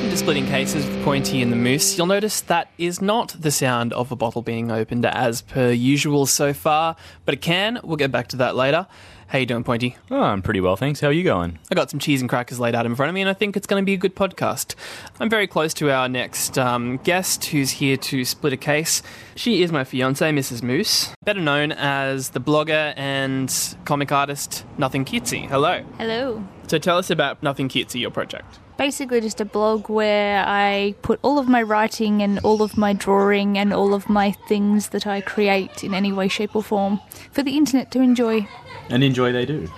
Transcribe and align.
Welcome 0.00 0.12
to 0.12 0.16
Splitting 0.16 0.46
Cases 0.46 0.86
with 0.86 1.04
Pointy 1.04 1.42
and 1.42 1.52
the 1.52 1.56
Moose. 1.56 1.98
You'll 1.98 2.06
notice 2.06 2.40
that 2.40 2.70
is 2.78 3.02
not 3.02 3.36
the 3.38 3.50
sound 3.50 3.92
of 3.92 4.10
a 4.10 4.16
bottle 4.16 4.40
being 4.40 4.70
opened 4.72 5.04
as 5.04 5.42
per 5.42 5.72
usual 5.72 6.24
so 6.24 6.54
far, 6.54 6.96
but 7.26 7.34
it 7.34 7.42
can. 7.42 7.78
We'll 7.84 7.98
get 7.98 8.10
back 8.10 8.28
to 8.28 8.36
that 8.36 8.56
later. 8.56 8.86
How 9.26 9.38
you 9.38 9.44
doing, 9.44 9.62
Pointy? 9.62 9.98
Oh, 10.10 10.22
I'm 10.22 10.40
pretty 10.40 10.62
well, 10.62 10.74
thanks. 10.74 11.00
How 11.00 11.08
are 11.08 11.12
you 11.12 11.22
going? 11.22 11.58
I 11.70 11.74
got 11.74 11.90
some 11.90 12.00
cheese 12.00 12.22
and 12.22 12.30
crackers 12.30 12.58
laid 12.58 12.74
out 12.74 12.86
in 12.86 12.96
front 12.96 13.10
of 13.10 13.14
me, 13.14 13.20
and 13.20 13.28
I 13.28 13.34
think 13.34 13.58
it's 13.58 13.66
going 13.66 13.82
to 13.82 13.84
be 13.84 13.92
a 13.92 13.98
good 13.98 14.16
podcast. 14.16 14.74
I'm 15.20 15.28
very 15.28 15.46
close 15.46 15.74
to 15.74 15.90
our 15.90 16.08
next 16.08 16.56
um, 16.56 16.96
guest, 17.04 17.44
who's 17.44 17.72
here 17.72 17.98
to 17.98 18.24
split 18.24 18.54
a 18.54 18.56
case. 18.56 19.02
She 19.36 19.62
is 19.62 19.70
my 19.70 19.84
fiance, 19.84 20.26
Mrs. 20.32 20.62
Moose, 20.62 21.14
better 21.24 21.40
known 21.40 21.72
as 21.72 22.30
the 22.30 22.40
blogger 22.40 22.94
and 22.96 23.54
comic 23.84 24.10
artist 24.12 24.64
Nothing 24.78 25.04
Cutesy. 25.04 25.46
Hello. 25.46 25.84
Hello. 25.98 26.42
So 26.68 26.78
tell 26.78 26.96
us 26.96 27.10
about 27.10 27.42
Nothing 27.42 27.68
Cutesy, 27.68 28.00
your 28.00 28.10
project. 28.10 28.60
Basically, 28.80 29.20
just 29.20 29.42
a 29.42 29.44
blog 29.44 29.90
where 29.90 30.42
I 30.46 30.94
put 31.02 31.20
all 31.20 31.38
of 31.38 31.46
my 31.46 31.60
writing 31.60 32.22
and 32.22 32.38
all 32.38 32.62
of 32.62 32.78
my 32.78 32.94
drawing 32.94 33.58
and 33.58 33.74
all 33.74 33.92
of 33.92 34.08
my 34.08 34.32
things 34.48 34.88
that 34.88 35.06
I 35.06 35.20
create 35.20 35.84
in 35.84 35.92
any 35.92 36.12
way, 36.12 36.28
shape, 36.28 36.56
or 36.56 36.62
form 36.62 36.98
for 37.30 37.42
the 37.42 37.58
internet 37.58 37.90
to 37.90 38.00
enjoy. 38.00 38.48
And 38.88 39.04
enjoy 39.04 39.32
they 39.32 39.44
do. 39.44 39.68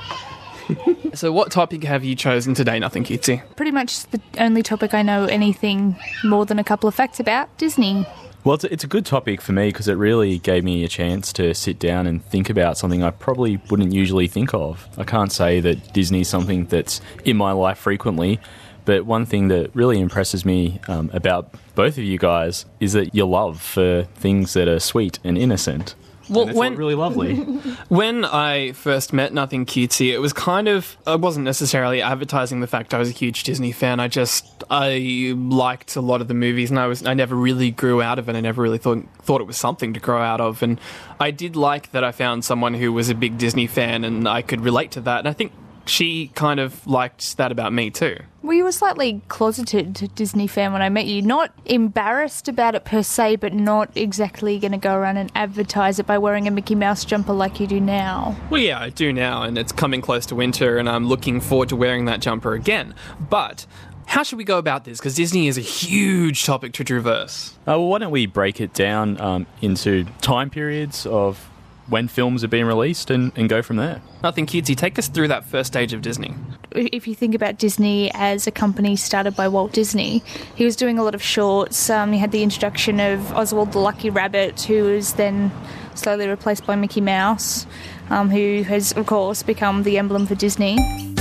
So, 1.15 1.31
what 1.31 1.51
topic 1.51 1.85
have 1.85 2.05
you 2.05 2.15
chosen 2.15 2.55
today, 2.55 2.79
Nothing 2.79 3.05
Cutesy? 3.05 3.43
Pretty 3.57 3.73
much 3.73 4.05
the 4.07 4.21
only 4.39 4.63
topic 4.63 4.95
I 4.95 5.03
know 5.03 5.27
anything 5.27 5.97
more 6.25 6.47
than 6.47 6.59
a 6.59 6.65
couple 6.65 6.89
of 6.89 6.95
facts 6.95 7.21
about 7.21 7.55
Disney. 7.59 8.07
Well, 8.45 8.55
it's 8.55 8.65
a, 8.65 8.73
it's 8.73 8.85
a 8.85 8.87
good 8.87 9.05
topic 9.05 9.43
for 9.43 9.53
me 9.53 9.69
because 9.69 9.89
it 9.89 9.95
really 9.95 10.39
gave 10.39 10.65
me 10.65 10.85
a 10.85 10.89
chance 10.89 11.33
to 11.35 11.53
sit 11.55 11.79
down 11.79 12.07
and 12.07 12.25
think 12.25 12.49
about 12.49 12.79
something 12.79 13.03
I 13.03 13.11
probably 13.11 13.61
wouldn't 13.69 13.93
usually 13.93 14.27
think 14.27 14.55
of. 14.55 14.89
I 14.97 15.05
can't 15.05 15.31
say 15.31 15.61
that 15.61 15.93
Disney's 15.93 16.29
something 16.29 16.65
that's 16.67 17.03
in 17.27 17.37
my 17.37 17.53
life 17.53 17.79
frequently, 17.79 18.41
but 18.85 19.07
one 19.07 19.27
thing 19.27 19.49
that 19.49 19.75
really 19.75 20.01
impresses 20.01 20.45
me 20.45 20.81
um, 20.89 21.11
about 21.13 21.55
both 21.75 21.99
of 21.99 22.05
you 22.05 22.19
guys 22.19 22.67
is 22.81 22.93
that 22.95 23.15
your 23.15 23.27
love 23.27 23.61
for 23.61 24.03
things 24.15 24.53
that 24.55 24.69
are 24.69 24.81
sweet 24.81 25.19
and 25.25 25.39
innocent. 25.39 25.95
Well, 26.31 26.49
And 26.49 26.57
when- 26.57 26.77
really 26.77 26.95
lovely. 26.95 27.35
When 27.89 28.25
I 28.25 28.73
first 28.73 29.13
met 29.13 29.35
Nothing 29.35 29.67
Cutesy, 29.67 30.13
it 30.13 30.19
was 30.19 30.33
kind 30.33 30.67
of 30.69 30.97
I 31.07 31.17
wasn't 31.17 31.45
necessarily 31.45 32.01
advertising 32.01 32.61
the 32.61 32.67
fact 32.67 32.95
I 32.95 32.99
was 32.99 33.11
a 33.11 33.13
huge 33.13 33.43
Disney 33.43 33.73
fan. 33.73 34.01
I 34.01 34.09
just 34.09 34.47
I 34.71 35.35
liked 35.37 35.97
a 35.97 36.01
lot 36.01 36.21
of 36.23 36.29
the 36.29 36.35
movies, 36.35 36.71
and 36.71 36.79
I 36.79 36.87
was 36.87 37.05
I 37.05 37.13
never 37.15 37.35
really 37.35 37.71
grew 37.71 38.01
out 38.01 38.19
of 38.19 38.29
it. 38.29 38.37
I 38.37 38.41
never 38.41 38.63
really 38.63 38.79
thought 38.79 39.05
thought 39.23 39.41
it 39.43 39.47
was 39.47 39.57
something 39.59 39.93
to 39.95 40.01
grow 40.01 40.23
out 40.23 40.41
of, 40.41 40.63
and 40.63 40.81
I 41.21 41.33
did 41.33 41.55
like 41.57 41.91
that 41.93 42.03
I 42.05 42.13
found 42.13 42.45
someone 42.45 42.75
who 42.75 42.93
was 42.93 43.11
a 43.11 43.15
big 43.15 43.37
Disney 43.37 43.67
fan, 43.67 44.05
and 44.05 44.27
I 44.29 44.41
could 44.43 44.61
relate 44.63 44.91
to 44.93 45.01
that. 45.03 45.19
And 45.19 45.29
I 45.29 45.33
think 45.35 45.53
she 45.87 46.29
kind 46.35 46.61
of 46.61 46.87
liked 46.87 47.37
that 47.37 47.53
about 47.53 47.73
me 47.73 47.91
too. 47.91 48.17
Well, 48.43 48.57
you 48.57 48.65
were 48.65 48.73
slightly 48.73 49.23
closeted 49.29 50.11
Disney 50.15 50.49
fan 50.49 50.73
when 50.73 50.83
I 50.83 50.89
met 50.89 51.07
you. 51.07 51.23
Not 51.23 51.53
embarrassed 51.65 52.49
about 52.49 52.75
it 52.75 52.85
per 52.85 53.03
se, 53.03 53.37
but 53.37 53.53
not 53.53 53.91
exactly 53.97 54.59
going 54.59 54.73
to 54.73 54.79
go 54.79 54.95
around 54.95 55.17
and 55.17 55.31
advertise 55.35 56.01
it 56.01 56.07
by 56.07 56.19
wearing 56.19 56.49
a 56.49 56.51
Mickey 56.51 56.75
Mouse 56.75 57.05
jumper 57.05 57.33
like 57.33 57.61
you 57.61 57.69
do 57.69 57.81
now. 57.81 58.37
Well, 58.51 58.61
yeah, 58.61 58.81
I 58.81 58.91
do 58.91 59.13
now, 59.13 59.43
and 59.43 59.57
it's 59.57 59.71
coming 59.71 60.01
close 60.01 60.27
to 60.27 60.35
winter, 60.35 60.79
and 60.79 60.89
I'm 60.89 61.07
looking 61.07 61.41
forward 61.41 61.69
to 61.69 61.77
wearing 61.77 62.07
that 62.07 62.21
jumper 62.21 62.55
again. 62.55 62.95
But 63.31 63.65
how 64.07 64.25
should 64.25 64.39
we 64.39 64.45
go 64.45 64.59
about 64.59 64.85
this? 64.85 64.99
Because 64.99 65.15
Disney 65.15 65.47
is 65.47 65.57
a 65.57 65.63
huge 65.63 66.45
topic 66.45 66.73
to 66.75 66.85
traverse. 66.85 67.55
Uh, 67.61 67.79
well, 67.79 67.89
why 67.89 67.99
don't 67.99 68.11
we 68.11 68.27
break 68.27 68.61
it 68.61 68.75
down 68.75 69.21
um, 69.21 69.47
into 69.61 70.05
time 70.21 70.51
periods 70.51 71.07
of 71.07 71.49
when 71.89 72.09
films 72.09 72.45
are 72.45 72.49
being 72.49 72.65
released 72.65 73.11
and, 73.11 73.33
and 73.37 73.49
go 73.49 73.63
from 73.63 73.77
there? 73.77 74.03
Nothing 74.23 74.47
cutesy. 74.47 74.77
Take 74.77 74.99
us 74.99 75.09
through 75.09 75.29
that 75.29 75.45
first 75.45 75.69
stage 75.69 75.93
of 75.93 76.03
Disney. 76.03 76.35
if 76.73 77.07
you 77.07 77.15
think 77.15 77.35
about 77.35 77.59
Disney 77.59 78.11
as 78.15 78.47
a 78.47 78.51
company 78.51 78.97
started 78.97 79.37
by 79.37 79.49
Walt 79.49 79.73
Disney, 79.73 80.23
he 80.55 80.65
was 80.65 80.77
doing 80.77 80.99
a 80.99 81.03
lot 81.03 81.15
of 81.15 81.23
shorts. 81.23 81.91
Um, 81.91 82.13
he 82.13 82.19
had 82.19 82.33
the 82.33 82.43
introduction 82.43 83.01
of 83.01 83.33
Oswald 83.33 83.73
the 83.73 83.79
Lucky 83.79 84.11
Rabbit, 84.11 84.63
who 84.63 84.85
was 84.85 85.15
then 85.15 85.51
slowly 85.95 86.29
replaced 86.29 86.67
by 86.67 86.77
Mickey 86.77 87.01
Mouse, 87.01 87.67
um, 88.11 88.31
who 88.31 88.63
has, 88.63 88.93
of 88.93 89.07
course, 89.07 89.43
become 89.43 89.83
the 89.83 89.99
emblem 89.99 90.27
for 90.27 90.35
Disney. 90.35 91.12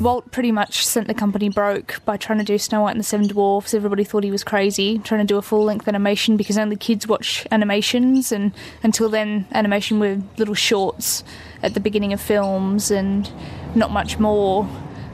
Walt 0.00 0.30
pretty 0.30 0.50
much 0.50 0.86
sent 0.86 1.08
the 1.08 1.14
company 1.14 1.50
broke 1.50 2.00
by 2.06 2.16
trying 2.16 2.38
to 2.38 2.44
do 2.44 2.56
Snow 2.56 2.80
White 2.80 2.92
and 2.92 3.00
the 3.00 3.04
Seven 3.04 3.26
Dwarfs. 3.26 3.74
Everybody 3.74 4.02
thought 4.02 4.24
he 4.24 4.30
was 4.30 4.42
crazy, 4.42 4.98
trying 4.98 5.20
to 5.20 5.26
do 5.26 5.36
a 5.36 5.42
full 5.42 5.62
length 5.62 5.86
animation 5.86 6.38
because 6.38 6.56
only 6.56 6.76
kids 6.76 7.06
watch 7.06 7.46
animations, 7.50 8.32
and 8.32 8.52
until 8.82 9.10
then, 9.10 9.46
animation 9.52 10.00
were 10.00 10.18
little 10.38 10.54
shorts 10.54 11.22
at 11.62 11.74
the 11.74 11.80
beginning 11.80 12.14
of 12.14 12.20
films 12.20 12.90
and 12.90 13.30
not 13.74 13.90
much 13.90 14.18
more. 14.18 14.66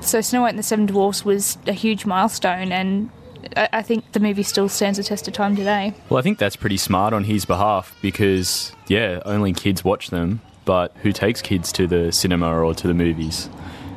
So, 0.02 0.20
Snow 0.20 0.42
White 0.42 0.50
and 0.50 0.58
the 0.58 0.62
Seven 0.62 0.86
Dwarfs 0.86 1.24
was 1.24 1.58
a 1.66 1.72
huge 1.72 2.06
milestone, 2.06 2.70
and 2.70 3.10
I, 3.56 3.82
think 3.82 4.12
the 4.12 4.20
movie 4.20 4.44
still 4.44 4.68
stands 4.68 4.98
the 4.98 5.04
test 5.04 5.26
of 5.26 5.34
time 5.34 5.56
today. 5.56 5.94
Well, 6.08 6.18
I 6.18 6.22
think 6.22 6.38
that's 6.38 6.56
pretty 6.56 6.76
smart 6.76 7.12
on 7.12 7.24
his 7.24 7.44
behalf 7.44 7.96
because, 8.02 8.72
yeah, 8.86 9.20
only 9.24 9.52
kids 9.52 9.82
watch 9.82 10.10
them, 10.10 10.42
but 10.64 10.94
who 11.02 11.10
takes 11.10 11.42
kids 11.42 11.72
to 11.72 11.88
the 11.88 12.12
cinema 12.12 12.62
or 12.62 12.72
to 12.74 12.86
the 12.86 12.94
movies? 12.94 13.48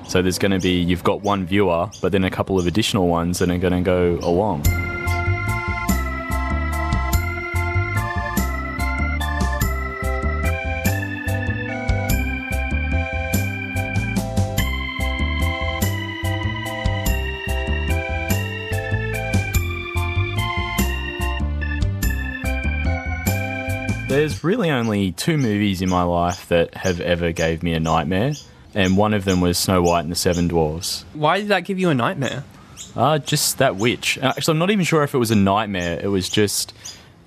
So 0.09 0.23
there's 0.23 0.39
going 0.39 0.53
to 0.53 0.59
be, 0.59 0.81
you've 0.81 1.03
got 1.03 1.21
one 1.21 1.45
viewer, 1.45 1.87
but 2.01 2.11
then 2.11 2.23
a 2.23 2.31
couple 2.31 2.57
of 2.57 2.65
additional 2.65 3.07
ones 3.07 3.37
that 3.37 3.51
are 3.51 3.59
going 3.59 3.73
to 3.73 3.81
go 3.81 4.17
along. 4.23 4.63
There's 24.07 24.43
really 24.43 24.71
only 24.71 25.11
two 25.11 25.37
movies 25.37 25.83
in 25.83 25.89
my 25.89 26.01
life 26.01 26.47
that 26.47 26.73
have 26.73 26.99
ever 26.99 27.31
gave 27.31 27.61
me 27.61 27.73
a 27.73 27.79
nightmare, 27.79 28.33
and 28.73 28.97
one 28.97 29.13
of 29.13 29.25
them 29.25 29.41
was 29.41 29.57
Snow 29.57 29.81
White 29.81 30.01
and 30.01 30.11
the 30.11 30.15
Seven 30.15 30.47
Dwarfs. 30.47 31.05
Why 31.13 31.39
did 31.39 31.49
that 31.49 31.65
give 31.65 31.79
you 31.79 31.89
a 31.89 31.93
nightmare? 31.95 32.43
Uh, 32.95 33.19
just 33.19 33.59
that 33.59 33.75
witch. 33.75 34.17
Uh, 34.17 34.33
Actually, 34.35 34.53
I'm 34.53 34.59
not 34.59 34.71
even 34.71 34.85
sure 34.85 35.03
if 35.03 35.13
it 35.13 35.17
was 35.17 35.31
a 35.31 35.35
nightmare. 35.35 35.99
It 36.01 36.07
was 36.07 36.29
just, 36.29 36.73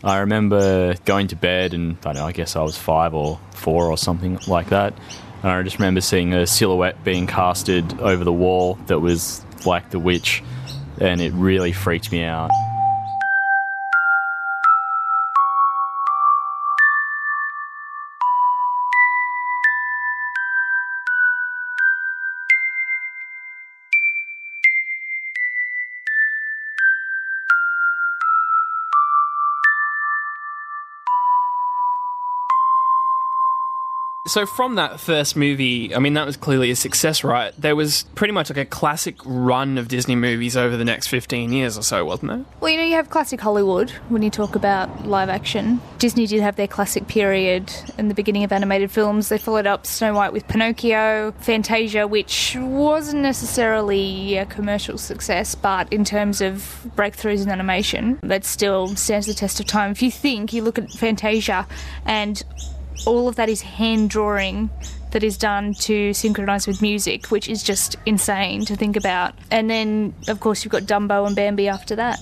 I 0.02 0.18
remember 0.18 0.94
going 1.04 1.28
to 1.28 1.36
bed, 1.36 1.74
and 1.74 1.96
I 1.98 2.12
don't 2.12 2.14
know, 2.16 2.26
I 2.26 2.32
guess 2.32 2.56
I 2.56 2.62
was 2.62 2.76
five 2.76 3.14
or 3.14 3.38
four 3.54 3.90
or 3.90 3.96
something 3.96 4.38
like 4.46 4.70
that. 4.70 4.94
And 5.42 5.50
I 5.50 5.62
just 5.62 5.78
remember 5.78 6.00
seeing 6.00 6.34
a 6.34 6.46
silhouette 6.46 7.02
being 7.04 7.26
casted 7.26 8.00
over 8.00 8.22
the 8.24 8.32
wall 8.32 8.74
that 8.86 9.00
was 9.00 9.44
like 9.66 9.90
the 9.90 9.98
witch, 9.98 10.42
and 11.00 11.20
it 11.20 11.32
really 11.32 11.72
freaked 11.72 12.12
me 12.12 12.22
out. 12.22 12.50
So 34.32 34.46
from 34.46 34.76
that 34.76 34.98
first 34.98 35.36
movie, 35.36 35.94
I 35.94 35.98
mean 35.98 36.14
that 36.14 36.24
was 36.24 36.38
clearly 36.38 36.70
a 36.70 36.74
success, 36.74 37.22
right? 37.22 37.52
There 37.60 37.76
was 37.76 38.04
pretty 38.14 38.32
much 38.32 38.48
like 38.48 38.56
a 38.56 38.64
classic 38.64 39.16
run 39.26 39.76
of 39.76 39.88
Disney 39.88 40.16
movies 40.16 40.56
over 40.56 40.74
the 40.74 40.86
next 40.86 41.08
15 41.08 41.52
years 41.52 41.76
or 41.76 41.82
so, 41.82 42.02
wasn't 42.06 42.30
there? 42.30 42.44
Well, 42.58 42.70
you 42.70 42.78
know, 42.78 42.84
you 42.84 42.94
have 42.94 43.10
classic 43.10 43.42
Hollywood 43.42 43.90
when 44.08 44.22
you 44.22 44.30
talk 44.30 44.54
about 44.54 45.06
live 45.06 45.28
action. 45.28 45.82
Disney 45.98 46.26
did 46.26 46.40
have 46.40 46.56
their 46.56 46.66
classic 46.66 47.08
period 47.08 47.70
in 47.98 48.08
the 48.08 48.14
beginning 48.14 48.42
of 48.42 48.52
animated 48.52 48.90
films. 48.90 49.28
They 49.28 49.36
followed 49.36 49.66
up 49.66 49.86
Snow 49.86 50.14
White 50.14 50.32
with 50.32 50.48
Pinocchio, 50.48 51.32
Fantasia, 51.32 52.06
which 52.06 52.56
wasn't 52.58 53.20
necessarily 53.20 54.38
a 54.38 54.46
commercial 54.46 54.96
success, 54.96 55.54
but 55.54 55.92
in 55.92 56.06
terms 56.06 56.40
of 56.40 56.86
breakthroughs 56.96 57.42
in 57.42 57.50
animation, 57.50 58.18
that 58.22 58.46
still 58.46 58.96
stands 58.96 59.26
the 59.26 59.34
test 59.34 59.60
of 59.60 59.66
time. 59.66 59.90
If 59.90 60.00
you 60.00 60.10
think, 60.10 60.54
you 60.54 60.62
look 60.62 60.78
at 60.78 60.90
Fantasia 60.90 61.68
and 62.06 62.42
all 63.06 63.28
of 63.28 63.36
that 63.36 63.48
is 63.48 63.62
hand 63.62 64.10
drawing 64.10 64.70
that 65.12 65.22
is 65.22 65.36
done 65.36 65.74
to 65.74 66.12
synchronize 66.12 66.66
with 66.66 66.82
music, 66.82 67.26
which 67.26 67.48
is 67.48 67.62
just 67.62 67.96
insane 68.06 68.64
to 68.64 68.76
think 68.76 68.96
about. 68.96 69.34
And 69.50 69.70
then, 69.70 70.14
of 70.28 70.40
course, 70.40 70.64
you've 70.64 70.72
got 70.72 70.82
Dumbo 70.82 71.26
and 71.26 71.36
Bambi 71.36 71.68
after 71.68 71.94
that. 71.96 72.18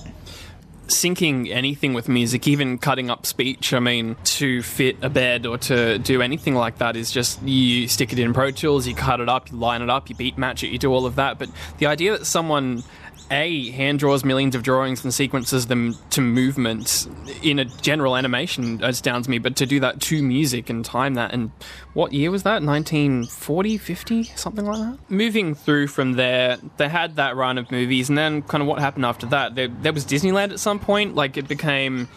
Syncing 0.87 1.49
anything 1.51 1.93
with 1.93 2.09
music, 2.09 2.49
even 2.49 2.77
cutting 2.77 3.09
up 3.09 3.25
speech, 3.25 3.73
I 3.73 3.79
mean, 3.79 4.17
to 4.25 4.61
fit 4.61 4.97
a 5.01 5.09
bed 5.09 5.45
or 5.45 5.57
to 5.59 5.99
do 5.99 6.21
anything 6.21 6.53
like 6.53 6.79
that 6.79 6.97
is 6.97 7.11
just 7.11 7.41
you 7.43 7.87
stick 7.87 8.11
it 8.11 8.19
in 8.19 8.33
Pro 8.33 8.51
Tools, 8.51 8.85
you 8.85 8.93
cut 8.93 9.21
it 9.21 9.29
up, 9.29 9.49
you 9.49 9.57
line 9.57 9.81
it 9.81 9.89
up, 9.89 10.09
you 10.09 10.15
beat 10.15 10.37
match 10.37 10.63
it, 10.63 10.67
you 10.67 10.77
do 10.77 10.91
all 10.91 11.05
of 11.05 11.15
that. 11.15 11.39
But 11.39 11.49
the 11.77 11.85
idea 11.85 12.17
that 12.17 12.25
someone 12.25 12.83
a 13.31 13.71
hand 13.71 13.97
draws 13.99 14.25
millions 14.25 14.55
of 14.55 14.61
drawings 14.61 15.03
and 15.03 15.13
sequences 15.13 15.67
them 15.67 15.95
to 16.09 16.19
movement 16.21 17.07
in 17.41 17.59
a 17.59 17.65
general 17.65 18.17
animation 18.17 18.83
astounds 18.83 19.29
me 19.29 19.39
but 19.39 19.55
to 19.55 19.65
do 19.65 19.79
that 19.79 20.01
to 20.01 20.21
music 20.21 20.69
and 20.69 20.83
time 20.83 21.13
that 21.13 21.33
and 21.33 21.49
what 21.93 22.11
year 22.11 22.29
was 22.29 22.43
that 22.43 22.61
1940 22.61 23.77
50 23.77 24.23
something 24.23 24.65
like 24.65 24.77
that 24.77 24.99
moving 25.09 25.55
through 25.55 25.87
from 25.87 26.13
there 26.13 26.57
they 26.77 26.89
had 26.89 27.15
that 27.15 27.35
run 27.35 27.57
of 27.57 27.71
movies 27.71 28.09
and 28.09 28.17
then 28.17 28.41
kind 28.43 28.61
of 28.61 28.67
what 28.67 28.79
happened 28.79 29.05
after 29.05 29.25
that 29.25 29.55
there, 29.55 29.69
there 29.69 29.93
was 29.93 30.05
disneyland 30.05 30.51
at 30.51 30.59
some 30.59 30.79
point 30.79 31.15
like 31.15 31.37
it 31.37 31.47
became 31.47 32.09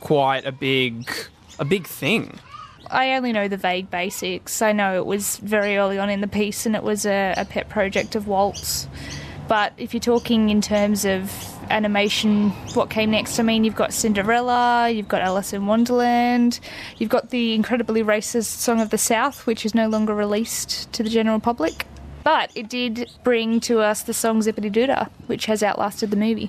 quite 0.00 0.46
a 0.46 0.52
big 0.52 1.10
a 1.58 1.64
big 1.64 1.86
thing 1.86 2.38
I 2.90 3.14
only 3.14 3.32
know 3.32 3.48
the 3.48 3.56
vague 3.56 3.90
basics. 3.90 4.60
I 4.60 4.72
know 4.72 4.98
it 4.98 5.06
was 5.06 5.38
very 5.38 5.78
early 5.78 5.98
on 5.98 6.10
in 6.10 6.20
the 6.20 6.28
piece 6.28 6.66
and 6.66 6.76
it 6.76 6.82
was 6.82 7.06
a, 7.06 7.32
a 7.38 7.46
pet 7.46 7.70
project 7.70 8.14
of 8.14 8.26
Walt's. 8.26 8.86
But 9.48 9.72
if 9.76 9.92
you're 9.92 10.00
talking 10.00 10.50
in 10.50 10.60
terms 10.60 11.04
of 11.04 11.30
animation, 11.70 12.50
what 12.74 12.90
came 12.90 13.10
next? 13.10 13.38
I 13.38 13.42
mean, 13.42 13.64
you've 13.64 13.74
got 13.76 13.92
Cinderella, 13.92 14.88
you've 14.88 15.08
got 15.08 15.20
Alice 15.20 15.52
in 15.52 15.66
Wonderland, 15.66 16.60
you've 16.98 17.10
got 17.10 17.30
the 17.30 17.54
incredibly 17.54 18.02
racist 18.02 18.44
Song 18.44 18.80
of 18.80 18.90
the 18.90 18.98
South, 18.98 19.46
which 19.46 19.66
is 19.66 19.74
no 19.74 19.88
longer 19.88 20.14
released 20.14 20.90
to 20.92 21.02
the 21.02 21.10
general 21.10 21.40
public. 21.40 21.86
But 22.24 22.52
it 22.54 22.68
did 22.68 23.10
bring 23.24 23.58
to 23.60 23.80
us 23.80 24.02
the 24.02 24.14
song 24.14 24.42
Zip-a-Dee-Doo-Dah, 24.42 25.06
which 25.26 25.46
has 25.46 25.62
outlasted 25.62 26.10
the 26.10 26.16
movie. 26.16 26.46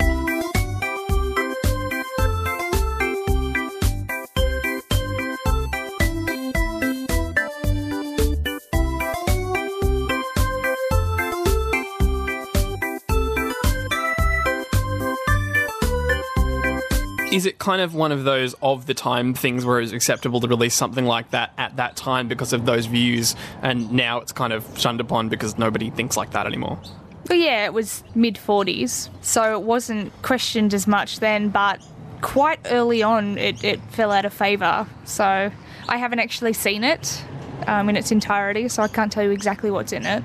Is 17.33 17.47
it 17.47 17.57
kind 17.57 17.81
of 17.81 17.95
one 17.95 18.11
of 18.11 18.25
those 18.25 18.53
of 18.61 18.85
the 18.85 18.93
time 18.93 19.33
things 19.33 19.65
where 19.65 19.79
it's 19.79 19.91
acceptable 19.91 20.39
to 20.39 20.47
release 20.47 20.75
something 20.75 21.05
like 21.05 21.31
that 21.31 21.51
at 21.57 21.75
that 21.77 21.95
time 21.95 22.27
because 22.27 22.53
of 22.53 22.65
those 22.65 22.85
views, 22.85 23.35
and 23.63 23.91
now 23.91 24.19
it's 24.19 24.31
kind 24.31 24.53
of 24.53 24.65
shunned 24.77 25.01
upon 25.01 25.29
because 25.29 25.57
nobody 25.57 25.89
thinks 25.89 26.15
like 26.15 26.31
that 26.31 26.45
anymore? 26.45 26.79
Well, 27.27 27.39
yeah, 27.39 27.65
it 27.65 27.73
was 27.73 28.03
mid 28.13 28.35
40s, 28.35 29.09
so 29.21 29.53
it 29.53 29.63
wasn't 29.63 30.13
questioned 30.21 30.75
as 30.75 30.85
much 30.85 31.21
then, 31.21 31.49
but 31.49 31.81
quite 32.21 32.59
early 32.65 33.01
on 33.01 33.39
it, 33.39 33.63
it 33.63 33.81
fell 33.91 34.11
out 34.11 34.25
of 34.25 34.33
favour. 34.33 34.85
So 35.05 35.51
I 35.89 35.97
haven't 35.97 36.19
actually 36.19 36.53
seen 36.53 36.83
it 36.83 37.23
um, 37.65 37.89
in 37.89 37.95
its 37.95 38.11
entirety, 38.11 38.67
so 38.67 38.83
I 38.83 38.87
can't 38.87 39.11
tell 39.11 39.23
you 39.23 39.31
exactly 39.31 39.71
what's 39.71 39.91
in 39.91 40.05
it. 40.05 40.23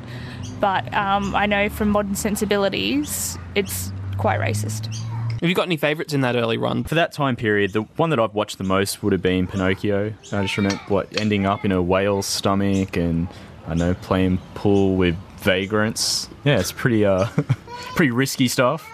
But 0.61 0.93
um, 0.93 1.35
I 1.35 1.47
know 1.47 1.71
from 1.71 1.89
modern 1.89 2.17
sensibilities, 2.17 3.39
it's 3.55 3.93
quite 4.19 4.41
racist. 4.41 4.95
Have 5.41 5.49
you 5.49 5.55
got 5.55 5.67
any 5.67 5.77
favourites 5.77 6.15
in 6.15 6.23
that 6.23 6.35
early 6.35 6.59
run? 6.59 6.83
For 6.83 6.97
that 6.97 7.13
time 7.13 7.37
period, 7.37 7.73
the 7.73 7.83
one 7.83 8.11
that 8.11 8.19
I've 8.19 8.35
watched 8.35 8.59
the 8.59 8.65
most 8.65 9.05
would 9.05 9.13
have 9.13 9.23
been 9.23 9.47
Pinocchio. 9.47 10.13
I 10.33 10.43
just 10.43 10.57
remember 10.57 10.81
what 10.89 11.21
ending 11.21 11.47
up 11.47 11.65
in 11.65 11.71
a 11.71 11.81
whale's 11.81 12.27
stomach 12.27 12.97
and 12.97 13.29
I 13.69 13.75
know 13.75 13.95
playing 13.95 14.39
pool 14.55 14.97
with 14.97 15.17
vagrants. 15.39 16.29
Yeah, 16.43 16.59
it's 16.59 16.73
pretty 16.73 17.05
uh 17.05 17.27
pretty 17.95 18.11
risky 18.11 18.49
stuff. 18.49 18.91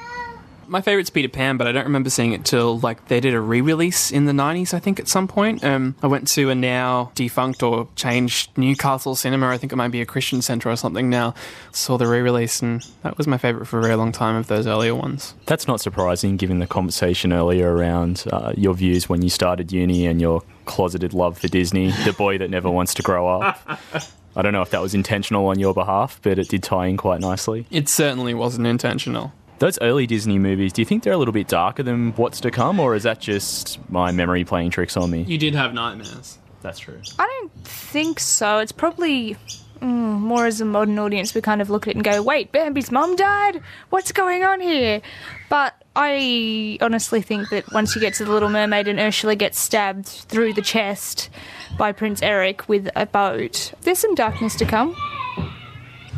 My 0.68 0.80
favourite's 0.80 1.10
Peter 1.10 1.28
Pan, 1.28 1.56
but 1.56 1.66
I 1.66 1.72
don't 1.72 1.84
remember 1.84 2.10
seeing 2.10 2.32
it 2.32 2.44
till 2.44 2.78
like 2.80 3.08
they 3.08 3.20
did 3.20 3.34
a 3.34 3.40
re-release 3.40 4.10
in 4.10 4.24
the 4.24 4.32
'90s. 4.32 4.74
I 4.74 4.78
think 4.78 4.98
at 5.00 5.08
some 5.08 5.28
point, 5.28 5.64
um, 5.64 5.94
I 6.02 6.06
went 6.06 6.28
to 6.28 6.50
a 6.50 6.54
now 6.54 7.12
defunct 7.14 7.62
or 7.62 7.88
changed 7.96 8.56
Newcastle 8.56 9.14
Cinema. 9.14 9.48
I 9.48 9.58
think 9.58 9.72
it 9.72 9.76
might 9.76 9.88
be 9.88 10.00
a 10.00 10.06
Christian 10.06 10.42
Centre 10.42 10.70
or 10.70 10.76
something 10.76 11.10
now. 11.10 11.34
Saw 11.72 11.96
the 11.96 12.06
re-release, 12.06 12.62
and 12.62 12.84
that 13.02 13.18
was 13.18 13.26
my 13.26 13.38
favourite 13.38 13.66
for 13.66 13.78
a 13.78 13.82
very 13.82 13.94
long 13.96 14.12
time 14.12 14.36
of 14.36 14.46
those 14.46 14.66
earlier 14.66 14.94
ones. 14.94 15.34
That's 15.46 15.66
not 15.66 15.80
surprising, 15.80 16.36
given 16.36 16.58
the 16.58 16.66
conversation 16.66 17.32
earlier 17.32 17.74
around 17.74 18.24
uh, 18.32 18.52
your 18.56 18.74
views 18.74 19.08
when 19.08 19.22
you 19.22 19.28
started 19.28 19.72
uni 19.72 20.06
and 20.06 20.20
your 20.20 20.42
closeted 20.64 21.12
love 21.12 21.38
for 21.38 21.48
Disney, 21.48 21.90
the 22.04 22.12
boy 22.12 22.38
that 22.38 22.50
never 22.50 22.70
wants 22.70 22.94
to 22.94 23.02
grow 23.02 23.28
up. 23.28 23.58
I 24.36 24.42
don't 24.42 24.52
know 24.52 24.62
if 24.62 24.70
that 24.70 24.80
was 24.80 24.94
intentional 24.94 25.46
on 25.46 25.58
your 25.58 25.74
behalf, 25.74 26.18
but 26.22 26.38
it 26.38 26.48
did 26.48 26.62
tie 26.62 26.86
in 26.86 26.96
quite 26.96 27.20
nicely. 27.20 27.66
It 27.70 27.88
certainly 27.88 28.34
wasn't 28.34 28.66
intentional. 28.66 29.32
Those 29.58 29.78
early 29.80 30.06
Disney 30.06 30.38
movies, 30.38 30.72
do 30.72 30.82
you 30.82 30.86
think 30.86 31.04
they're 31.04 31.12
a 31.12 31.16
little 31.16 31.32
bit 31.32 31.48
darker 31.48 31.82
than 31.82 32.12
what's 32.12 32.40
to 32.40 32.50
come, 32.50 32.80
or 32.80 32.94
is 32.94 33.04
that 33.04 33.20
just 33.20 33.78
my 33.90 34.10
memory 34.12 34.44
playing 34.44 34.70
tricks 34.70 34.96
on 34.96 35.10
me? 35.10 35.22
You 35.22 35.38
did 35.38 35.54
have 35.54 35.72
nightmares. 35.72 36.38
That's 36.60 36.78
true. 36.78 37.00
I 37.18 37.26
don't 37.26 37.64
think 37.64 38.18
so. 38.18 38.58
It's 38.58 38.72
probably 38.72 39.36
mm, 39.80 40.20
more 40.20 40.46
as 40.46 40.60
a 40.60 40.64
modern 40.64 40.98
audience, 40.98 41.34
we 41.34 41.40
kind 41.40 41.60
of 41.60 41.70
look 41.70 41.86
at 41.86 41.90
it 41.90 41.96
and 41.96 42.04
go, 42.04 42.22
wait, 42.22 42.52
Bambi's 42.52 42.90
mum 42.90 43.16
died? 43.16 43.62
What's 43.90 44.12
going 44.12 44.42
on 44.42 44.60
here? 44.60 45.02
But 45.48 45.74
I 45.94 46.78
honestly 46.80 47.22
think 47.22 47.50
that 47.50 47.70
once 47.72 47.94
you 47.94 48.00
get 48.00 48.14
to 48.14 48.24
The 48.24 48.32
Little 48.32 48.48
Mermaid 48.48 48.88
and 48.88 48.98
Ursula 48.98 49.36
gets 49.36 49.58
stabbed 49.58 50.06
through 50.06 50.54
the 50.54 50.62
chest 50.62 51.30
by 51.78 51.92
Prince 51.92 52.22
Eric 52.22 52.68
with 52.68 52.88
a 52.96 53.06
boat, 53.06 53.72
there's 53.82 53.98
some 53.98 54.14
darkness 54.14 54.56
to 54.56 54.64
come. 54.64 54.96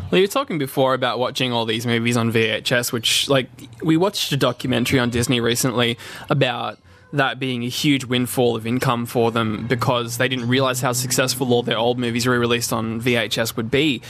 Well, 0.09 0.19
you 0.19 0.23
were 0.23 0.31
talking 0.31 0.57
before 0.57 0.93
about 0.93 1.19
watching 1.19 1.51
all 1.51 1.65
these 1.65 1.85
movies 1.85 2.15
on 2.15 2.31
VHS, 2.31 2.93
which, 2.93 3.27
like, 3.27 3.49
we 3.83 3.97
watched 3.97 4.31
a 4.31 4.37
documentary 4.37 4.99
on 4.99 5.09
Disney 5.09 5.41
recently 5.41 5.97
about 6.29 6.79
that 7.11 7.39
being 7.39 7.63
a 7.63 7.67
huge 7.67 8.05
windfall 8.05 8.55
of 8.55 8.65
income 8.65 9.05
for 9.05 9.31
them 9.31 9.67
because 9.67 10.17
they 10.17 10.29
didn't 10.29 10.47
realize 10.47 10.79
how 10.79 10.93
successful 10.93 11.51
all 11.53 11.61
their 11.61 11.77
old 11.77 11.99
movies 11.99 12.25
re 12.25 12.37
released 12.37 12.71
on 12.71 13.01
VHS 13.01 13.57
would 13.57 13.69
be. 13.69 14.01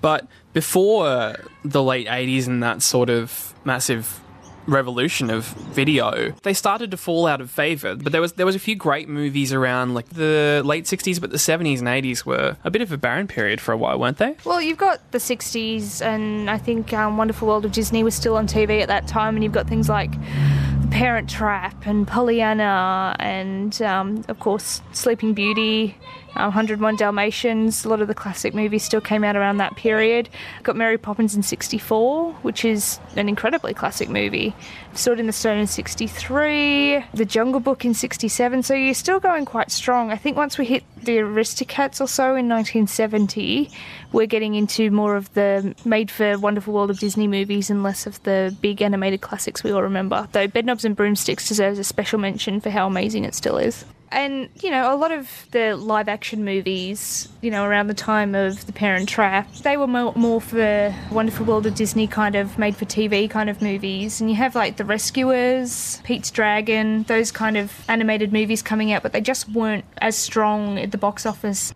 But 0.00 0.26
before 0.52 1.36
the 1.64 1.82
late 1.84 2.08
80s 2.08 2.48
and 2.48 2.60
that 2.64 2.82
sort 2.82 3.08
of 3.08 3.54
massive 3.64 4.20
revolution 4.66 5.30
of 5.30 5.44
video, 5.44 6.32
they 6.42 6.54
started 6.54 6.90
to 6.90 6.96
fall 6.96 7.26
out 7.26 7.40
of 7.40 7.50
favor. 7.50 7.94
But 7.94 8.12
there 8.12 8.20
was 8.20 8.34
there 8.34 8.46
was 8.46 8.54
a 8.54 8.58
few 8.58 8.76
great 8.76 9.08
movies 9.08 9.52
around 9.52 9.94
like 9.94 10.08
the 10.10 10.62
late 10.64 10.84
60s, 10.84 11.20
but 11.20 11.30
the 11.30 11.36
70s 11.36 11.78
and 11.78 11.88
80s 11.88 12.24
were 12.24 12.56
a 12.64 12.70
bit 12.70 12.82
of 12.82 12.92
a 12.92 12.96
barren 12.96 13.26
period 13.26 13.60
for 13.60 13.72
a 13.72 13.76
while, 13.76 13.98
weren't 13.98 14.18
they? 14.18 14.36
Well, 14.44 14.60
you've 14.60 14.78
got 14.78 15.12
the 15.12 15.18
60s, 15.18 16.02
and 16.02 16.50
I 16.50 16.58
think 16.58 16.92
um, 16.92 17.16
Wonderful 17.16 17.48
World 17.48 17.64
of 17.64 17.72
Disney 17.72 18.02
was 18.04 18.14
still 18.14 18.36
on 18.36 18.46
TV 18.46 18.80
at 18.80 18.88
that 18.88 19.06
time, 19.06 19.34
and 19.36 19.44
you've 19.44 19.52
got 19.52 19.68
things 19.68 19.88
like 19.88 20.12
The 20.12 20.88
Parent 20.90 21.28
Trap 21.28 21.86
and 21.86 22.06
Pollyanna, 22.06 23.16
and 23.18 23.80
um, 23.82 24.24
of 24.28 24.38
course 24.40 24.82
Sleeping 24.92 25.34
Beauty. 25.34 25.96
Um, 26.36 26.46
101 26.46 26.96
Dalmatians, 26.96 27.84
a 27.84 27.88
lot 27.88 28.00
of 28.00 28.08
the 28.08 28.14
classic 28.14 28.54
movies 28.54 28.82
still 28.82 29.00
came 29.00 29.22
out 29.22 29.36
around 29.36 29.58
that 29.58 29.76
period. 29.76 30.28
Got 30.62 30.76
Mary 30.76 30.98
Poppins 30.98 31.34
in 31.36 31.42
64, 31.42 32.32
which 32.42 32.64
is 32.64 32.98
an 33.16 33.28
incredibly 33.28 33.72
classic 33.72 34.08
movie. 34.08 34.54
Sword 34.94 35.20
in 35.20 35.26
the 35.26 35.32
Stone 35.32 35.58
in 35.58 35.66
63, 35.66 37.04
The 37.14 37.24
Jungle 37.24 37.60
Book 37.60 37.84
in 37.84 37.94
67, 37.94 38.62
so 38.64 38.74
you're 38.74 38.94
still 38.94 39.20
going 39.20 39.44
quite 39.44 39.70
strong. 39.70 40.10
I 40.10 40.16
think 40.16 40.36
once 40.36 40.58
we 40.58 40.64
hit 40.64 40.82
the 41.02 41.18
Aristocats 41.18 42.00
or 42.00 42.08
so 42.08 42.34
in 42.34 42.48
1970, 42.48 43.70
we're 44.12 44.26
getting 44.26 44.54
into 44.54 44.90
more 44.90 45.16
of 45.16 45.32
the 45.34 45.74
made 45.84 46.10
for 46.10 46.38
Wonderful 46.38 46.74
World 46.74 46.90
of 46.90 46.98
Disney 46.98 47.28
movies 47.28 47.70
and 47.70 47.82
less 47.82 48.06
of 48.06 48.22
the 48.24 48.56
big 48.60 48.82
animated 48.82 49.20
classics 49.20 49.62
we 49.62 49.70
all 49.70 49.82
remember. 49.82 50.28
Though 50.32 50.48
Bedknobs 50.48 50.84
and 50.84 50.96
Broomsticks 50.96 51.46
deserves 51.46 51.78
a 51.78 51.84
special 51.84 52.18
mention 52.18 52.60
for 52.60 52.70
how 52.70 52.86
amazing 52.86 53.24
it 53.24 53.34
still 53.34 53.58
is 53.58 53.84
and 54.14 54.48
you 54.62 54.70
know 54.70 54.94
a 54.94 54.96
lot 54.96 55.10
of 55.10 55.46
the 55.50 55.76
live 55.76 56.08
action 56.08 56.44
movies 56.44 57.28
you 57.40 57.50
know 57.50 57.64
around 57.64 57.88
the 57.88 57.94
time 57.94 58.34
of 58.34 58.64
the 58.66 58.72
parent 58.72 59.08
trap 59.08 59.52
they 59.56 59.76
were 59.76 59.88
more, 59.88 60.12
more 60.14 60.40
for 60.40 60.94
wonderful 61.10 61.44
world 61.44 61.66
of 61.66 61.74
disney 61.74 62.06
kind 62.06 62.36
of 62.36 62.56
made 62.56 62.76
for 62.76 62.84
tv 62.84 63.28
kind 63.28 63.50
of 63.50 63.60
movies. 63.60 64.20
And 64.20 64.30
you 64.30 64.36
have 64.36 64.54
like 64.54 64.76
the 64.76 64.84
rescuers 64.84 66.00
pete's 66.04 66.30
dragon 66.30 67.02
those 67.04 67.30
kind 67.32 67.56
of 67.56 67.72
animated 67.88 68.32
movies 68.32 68.62
coming 68.62 68.92
out 68.92 69.02
but 69.02 69.12
they 69.12 69.20
just 69.20 69.48
weren't 69.50 69.84
as 69.98 70.16
strong 70.16 70.78
at 70.78 70.92
the 70.92 70.98
box 70.98 71.26
office. 71.26 71.74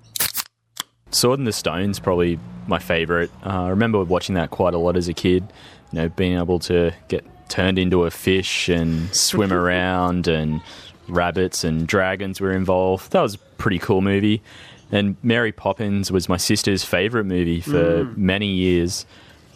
Sword 1.11 1.39
in 1.39 1.45
the 1.45 1.53
stone's 1.53 1.99
probably 1.99 2.39
my 2.67 2.79
favorite. 2.79 3.31
Uh, 3.45 3.65
i 3.65 3.69
remember 3.69 4.03
watching 4.05 4.37
that 4.37 4.51
quite 4.51 4.75
a 4.75 4.79
lot 4.79 4.97
as 4.97 5.09
a 5.09 5.15
kid 5.15 5.53
you 5.93 5.99
know 6.01 6.09
being 6.11 6.39
able 6.39 6.61
to 6.61 6.93
get 7.09 7.25
turned 7.49 7.79
into 7.79 8.05
a 8.05 8.11
fish 8.11 8.69
and 8.69 9.15
swim 9.15 9.53
around 9.63 10.29
and 10.29 10.61
rabbits 11.09 11.65
and 11.65 11.87
dragons 11.87 12.41
were 12.41 12.53
involved. 12.53 13.13
That 13.13 13.21
was 13.21 13.35
a 13.35 13.39
pretty 13.39 13.79
cool 13.79 14.01
movie. 14.01 14.43
And 14.91 15.17
Mary 15.23 15.53
Poppins 15.53 16.11
was 16.11 16.29
my 16.29 16.39
sister's 16.39 16.85
favourite 16.85 17.27
movie 17.27 17.61
for 17.61 18.05
mm. 18.05 18.17
many 18.17 18.47
years, 18.47 19.05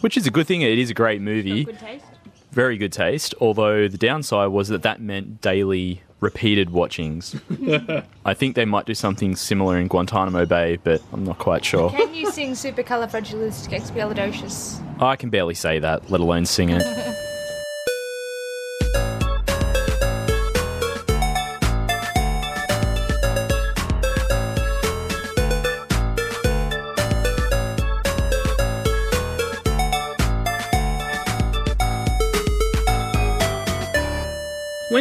which 0.01 0.17
is 0.17 0.27
a 0.27 0.31
good 0.31 0.47
thing. 0.47 0.61
It 0.61 0.77
is 0.77 0.91
a 0.91 0.93
great 0.93 1.21
movie. 1.21 1.65
Good 1.65 1.79
Very 2.51 2.77
good 2.77 2.93
taste. 2.93 3.33
Although 3.41 3.87
the 3.87 3.97
downside 3.97 4.49
was 4.49 4.67
that 4.67 4.83
that 4.83 5.01
meant 5.01 5.41
daily 5.41 6.03
repeated 6.23 6.69
watchings. 6.69 7.35
I 8.25 8.33
think 8.33 8.55
they 8.55 8.63
might 8.65 8.85
do 8.85 8.95
something 8.95 9.35
similar 9.35 9.77
in 9.77 9.87
Guantanamo 9.87 10.45
Bay, 10.45 10.77
but 10.77 11.01
I'm 11.11 11.25
not 11.25 11.37
quite 11.37 11.65
sure. 11.65 11.89
Can 11.89 12.13
you 12.13 12.31
sing 12.31 12.51
Supercalifragilisticexpialidocious? 12.51 15.01
I 15.01 15.17
can 15.17 15.29
barely 15.29 15.55
say 15.55 15.79
that, 15.79 16.09
let 16.09 16.21
alone 16.21 16.45
sing 16.45 16.69
it. 16.69 16.83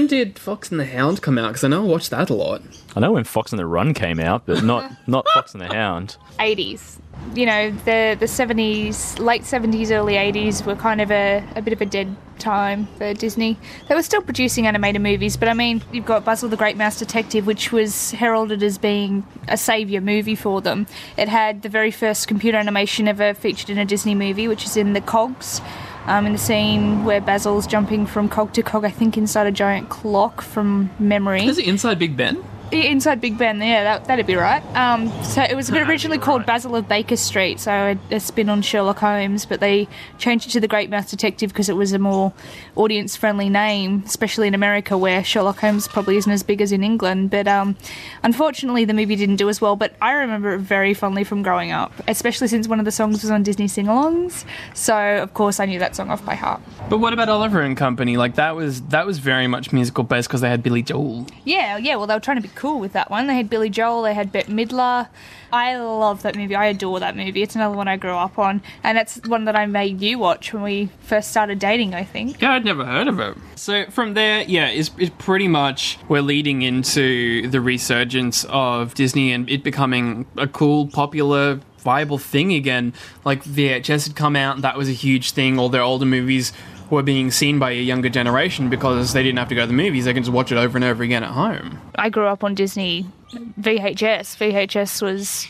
When 0.02 0.08
did 0.08 0.36
Fox 0.36 0.72
and 0.72 0.80
the 0.80 0.86
Hound 0.86 1.22
come 1.22 1.38
out? 1.38 1.50
Because 1.50 1.62
I 1.62 1.68
know 1.68 1.84
I 1.84 1.86
watched 1.86 2.10
that 2.10 2.28
a 2.28 2.34
lot. 2.34 2.60
I 2.96 2.98
know 2.98 3.12
when 3.12 3.22
Fox 3.22 3.52
and 3.52 3.58
the 3.60 3.66
Run 3.66 3.94
came 3.94 4.18
out, 4.18 4.46
but 4.46 4.64
not 4.64 4.90
not 5.06 5.28
Fox 5.28 5.54
and 5.54 5.60
the 5.60 5.72
Hound. 5.72 6.16
80s. 6.40 6.98
You 7.36 7.46
know, 7.46 7.70
the 7.70 8.16
the 8.18 8.26
70s, 8.26 9.20
late 9.20 9.42
70s, 9.42 9.92
early 9.92 10.14
80s 10.14 10.66
were 10.66 10.74
kind 10.74 11.00
of 11.00 11.12
a, 11.12 11.44
a 11.54 11.62
bit 11.62 11.72
of 11.72 11.80
a 11.80 11.86
dead 11.86 12.16
time 12.40 12.88
for 12.98 13.14
Disney. 13.14 13.56
They 13.88 13.94
were 13.94 14.02
still 14.02 14.22
producing 14.22 14.66
animated 14.66 15.02
movies, 15.02 15.36
but 15.36 15.48
I 15.48 15.54
mean, 15.54 15.84
you've 15.92 16.04
got 16.04 16.24
Basil 16.24 16.48
the 16.48 16.56
Great 16.56 16.76
Mouse 16.76 16.98
Detective, 16.98 17.46
which 17.46 17.70
was 17.70 18.10
heralded 18.10 18.60
as 18.64 18.78
being 18.78 19.24
a 19.46 19.56
saviour 19.56 20.00
movie 20.00 20.34
for 20.34 20.60
them. 20.60 20.88
It 21.16 21.28
had 21.28 21.62
the 21.62 21.68
very 21.68 21.92
first 21.92 22.26
computer 22.26 22.58
animation 22.58 23.06
ever 23.06 23.34
featured 23.34 23.70
in 23.70 23.78
a 23.78 23.84
Disney 23.84 24.16
movie, 24.16 24.48
which 24.48 24.64
is 24.64 24.76
in 24.76 24.94
the 24.94 25.00
Cogs. 25.00 25.60
Um, 26.06 26.26
in 26.26 26.32
the 26.32 26.38
scene 26.38 27.04
where 27.04 27.20
Basil's 27.20 27.66
jumping 27.66 28.06
from 28.06 28.28
cog 28.28 28.52
to 28.54 28.62
cog, 28.62 28.84
I 28.84 28.90
think 28.90 29.16
inside 29.16 29.46
a 29.46 29.52
giant 29.52 29.88
clock 29.88 30.42
from 30.42 30.90
memory. 30.98 31.46
Is 31.46 31.58
it 31.58 31.66
inside 31.66 31.98
Big 31.98 32.16
Ben? 32.16 32.42
Inside 32.72 33.20
Big 33.20 33.36
Ben, 33.36 33.60
yeah, 33.60 33.84
that, 33.84 34.06
that'd 34.06 34.26
be 34.26 34.34
right. 34.34 34.62
Um, 34.74 35.10
so 35.22 35.42
it 35.42 35.54
was 35.54 35.70
originally 35.72 36.18
called 36.18 36.40
right. 36.40 36.46
Basil 36.46 36.74
of 36.74 36.88
Baker 36.88 37.16
Street, 37.16 37.60
so 37.60 37.70
a, 37.70 38.14
a 38.14 38.18
spin 38.18 38.48
on 38.48 38.62
Sherlock 38.62 38.98
Holmes, 38.98 39.44
but 39.44 39.60
they 39.60 39.86
changed 40.18 40.46
it 40.46 40.50
to 40.52 40.60
the 40.60 40.68
Great 40.68 40.88
Mouse 40.88 41.10
Detective 41.10 41.50
because 41.50 41.68
it 41.68 41.76
was 41.76 41.92
a 41.92 41.98
more 41.98 42.32
audience 42.76 43.14
friendly 43.14 43.50
name, 43.50 44.02
especially 44.06 44.48
in 44.48 44.54
America 44.54 44.96
where 44.96 45.22
Sherlock 45.22 45.58
Holmes 45.58 45.86
probably 45.86 46.16
isn't 46.16 46.32
as 46.32 46.42
big 46.42 46.60
as 46.62 46.72
in 46.72 46.82
England. 46.82 47.30
But 47.30 47.46
um, 47.46 47.76
unfortunately, 48.22 48.84
the 48.84 48.94
movie 48.94 49.16
didn't 49.16 49.36
do 49.36 49.48
as 49.48 49.60
well, 49.60 49.76
but 49.76 49.94
I 50.00 50.12
remember 50.12 50.54
it 50.54 50.58
very 50.60 50.94
fondly 50.94 51.24
from 51.24 51.42
growing 51.42 51.72
up, 51.72 51.92
especially 52.08 52.48
since 52.48 52.68
one 52.68 52.78
of 52.78 52.84
the 52.84 52.92
songs 52.92 53.22
was 53.22 53.30
on 53.30 53.42
Disney 53.42 53.68
sing 53.68 53.86
alongs. 53.86 54.44
So, 54.74 54.96
of 54.96 55.34
course, 55.34 55.60
I 55.60 55.66
knew 55.66 55.78
that 55.78 55.94
song 55.94 56.10
off 56.10 56.24
by 56.24 56.34
heart. 56.34 56.62
But 56.88 56.98
what 56.98 57.12
about 57.12 57.28
Oliver 57.28 57.60
and 57.60 57.76
Company? 57.76 58.16
Like 58.16 58.36
that 58.36 58.56
was 58.56 58.80
that 58.88 59.06
was 59.06 59.18
very 59.18 59.46
much 59.46 59.72
musical 59.72 60.04
based 60.04 60.28
because 60.28 60.40
they 60.40 60.48
had 60.48 60.62
Billy 60.62 60.82
Joel. 60.82 61.26
Yeah, 61.44 61.76
yeah. 61.76 61.96
Well, 61.96 62.06
they 62.06 62.14
were 62.14 62.20
trying 62.20 62.38
to 62.38 62.42
be 62.42 62.48
cool 62.62 62.78
with 62.78 62.92
that 62.92 63.10
one. 63.10 63.26
They 63.26 63.34
had 63.34 63.50
Billy 63.50 63.68
Joel, 63.68 64.02
they 64.02 64.14
had 64.14 64.30
Bette 64.30 64.52
Midler. 64.52 65.08
I 65.52 65.76
love 65.76 66.22
that 66.22 66.36
movie. 66.36 66.54
I 66.54 66.66
adore 66.66 67.00
that 67.00 67.16
movie. 67.16 67.42
It's 67.42 67.56
another 67.56 67.76
one 67.76 67.88
I 67.88 67.96
grew 67.96 68.14
up 68.14 68.38
on, 68.38 68.62
and 68.84 68.96
it's 68.96 69.20
one 69.26 69.46
that 69.46 69.56
I 69.56 69.66
made 69.66 70.00
you 70.00 70.20
watch 70.20 70.52
when 70.52 70.62
we 70.62 70.88
first 71.00 71.32
started 71.32 71.58
dating. 71.58 71.92
I 71.92 72.04
think. 72.04 72.40
Yeah, 72.40 72.52
I'd 72.52 72.64
never 72.64 72.84
heard 72.84 73.08
of 73.08 73.18
it. 73.18 73.36
So 73.56 73.86
from 73.86 74.14
there, 74.14 74.42
yeah, 74.42 74.68
it's, 74.68 74.92
it's 74.96 75.14
pretty 75.18 75.48
much 75.48 75.98
we're 76.08 76.22
leading 76.22 76.62
into 76.62 77.48
the 77.48 77.60
resurgence 77.60 78.44
of 78.48 78.94
Disney 78.94 79.32
and 79.32 79.50
it 79.50 79.64
becoming 79.64 80.26
a 80.36 80.46
cool, 80.46 80.86
popular, 80.86 81.60
viable 81.78 82.18
thing 82.18 82.52
again. 82.52 82.94
Like 83.24 83.42
VHS 83.42 84.06
had 84.06 84.16
come 84.16 84.36
out, 84.36 84.54
and 84.54 84.64
that 84.64 84.78
was 84.78 84.88
a 84.88 84.92
huge 84.92 85.32
thing. 85.32 85.58
All 85.58 85.68
their 85.68 85.82
older 85.82 86.06
movies 86.06 86.52
were 86.92 87.02
being 87.02 87.30
seen 87.30 87.58
by 87.58 87.70
a 87.70 87.80
younger 87.80 88.10
generation 88.10 88.68
because 88.68 89.14
they 89.14 89.22
didn't 89.22 89.38
have 89.38 89.48
to 89.48 89.54
go 89.54 89.62
to 89.62 89.66
the 89.66 89.72
movies; 89.72 90.04
they 90.04 90.12
can 90.12 90.22
just 90.22 90.32
watch 90.32 90.52
it 90.52 90.58
over 90.58 90.76
and 90.76 90.84
over 90.84 91.02
again 91.02 91.24
at 91.24 91.30
home. 91.30 91.80
I 91.96 92.10
grew 92.10 92.26
up 92.26 92.44
on 92.44 92.54
Disney 92.54 93.06
VHS. 93.32 94.36
VHS 94.36 95.00
was 95.00 95.48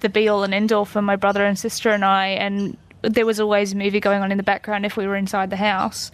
the 0.00 0.08
be 0.08 0.26
all 0.26 0.42
and 0.42 0.54
end 0.54 0.72
all 0.72 0.86
for 0.86 1.02
my 1.02 1.16
brother 1.16 1.44
and 1.44 1.58
sister 1.58 1.90
and 1.90 2.04
I, 2.04 2.28
and 2.28 2.78
there 3.02 3.26
was 3.26 3.38
always 3.38 3.72
a 3.72 3.76
movie 3.76 4.00
going 4.00 4.22
on 4.22 4.32
in 4.32 4.38
the 4.38 4.42
background 4.42 4.86
if 4.86 4.96
we 4.96 5.06
were 5.06 5.16
inside 5.16 5.50
the 5.50 5.56
house. 5.56 6.10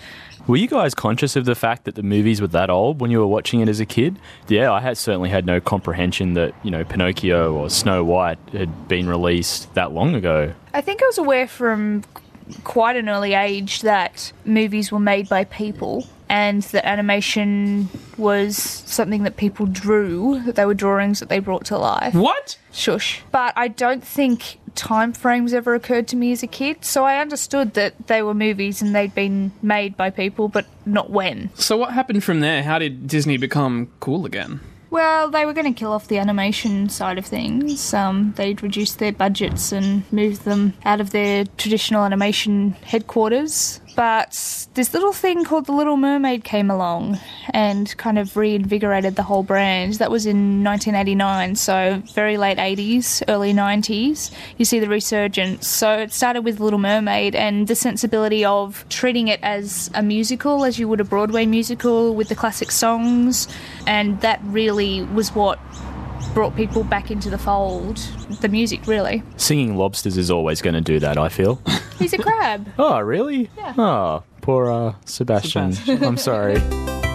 Were 0.49 0.57
you 0.57 0.69
guys 0.69 0.95
conscious 0.95 1.35
of 1.35 1.45
the 1.45 1.57
fact 1.57 1.85
that 1.85 1.97
the 1.97 2.05
movies 2.05 2.41
were 2.41 2.47
that 2.49 2.71
old 2.71 3.01
when 3.01 3.11
you 3.11 3.19
were 3.19 3.27
watching 3.27 3.61
it 3.61 3.69
as 3.69 3.81
a 3.81 3.87
kid? 3.87 4.17
Yeah, 4.49 4.73
I 4.73 4.81
had 4.81 4.97
certainly 4.97 5.29
had 5.29 5.47
no 5.47 5.61
comprehension 5.61 6.35
that 6.35 6.55
you 6.65 6.71
know 6.73 6.85
Pinocchio 6.85 7.53
or 7.53 7.71
Snow 7.71 8.05
White 8.05 8.39
had 8.53 8.89
been 8.89 9.09
released 9.09 9.73
that 9.75 9.93
long 9.93 10.15
ago. 10.15 10.53
I 10.75 10.81
think 10.81 11.03
I 11.03 11.07
was 11.07 11.19
aware 11.19 11.49
from 11.49 12.03
quite 12.65 12.97
an 12.97 13.09
early 13.09 13.35
age 13.35 13.83
that 13.83 14.33
movies 14.45 14.93
were 14.93 15.01
made 15.01 15.29
by 15.29 15.45
people 15.45 16.07
and 16.29 16.63
that 16.63 16.87
animation 16.87 17.89
was 18.17 18.57
something 18.57 19.23
that 19.23 19.37
people 19.37 19.67
drew, 19.67 20.43
that 20.45 20.57
they 20.57 20.67
were 20.67 20.75
drawings 20.75 21.21
that 21.21 21.29
they 21.29 21.39
brought 21.39 21.65
to 21.67 21.79
life. 21.79 22.15
What? 22.15 22.59
Shush. 22.73 23.23
But 23.31 23.53
I 23.57 23.69
don't 23.69 24.03
think 24.03 24.59
time 24.75 25.13
frames 25.13 25.55
ever 25.55 25.75
occurred 25.75 26.09
to 26.09 26.17
me 26.17 26.33
as 26.33 26.43
a 26.43 26.47
kid, 26.47 26.85
so 26.85 27.05
I 27.05 27.19
understood 27.19 27.75
that 27.75 27.95
they 28.09 28.23
were 28.23 28.35
movies 28.35 28.83
and 28.83 28.95
they'd 28.95 29.15
been 29.15 29.53
made 29.63 29.97
by 29.97 30.11
people, 30.11 30.49
but 30.49 30.67
not 30.85 31.11
when. 31.11 31.51
So 31.55 31.77
what 31.77 31.93
happened 31.93 32.25
from 32.25 32.41
there? 32.41 32.63
How 32.63 32.79
did 32.79 33.07
Disney 33.07 33.37
become 33.37 33.91
cool 34.01 34.27
again? 34.27 34.61
Well, 34.91 35.31
they 35.31 35.45
were 35.45 35.53
going 35.53 35.73
to 35.73 35.79
kill 35.79 35.93
off 35.93 36.09
the 36.09 36.19
animation 36.19 36.89
side 36.89 37.19
of 37.19 37.27
things. 37.27 37.93
Um, 37.93 38.35
they'd 38.37 38.63
reduced 38.63 38.99
their 38.99 39.13
budgets 39.13 39.73
and 39.73 40.11
moved 40.13 40.45
them 40.45 40.75
out 40.85 41.01
of 41.01 41.11
their 41.11 41.45
traditional 41.57 42.05
animation 42.05 42.73
headquarters. 42.85 43.81
But 43.97 44.67
this 44.75 44.93
little 44.93 45.15
thing 45.15 45.43
called 45.45 45.65
The 45.65 45.73
Little 45.73 45.97
Mermaid 45.97 46.45
came 46.45 46.71
along 46.71 47.19
and 47.49 47.97
kind 47.97 48.19
of 48.19 48.37
reinvigorated 48.37 49.17
the 49.17 49.23
whole 49.23 49.43
brand. 49.43 49.95
That 49.95 50.11
was 50.11 50.27
in 50.27 50.63
1989, 50.63 51.57
so 51.57 52.03
very 52.13 52.37
late 52.37 52.59
80s, 52.59 53.23
early 53.27 53.55
90s. 53.55 54.31
You 54.59 54.67
see 54.67 54.81
the 54.81 54.89
resurgence. 54.89 55.67
So 55.67 55.99
it 55.99 56.13
started 56.13 56.43
with 56.43 56.61
Little 56.61 56.79
Mermaid 56.79 57.35
and 57.35 57.69
the 57.69 57.75
sensibility 57.75 58.45
of 58.45 58.85
treating 58.91 59.29
it 59.29 59.41
as 59.43 59.91
a 59.95 60.03
musical, 60.03 60.67
as 60.67 60.79
you 60.79 60.89
would 60.89 61.01
a 61.01 61.05
Broadway 61.05 61.47
musical 61.47 62.15
with 62.15 62.29
the 62.29 62.35
classic 62.37 62.71
songs. 62.73 63.49
And 63.87 64.21
that 64.21 64.41
really 64.45 65.05
was 65.05 65.35
what 65.35 65.59
brought 66.37 66.55
people 66.55 66.85
back 66.85 67.11
into 67.11 67.31
the 67.31 67.39
fold. 67.39 67.97
The 68.43 68.51
music, 68.51 68.87
really. 68.87 69.23
Singing 69.39 69.79
lobsters 69.79 70.19
is 70.19 70.31
always 70.31 70.61
going 70.61 70.75
to 70.75 70.83
do 70.83 71.01
that. 71.01 71.17
I 71.17 71.31
feel. 71.31 71.63
He's 71.99 72.13
a 72.13 72.19
crab. 72.19 72.69
oh, 72.79 73.01
really? 73.01 73.49
Yeah. 73.57 73.73
Oh, 73.79 74.23
poor 74.43 74.71
uh, 74.71 74.95
Sebastian. 75.07 75.73
Sebastian. 75.73 76.05
I'm 76.05 76.19
sorry. 76.19 76.57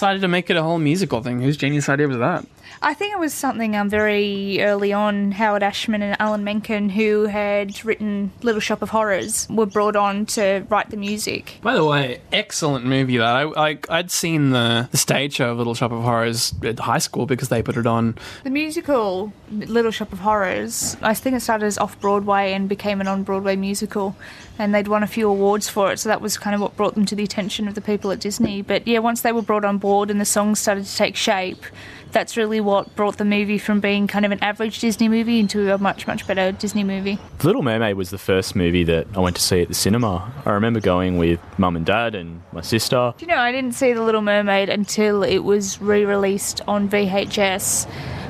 Why 0.00 0.12
did 0.12 0.18
they 0.18 0.22
decide 0.22 0.26
to 0.26 0.28
make 0.28 0.50
it 0.50 0.56
a 0.56 0.62
whole 0.62 0.78
musical 0.78 1.22
thing? 1.22 1.40
Whose 1.40 1.56
genius 1.56 1.88
idea 1.88 2.08
was 2.08 2.18
that? 2.18 2.46
I 2.82 2.94
think 2.94 3.12
it 3.12 3.18
was 3.18 3.32
something 3.32 3.76
um, 3.76 3.88
very 3.88 4.62
early 4.62 4.92
on. 4.92 5.32
Howard 5.32 5.62
Ashman 5.62 6.02
and 6.02 6.16
Alan 6.20 6.44
Menken, 6.44 6.90
who 6.90 7.26
had 7.26 7.84
written 7.84 8.32
Little 8.42 8.60
Shop 8.60 8.82
of 8.82 8.90
Horrors, 8.90 9.46
were 9.48 9.66
brought 9.66 9.96
on 9.96 10.26
to 10.26 10.66
write 10.68 10.90
the 10.90 10.96
music. 10.96 11.58
By 11.62 11.74
the 11.74 11.84
way, 11.84 12.20
excellent 12.32 12.84
movie 12.84 13.16
that 13.18 13.26
I, 13.26 13.70
I 13.70 13.78
I'd 13.88 14.10
seen 14.10 14.50
the 14.50 14.88
the 14.90 14.96
stage 14.96 15.34
show 15.34 15.50
of 15.50 15.58
Little 15.58 15.74
Shop 15.74 15.92
of 15.92 16.02
Horrors 16.02 16.54
at 16.62 16.78
high 16.80 16.98
school 16.98 17.26
because 17.26 17.48
they 17.48 17.62
put 17.62 17.76
it 17.76 17.86
on. 17.86 18.16
The 18.42 18.50
musical 18.50 19.32
Little 19.50 19.90
Shop 19.90 20.12
of 20.12 20.20
Horrors, 20.20 20.96
I 21.02 21.14
think 21.14 21.36
it 21.36 21.40
started 21.40 21.66
as 21.66 21.78
off 21.78 21.98
Broadway 22.00 22.52
and 22.52 22.68
became 22.68 23.00
an 23.00 23.08
on 23.08 23.22
Broadway 23.22 23.56
musical, 23.56 24.16
and 24.58 24.74
they'd 24.74 24.88
won 24.88 25.02
a 25.02 25.06
few 25.06 25.28
awards 25.28 25.68
for 25.68 25.92
it, 25.92 25.98
so 25.98 26.08
that 26.08 26.20
was 26.20 26.36
kind 26.36 26.54
of 26.54 26.60
what 26.60 26.76
brought 26.76 26.94
them 26.94 27.06
to 27.06 27.14
the 27.14 27.24
attention 27.24 27.68
of 27.68 27.74
the 27.74 27.80
people 27.80 28.10
at 28.10 28.20
Disney. 28.20 28.62
But 28.62 28.86
yeah, 28.86 28.98
once 28.98 29.22
they 29.22 29.32
were 29.32 29.42
brought 29.42 29.64
on 29.64 29.78
board 29.78 30.10
and 30.10 30.20
the 30.20 30.24
songs 30.24 30.58
started 30.58 30.84
to 30.84 30.96
take 30.96 31.16
shape, 31.16 31.64
that's 32.14 32.36
really 32.38 32.60
what 32.60 32.94
brought 32.96 33.18
the 33.18 33.24
movie 33.24 33.58
from 33.58 33.80
being 33.80 34.06
kind 34.06 34.24
of 34.24 34.32
an 34.32 34.42
average 34.42 34.78
Disney 34.78 35.08
movie 35.08 35.38
into 35.38 35.74
a 35.74 35.78
much, 35.78 36.06
much 36.06 36.26
better 36.26 36.52
Disney 36.52 36.84
movie. 36.84 37.18
Little 37.42 37.62
Mermaid 37.62 37.96
was 37.96 38.08
the 38.08 38.18
first 38.18 38.56
movie 38.56 38.84
that 38.84 39.06
I 39.14 39.20
went 39.20 39.36
to 39.36 39.42
see 39.42 39.60
at 39.60 39.68
the 39.68 39.74
cinema. 39.74 40.32
I 40.46 40.52
remember 40.52 40.80
going 40.80 41.18
with 41.18 41.40
mum 41.58 41.76
and 41.76 41.84
dad 41.84 42.14
and 42.14 42.40
my 42.52 42.62
sister. 42.62 43.12
Do 43.18 43.26
you 43.26 43.30
know, 43.30 43.38
I 43.38 43.52
didn't 43.52 43.74
see 43.74 43.92
The 43.92 44.02
Little 44.02 44.22
Mermaid 44.22 44.70
until 44.70 45.22
it 45.22 45.40
was 45.40 45.82
re 45.82 46.04
released 46.06 46.62
on 46.66 46.88
VHS 46.88 47.86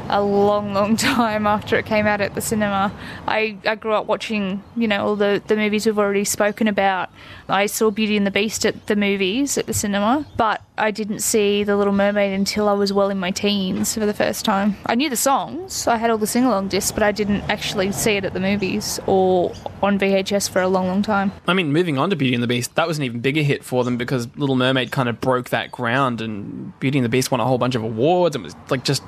a 0.08 0.22
long, 0.22 0.74
long 0.74 0.96
time 1.14 1.46
after 1.46 1.76
it 1.76 1.86
came 1.86 2.06
out 2.06 2.20
at 2.20 2.34
the 2.34 2.40
cinema. 2.40 2.92
I, 3.26 3.56
I 3.66 3.74
grew 3.74 3.92
up 3.92 4.06
watching, 4.06 4.62
you 4.76 4.88
know, 4.88 5.04
all 5.06 5.16
the, 5.16 5.42
the 5.46 5.56
movies 5.56 5.86
we've 5.86 5.98
already 5.98 6.24
spoken 6.24 6.68
about. 6.68 7.10
I 7.48 7.66
saw 7.66 7.90
Beauty 7.90 8.16
and 8.16 8.26
the 8.26 8.30
Beast 8.30 8.64
at 8.64 8.86
the 8.86 8.96
movies 8.96 9.58
at 9.58 9.66
the 9.66 9.74
cinema, 9.74 10.26
but 10.36 10.62
I 10.76 10.90
didn't 10.90 11.20
see 11.20 11.62
The 11.62 11.76
Little 11.76 11.92
Mermaid 11.92 12.32
until 12.32 12.68
I 12.68 12.72
was 12.72 12.92
well 12.92 13.10
in 13.10 13.18
my 13.18 13.30
teens 13.30 13.94
for 13.94 14.06
the 14.06 14.14
first 14.14 14.44
time. 14.44 14.76
I 14.86 14.94
knew 14.94 15.08
the 15.08 15.16
songs, 15.16 15.86
I 15.86 15.96
had 15.96 16.10
all 16.10 16.18
the 16.18 16.26
sing 16.26 16.44
along 16.44 16.68
discs, 16.68 16.90
but 16.90 17.02
I 17.02 17.12
didn't 17.12 17.42
actually 17.42 17.92
see 17.92 18.12
it 18.12 18.24
at 18.24 18.32
the 18.32 18.40
movies 18.40 18.98
or 19.06 19.52
on 19.82 19.98
VHS 19.98 20.50
for 20.50 20.60
a 20.62 20.68
long, 20.68 20.86
long 20.86 21.02
time. 21.02 21.32
I 21.46 21.54
mean, 21.54 21.72
moving 21.72 21.98
on 21.98 22.10
to 22.10 22.16
Beauty 22.16 22.34
and 22.34 22.42
the 22.42 22.48
Beast, 22.48 22.74
that 22.74 22.88
was 22.88 22.98
an 22.98 23.04
even 23.04 23.20
bigger 23.20 23.42
hit 23.42 23.64
for 23.64 23.84
them 23.84 23.96
because 23.96 24.28
Little 24.36 24.56
Mermaid 24.56 24.90
kind 24.90 25.08
of 25.08 25.20
broke 25.20 25.50
that 25.50 25.70
ground, 25.70 26.20
and 26.20 26.78
Beauty 26.80 26.98
and 26.98 27.04
the 27.04 27.08
Beast 27.08 27.30
won 27.30 27.40
a 27.40 27.44
whole 27.44 27.58
bunch 27.58 27.74
of 27.74 27.82
awards 27.84 28.34
and 28.34 28.44
was 28.44 28.56
like 28.70 28.84
just 28.84 29.02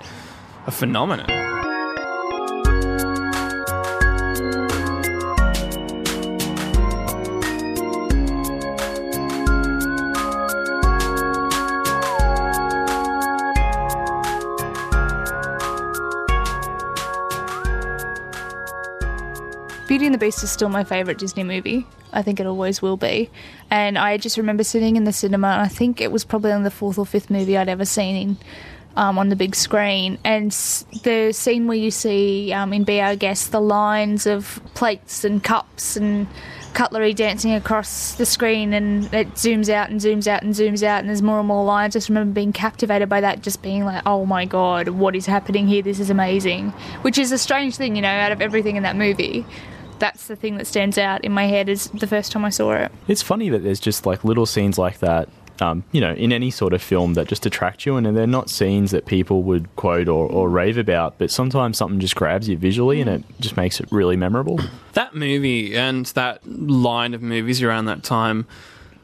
a 0.66 0.70
phenomenon. 0.70 1.26
Beauty 19.86 20.06
and 20.06 20.14
the 20.14 20.18
Beast 20.18 20.42
is 20.42 20.50
still 20.50 20.68
my 20.68 20.82
favourite 20.82 21.16
Disney 21.16 21.44
movie. 21.44 21.86
I 22.12 22.20
think 22.20 22.40
it 22.40 22.46
always 22.46 22.82
will 22.82 22.96
be. 22.96 23.30
And 23.70 23.96
I 23.96 24.16
just 24.16 24.36
remember 24.36 24.64
sitting 24.64 24.96
in 24.96 25.04
the 25.04 25.12
cinema, 25.12 25.48
and 25.48 25.62
I 25.62 25.68
think 25.68 26.00
it 26.00 26.10
was 26.10 26.24
probably 26.24 26.50
on 26.50 26.64
the 26.64 26.70
fourth 26.70 26.98
or 26.98 27.06
fifth 27.06 27.30
movie 27.30 27.56
I'd 27.56 27.68
ever 27.68 27.84
seen 27.84 28.16
in 28.16 28.36
um, 28.96 29.18
on 29.18 29.28
the 29.28 29.36
big 29.36 29.54
screen. 29.54 30.18
And 30.24 30.50
the 30.50 31.30
scene 31.32 31.66
where 31.66 31.76
you 31.76 31.90
see 31.90 32.52
um, 32.52 32.72
in 32.72 32.84
Be 32.84 33.00
Our 33.00 33.16
Guest 33.16 33.52
the 33.52 33.60
lines 33.60 34.26
of 34.26 34.60
plates 34.74 35.24
and 35.24 35.42
cups 35.42 35.96
and 35.96 36.26
cutlery 36.72 37.14
dancing 37.14 37.54
across 37.54 38.16
the 38.16 38.26
screen, 38.26 38.74
and 38.74 39.04
it 39.14 39.32
zooms 39.32 39.70
out 39.70 39.88
and 39.88 39.98
zooms 39.98 40.26
out 40.26 40.42
and 40.42 40.54
zooms 40.54 40.82
out, 40.82 41.00
and 41.00 41.08
there's 41.08 41.22
more 41.22 41.38
and 41.38 41.48
more 41.48 41.64
lines. 41.64 41.96
I 41.96 42.00
just 42.00 42.10
remember 42.10 42.34
being 42.34 42.52
captivated 42.52 43.08
by 43.08 43.22
that, 43.22 43.40
just 43.40 43.62
being 43.62 43.86
like, 43.86 44.02
oh 44.04 44.26
my 44.26 44.44
god, 44.44 44.88
what 44.90 45.16
is 45.16 45.24
happening 45.24 45.66
here? 45.66 45.80
This 45.80 45.98
is 46.00 46.10
amazing. 46.10 46.70
Which 47.00 47.16
is 47.16 47.32
a 47.32 47.38
strange 47.38 47.76
thing, 47.76 47.96
you 47.96 48.02
know, 48.02 48.08
out 48.08 48.30
of 48.30 48.42
everything 48.42 48.76
in 48.76 48.82
that 48.82 48.94
movie. 48.94 49.46
That's 49.98 50.26
the 50.26 50.36
thing 50.36 50.58
that 50.58 50.66
stands 50.66 50.98
out 50.98 51.24
in 51.24 51.32
my 51.32 51.46
head 51.46 51.70
is 51.70 51.88
the 51.94 52.06
first 52.06 52.30
time 52.30 52.44
I 52.44 52.50
saw 52.50 52.72
it. 52.72 52.92
It's 53.08 53.22
funny 53.22 53.48
that 53.48 53.62
there's 53.62 53.80
just 53.80 54.04
like 54.04 54.22
little 54.22 54.44
scenes 54.44 54.76
like 54.76 54.98
that, 54.98 55.30
um, 55.62 55.84
you 55.92 56.00
know, 56.00 56.12
in 56.12 56.32
any 56.32 56.50
sort 56.50 56.72
of 56.72 56.82
film 56.82 57.14
that 57.14 57.28
just 57.28 57.46
attract 57.46 57.86
you, 57.86 57.96
and 57.96 58.16
they're 58.16 58.26
not 58.26 58.50
scenes 58.50 58.90
that 58.90 59.06
people 59.06 59.42
would 59.42 59.74
quote 59.76 60.08
or, 60.08 60.28
or 60.28 60.48
rave 60.48 60.78
about, 60.78 61.18
but 61.18 61.30
sometimes 61.30 61.78
something 61.78 62.00
just 62.00 62.16
grabs 62.16 62.48
you 62.48 62.56
visually 62.56 63.00
and 63.00 63.10
it 63.10 63.24
just 63.40 63.56
makes 63.56 63.80
it 63.80 63.90
really 63.90 64.16
memorable. 64.16 64.60
That 64.96 65.14
movie 65.14 65.76
and 65.76 66.06
that 66.06 66.40
line 66.46 67.12
of 67.12 67.20
movies 67.20 67.62
around 67.62 67.84
that 67.84 68.02
time 68.02 68.46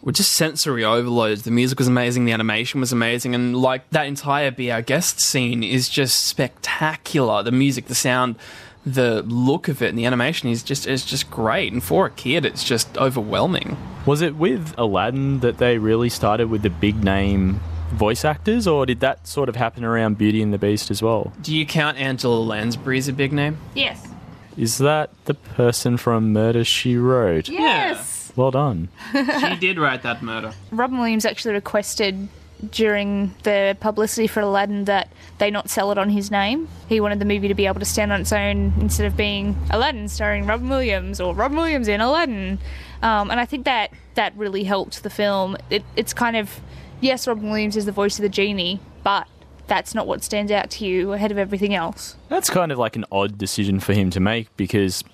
were 0.01 0.13
just 0.13 0.33
sensory 0.33 0.85
overloads. 0.85 1.43
The 1.43 1.51
music 1.51 1.79
was 1.79 1.87
amazing, 1.87 2.25
the 2.25 2.33
animation 2.33 2.81
was 2.81 2.93
amazing, 2.93 3.35
and 3.35 3.55
like 3.55 3.89
that 3.91 4.07
entire 4.07 4.51
Be 4.51 4.73
Our 4.73 4.81
Guest 4.81 5.21
scene 5.21 5.63
is 5.63 5.91
just 5.91 6.25
spectacular. 6.25 7.43
The 7.43 7.53
music, 7.53 7.87
the 7.87 7.95
sound, 7.95 8.37
the 8.85 9.23
look 9.23 9.69
of 9.69 9.83
it, 9.83 9.89
and 9.91 9.99
the 9.99 10.05
animation 10.05 10.49
is 10.49 10.63
just 10.63 10.87
is 10.87 11.05
just 11.05 11.31
great. 11.31 11.73
And 11.73 11.83
for 11.83 12.07
a 12.07 12.11
kid, 12.11 12.45
it's 12.45 12.65
just 12.65 12.97
overwhelming. 12.99 13.77
Was 14.07 14.21
it 14.21 14.37
with 14.37 14.75
Aladdin 14.77 15.41
that 15.41 15.59
they 15.59 15.79
really 15.79 16.09
started 16.09 16.49
with 16.51 16.63
the 16.63 16.71
big 16.71 17.05
name 17.05 17.61
voice 17.93 18.25
actors, 18.25 18.67
or 18.67 18.87
did 18.87 19.01
that 19.01 19.27
sort 19.27 19.49
of 19.49 19.57
happen 19.57 19.85
around 19.85 20.19
Beauty 20.19 20.43
and 20.43 20.53
the 20.53 20.59
Beast 20.59 20.91
as 20.91 21.03
well? 21.03 21.33
Do 21.43 21.55
you 21.55 21.65
count 21.67 21.99
Angela 21.99 22.41
Lansbury 22.41 22.99
as 22.99 23.09
a 23.09 23.13
big 23.13 23.33
name? 23.33 23.59
Yes. 23.75 24.09
Is 24.57 24.79
that 24.79 25.11
the 25.25 25.35
person 25.35 25.97
from 25.97 26.33
Murder 26.33 26.65
She 26.65 26.97
Wrote? 26.97 27.49
Yes. 27.49 28.33
Well 28.35 28.51
done. 28.51 28.89
she 29.13 29.57
did 29.57 29.79
write 29.79 30.03
that 30.03 30.23
murder. 30.23 30.53
Robin 30.71 30.99
Williams 30.99 31.25
actually 31.25 31.55
requested 31.55 32.29
during 32.71 33.35
the 33.43 33.77
publicity 33.81 34.27
for 34.27 34.41
Aladdin 34.41 34.85
that 34.85 35.09
they 35.39 35.51
not 35.51 35.69
sell 35.69 35.91
it 35.91 35.99
on 35.99 36.11
his 36.11 36.31
name. 36.31 36.69
He 36.89 37.01
wanted 37.01 37.19
the 37.19 37.25
movie 37.25 37.49
to 37.49 37.55
be 37.55 37.67
able 37.67 37.81
to 37.81 37.87
stand 37.87 38.13
on 38.13 38.21
its 38.21 38.33
own 38.33 38.73
instead 38.81 39.07
of 39.07 39.17
being 39.17 39.57
Aladdin 39.71 40.09
starring 40.09 40.47
Robin 40.47 40.69
Williams 40.69 41.21
or 41.21 41.35
Robin 41.35 41.57
Williams 41.57 41.89
in 41.89 42.01
Aladdin. 42.01 42.59
Um, 43.03 43.31
and 43.31 43.41
I 43.41 43.47
think 43.47 43.65
that 43.65 43.91
that 44.15 44.37
really 44.37 44.65
helped 44.65 45.03
the 45.03 45.11
film. 45.11 45.57
It, 45.71 45.83
it's 45.97 46.13
kind 46.13 46.37
of 46.37 46.61
yes, 47.01 47.27
Robin 47.27 47.51
Williams 47.51 47.77
is 47.77 47.85
the 47.85 47.93
voice 47.93 48.19
of 48.19 48.23
the 48.23 48.29
genie, 48.29 48.81
but 49.03 49.27
that's 49.67 49.95
not 49.95 50.07
what 50.07 50.23
stands 50.23 50.51
out 50.53 50.71
to 50.71 50.87
you 50.87 51.13
ahead 51.13 51.31
of 51.31 51.39
everything 51.39 51.75
else. 51.75 52.17
That's 52.29 52.51
kind 52.51 52.73
of 52.73 52.79
like 52.79 52.97
an 52.97 53.05
odd 53.13 53.39
decision 53.39 53.81
for 53.81 53.93
him 53.93 54.11
to 54.11 54.21
make 54.21 54.55
because 54.57 55.05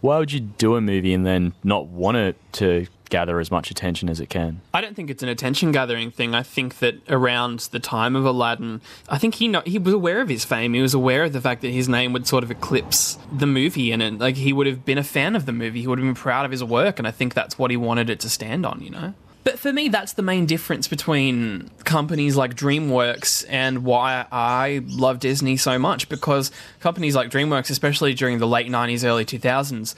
why 0.00 0.18
would 0.18 0.32
you 0.32 0.40
do 0.40 0.76
a 0.76 0.80
movie 0.80 1.14
and 1.14 1.24
then 1.24 1.54
not 1.62 1.86
want 1.86 2.16
it 2.16 2.36
to 2.52 2.86
gather 3.10 3.40
as 3.40 3.50
much 3.50 3.70
attention 3.70 4.08
as 4.08 4.20
it 4.20 4.28
can? 4.28 4.60
I 4.72 4.80
don't 4.80 4.94
think 4.94 5.10
it's 5.10 5.22
an 5.22 5.28
attention 5.28 5.72
gathering 5.72 6.10
thing. 6.10 6.34
I 6.34 6.42
think 6.42 6.78
that 6.78 6.96
around 7.08 7.60
the 7.70 7.80
time 7.80 8.16
of 8.16 8.24
Aladdin, 8.24 8.80
I 9.08 9.18
think 9.18 9.36
he 9.36 9.48
know, 9.48 9.62
he 9.64 9.78
was 9.78 9.94
aware 9.94 10.20
of 10.20 10.28
his 10.28 10.44
fame. 10.44 10.74
He 10.74 10.82
was 10.82 10.94
aware 10.94 11.24
of 11.24 11.32
the 11.32 11.40
fact 11.40 11.62
that 11.62 11.70
his 11.70 11.88
name 11.88 12.12
would 12.12 12.26
sort 12.26 12.44
of 12.44 12.50
eclipse 12.50 13.18
the 13.32 13.46
movie, 13.46 13.92
and 13.92 14.02
it, 14.02 14.18
like 14.18 14.36
he 14.36 14.52
would 14.52 14.66
have 14.66 14.84
been 14.84 14.98
a 14.98 15.04
fan 15.04 15.36
of 15.36 15.46
the 15.46 15.52
movie. 15.52 15.82
He 15.82 15.86
would 15.86 15.98
have 15.98 16.06
been 16.06 16.14
proud 16.14 16.44
of 16.44 16.50
his 16.50 16.64
work, 16.64 16.98
and 16.98 17.06
I 17.06 17.10
think 17.10 17.34
that's 17.34 17.58
what 17.58 17.70
he 17.70 17.76
wanted 17.76 18.10
it 18.10 18.20
to 18.20 18.28
stand 18.28 18.66
on. 18.66 18.80
You 18.82 18.90
know. 18.90 19.14
But 19.44 19.58
for 19.58 19.72
me, 19.74 19.88
that's 19.88 20.14
the 20.14 20.22
main 20.22 20.46
difference 20.46 20.88
between 20.88 21.70
companies 21.84 22.34
like 22.34 22.54
DreamWorks 22.54 23.44
and 23.50 23.84
why 23.84 24.24
I 24.32 24.80
love 24.86 25.20
Disney 25.20 25.58
so 25.58 25.78
much. 25.78 26.08
Because 26.08 26.50
companies 26.80 27.14
like 27.14 27.30
DreamWorks, 27.30 27.68
especially 27.68 28.14
during 28.14 28.38
the 28.38 28.48
late 28.48 28.68
90s, 28.68 29.04
early 29.04 29.26
2000s, 29.26 29.94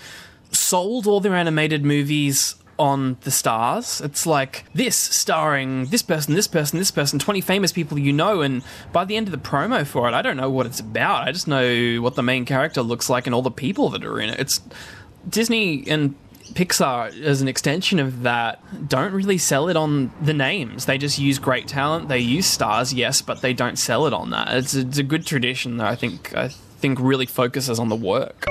sold 0.51 1.07
all 1.07 1.21
their 1.21 1.37
animated 1.37 1.85
movies 1.85 2.57
on 2.79 3.17
the 3.23 3.31
stars. 3.31 4.01
It's 4.01 4.27
like 4.27 4.65
this 4.75 4.97
starring 4.97 5.87
this 5.87 6.03
person, 6.03 6.35
this 6.35 6.49
person, 6.49 6.79
this 6.79 6.91
person, 6.91 7.19
20 7.19 7.41
famous 7.41 7.73
people 7.73 7.99
you 7.99 8.12
know. 8.12 8.43
And 8.43 8.62
by 8.93 9.05
the 9.05 9.17
end 9.17 9.29
of 9.29 9.33
the 9.33 9.39
promo 9.39 9.87
for 9.87 10.09
it, 10.09 10.15
I 10.15 10.23
don't 10.23 10.37
know 10.37 10.51
what 10.51 10.67
it's 10.67 10.81
about. 10.81 11.27
I 11.27 11.33
just 11.33 11.49
know 11.49 11.97
what 12.01 12.15
the 12.15 12.23
main 12.23 12.45
character 12.45 12.83
looks 12.83 13.09
like 13.09 13.27
and 13.27 13.35
all 13.35 13.43
the 13.43 13.51
people 13.51 13.89
that 13.91 14.05
are 14.05 14.21
in 14.21 14.31
it. 14.31 14.39
It's 14.39 14.61
Disney 15.29 15.85
and 15.89 16.15
Pixar, 16.53 17.23
as 17.23 17.43
an 17.43 17.49
extension 17.49 17.99
of 17.99 18.23
that, 18.23 18.89
don't 18.89 19.12
really 19.12 19.39
sell 19.39 19.69
it 19.69 19.77
on 19.77 20.12
the 20.23 20.33
names. 20.33 20.87
They 20.87 20.97
just 20.97 21.19
use 21.19 21.39
great 21.39 21.67
talent. 21.67 22.09
They 22.09 22.21
use 22.21 22.47
stars, 22.47 22.95
yes, 22.95 23.21
but 23.21 23.43
they 23.43 23.53
don't 23.53 23.79
sell 23.79 24.07
it 24.07 24.12
on 24.12 24.31
that. 24.31 24.55
It's 24.55 24.75
a, 24.75 24.81
it's 24.81 24.99
a 24.99 25.03
good 25.03 25.27
tradition 25.27 25.79
that 25.79 25.89
I 25.89 25.97
think 25.97 26.35
I 26.37 26.49
think 26.49 26.99
really 27.01 27.27
focuses 27.27 27.79
on 27.79 27.89
the 27.89 27.97
work. 27.97 28.47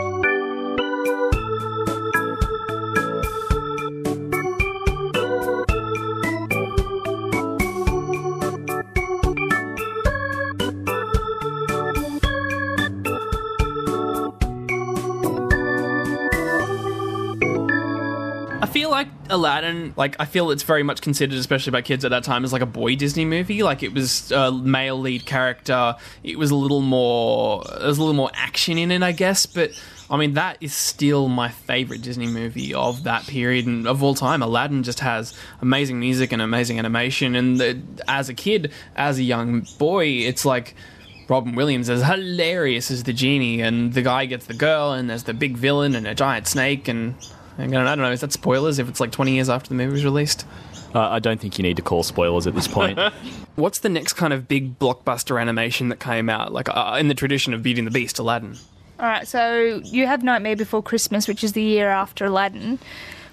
Aladdin, 19.45 19.93
like 19.95 20.15
I 20.19 20.25
feel 20.25 20.49
it's 20.49 20.63
very 20.63 20.81
much 20.81 21.01
considered, 21.01 21.37
especially 21.37 21.69
by 21.69 21.83
kids 21.83 22.03
at 22.03 22.09
that 22.09 22.23
time, 22.23 22.43
as 22.43 22.51
like 22.51 22.63
a 22.63 22.65
boy 22.65 22.95
Disney 22.95 23.25
movie. 23.25 23.61
Like 23.61 23.83
it 23.83 23.93
was 23.93 24.31
a 24.31 24.51
male 24.51 24.99
lead 24.99 25.27
character. 25.27 25.95
It 26.23 26.39
was 26.39 26.49
a 26.49 26.55
little 26.55 26.81
more, 26.81 27.63
there's 27.79 27.99
a 27.99 28.01
little 28.01 28.15
more 28.15 28.31
action 28.33 28.79
in 28.79 28.89
it, 28.89 29.03
I 29.03 29.11
guess. 29.11 29.45
But 29.45 29.79
I 30.09 30.17
mean, 30.17 30.33
that 30.33 30.57
is 30.61 30.73
still 30.73 31.27
my 31.29 31.49
favorite 31.49 32.01
Disney 32.01 32.25
movie 32.25 32.73
of 32.73 33.03
that 33.03 33.27
period 33.27 33.67
and 33.67 33.87
of 33.87 34.01
all 34.01 34.15
time. 34.15 34.41
Aladdin 34.41 34.81
just 34.81 35.01
has 35.01 35.37
amazing 35.61 35.99
music 35.99 36.31
and 36.31 36.41
amazing 36.41 36.79
animation. 36.79 37.35
And 37.35 37.59
the, 37.59 37.79
as 38.07 38.29
a 38.29 38.33
kid, 38.33 38.71
as 38.95 39.19
a 39.19 39.23
young 39.23 39.67
boy, 39.77 40.07
it's 40.07 40.43
like. 40.43 40.73
Robin 41.27 41.55
Williams 41.55 41.89
is 41.89 42.03
hilarious 42.03 42.91
as 42.91 43.01
the 43.01 43.11
genie, 43.11 43.59
and 43.59 43.93
the 43.93 44.03
guy 44.03 44.27
gets 44.27 44.45
the 44.45 44.53
girl, 44.53 44.91
and 44.91 45.09
there's 45.09 45.23
the 45.23 45.33
big 45.33 45.57
villain 45.57 45.95
and 45.95 46.05
a 46.05 46.13
giant 46.13 46.45
snake, 46.45 46.87
and 46.87 47.15
I 47.57 47.67
don't 47.67 47.97
know. 47.99 48.11
Is 48.11 48.21
that 48.21 48.31
spoilers 48.31 48.79
if 48.79 48.89
it's 48.89 48.99
like 48.99 49.11
20 49.11 49.33
years 49.33 49.49
after 49.49 49.69
the 49.69 49.75
movie 49.75 49.93
was 49.93 50.05
released? 50.05 50.45
Uh, 50.93 51.09
I 51.09 51.19
don't 51.19 51.39
think 51.39 51.57
you 51.57 51.63
need 51.63 51.75
to 51.75 51.81
call 51.81 52.03
spoilers 52.03 52.47
at 52.47 52.55
this 52.55 52.67
point. 52.67 52.97
What's 53.55 53.79
the 53.79 53.89
next 53.89 54.13
kind 54.13 54.33
of 54.33 54.47
big 54.47 54.79
blockbuster 54.79 55.39
animation 55.39 55.89
that 55.89 55.99
came 55.99 56.29
out, 56.29 56.53
like 56.53 56.69
uh, 56.69 56.97
in 56.99 57.07
the 57.07 57.13
tradition 57.13 57.53
of 57.53 57.63
Beauty 57.63 57.79
and 57.79 57.87
the 57.87 57.91
Beast, 57.91 58.19
Aladdin? 58.19 58.57
All 58.99 59.05
right, 59.07 59.27
so 59.27 59.81
you 59.83 60.07
have 60.07 60.23
Nightmare 60.23 60.55
Before 60.55 60.81
Christmas, 60.81 61.27
which 61.27 61.43
is 61.43 61.51
the 61.51 61.61
year 61.61 61.89
after 61.89 62.25
Aladdin, 62.25 62.79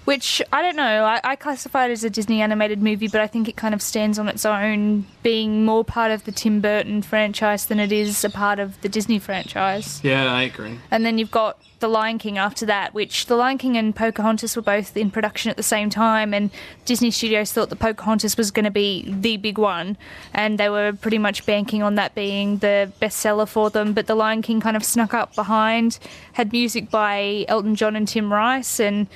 which 0.04 0.42
I 0.52 0.62
don't 0.62 0.76
know. 0.76 1.04
I, 1.04 1.20
I 1.22 1.36
classify 1.36 1.86
it 1.86 1.90
as 1.90 2.04
a 2.04 2.10
Disney 2.10 2.40
animated 2.40 2.82
movie, 2.82 3.08
but 3.08 3.20
I 3.20 3.26
think 3.26 3.48
it 3.48 3.56
kind 3.56 3.74
of 3.74 3.82
stands 3.82 4.18
on 4.18 4.28
its 4.28 4.44
own, 4.44 5.06
being 5.22 5.64
more 5.64 5.84
part 5.84 6.10
of 6.10 6.24
the 6.24 6.32
Tim 6.32 6.60
Burton 6.60 7.02
franchise 7.02 7.66
than 7.66 7.78
it 7.78 7.92
is 7.92 8.24
a 8.24 8.30
part 8.30 8.58
of 8.58 8.80
the 8.82 8.88
Disney 8.88 9.18
franchise. 9.18 10.00
Yeah, 10.02 10.32
I 10.32 10.42
agree. 10.42 10.78
And 10.90 11.04
then 11.06 11.18
you've 11.18 11.30
got 11.30 11.60
The 11.78 11.88
Lion 11.88 12.18
King 12.18 12.38
after 12.38 12.66
that, 12.66 12.94
which 12.94 13.26
The 13.26 13.36
Lion 13.36 13.58
King 13.58 13.76
and 13.76 13.94
Pocahontas 13.94 14.56
were 14.56 14.62
both 14.62 14.96
in 14.96 15.10
production 15.10 15.50
at 15.50 15.56
the 15.56 15.62
same 15.62 15.90
time, 15.90 16.34
and 16.34 16.50
Disney 16.84 17.10
Studios 17.10 17.52
thought 17.52 17.70
that 17.70 17.78
Pocahontas 17.78 18.36
was 18.36 18.50
going 18.50 18.64
to 18.64 18.70
be 18.70 19.04
the 19.08 19.36
big 19.36 19.58
one, 19.58 19.96
and 20.34 20.58
they 20.58 20.68
were 20.68 20.92
pretty 20.92 21.18
much 21.18 21.46
banking 21.46 21.82
on 21.82 21.94
that 21.94 22.14
being 22.14 22.58
the 22.58 22.92
bestseller 23.00 23.48
for 23.48 23.70
them. 23.70 23.92
But 23.92 24.08
The 24.08 24.14
Lion 24.14 24.42
King 24.42 24.60
kind 24.60 24.76
of 24.76 24.84
snuck 24.84 25.14
up 25.14 25.34
behind, 25.34 25.98
had 26.32 26.52
music 26.52 26.90
by 26.90 27.44
Elton 27.48 27.76
John 27.76 27.94
and 27.94 28.08
Tim 28.08 28.32
Rice, 28.32 28.80
and 28.80 29.06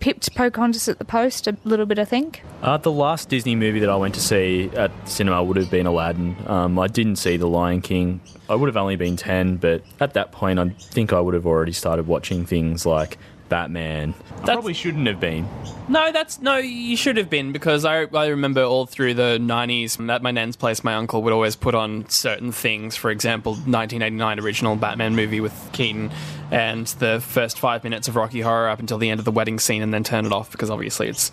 pipped 0.00 0.34
Pocahontas 0.34 0.88
at 0.88 0.98
the 0.98 1.04
post 1.04 1.46
a 1.46 1.56
little 1.64 1.86
bit, 1.86 1.98
I 1.98 2.04
think. 2.04 2.42
uh, 2.62 2.76
the 2.76 2.92
last 2.92 3.28
Disney 3.28 3.54
movie 3.56 3.80
that 3.80 3.88
I 3.90 3.96
went 3.96 4.14
to 4.14 4.20
see 4.20 4.70
at 4.74 4.90
cinema 5.08 5.42
would 5.42 5.56
have 5.56 5.70
been 5.70 5.86
Aladdin. 5.86 6.36
Um, 6.46 6.78
I 6.78 6.86
didn't 6.86 7.16
see 7.16 7.36
The 7.36 7.48
Lion 7.48 7.80
King. 7.80 8.20
I 8.48 8.54
would 8.54 8.68
have 8.68 8.76
only 8.76 8.96
been 8.96 9.16
10, 9.16 9.56
but 9.56 9.82
at 10.00 10.14
that 10.14 10.32
point, 10.32 10.58
I 10.58 10.68
think 10.68 11.12
I 11.12 11.20
would 11.20 11.34
have 11.34 11.46
already 11.46 11.72
started 11.72 12.06
watching 12.06 12.44
things 12.46 12.86
like 12.86 13.18
Batman. 13.48 14.14
I 14.42 14.44
probably 14.44 14.74
shouldn't 14.74 15.06
have 15.06 15.20
been. 15.20 15.48
No, 15.88 16.10
that's 16.12 16.40
no. 16.40 16.56
You 16.56 16.96
should 16.96 17.16
have 17.16 17.30
been 17.30 17.52
because 17.52 17.84
I 17.84 18.02
I 18.02 18.26
remember 18.26 18.62
all 18.62 18.86
through 18.86 19.14
the 19.14 19.38
'90s 19.40 20.08
at 20.10 20.22
my 20.22 20.30
nan's 20.30 20.56
place, 20.56 20.82
my 20.82 20.94
uncle 20.94 21.22
would 21.22 21.32
always 21.32 21.56
put 21.56 21.74
on 21.74 22.08
certain 22.08 22.52
things. 22.52 22.96
For 22.96 23.10
example, 23.10 23.52
1989 23.52 24.40
original 24.40 24.76
Batman 24.76 25.14
movie 25.14 25.40
with 25.40 25.54
Keaton, 25.72 26.10
and 26.50 26.86
the 26.86 27.20
first 27.20 27.58
five 27.58 27.84
minutes 27.84 28.08
of 28.08 28.16
Rocky 28.16 28.40
Horror 28.40 28.68
up 28.68 28.80
until 28.80 28.98
the 28.98 29.10
end 29.10 29.20
of 29.20 29.24
the 29.24 29.32
wedding 29.32 29.58
scene, 29.58 29.82
and 29.82 29.94
then 29.94 30.04
turn 30.04 30.26
it 30.26 30.32
off 30.32 30.50
because 30.50 30.70
obviously 30.70 31.08
it's 31.08 31.30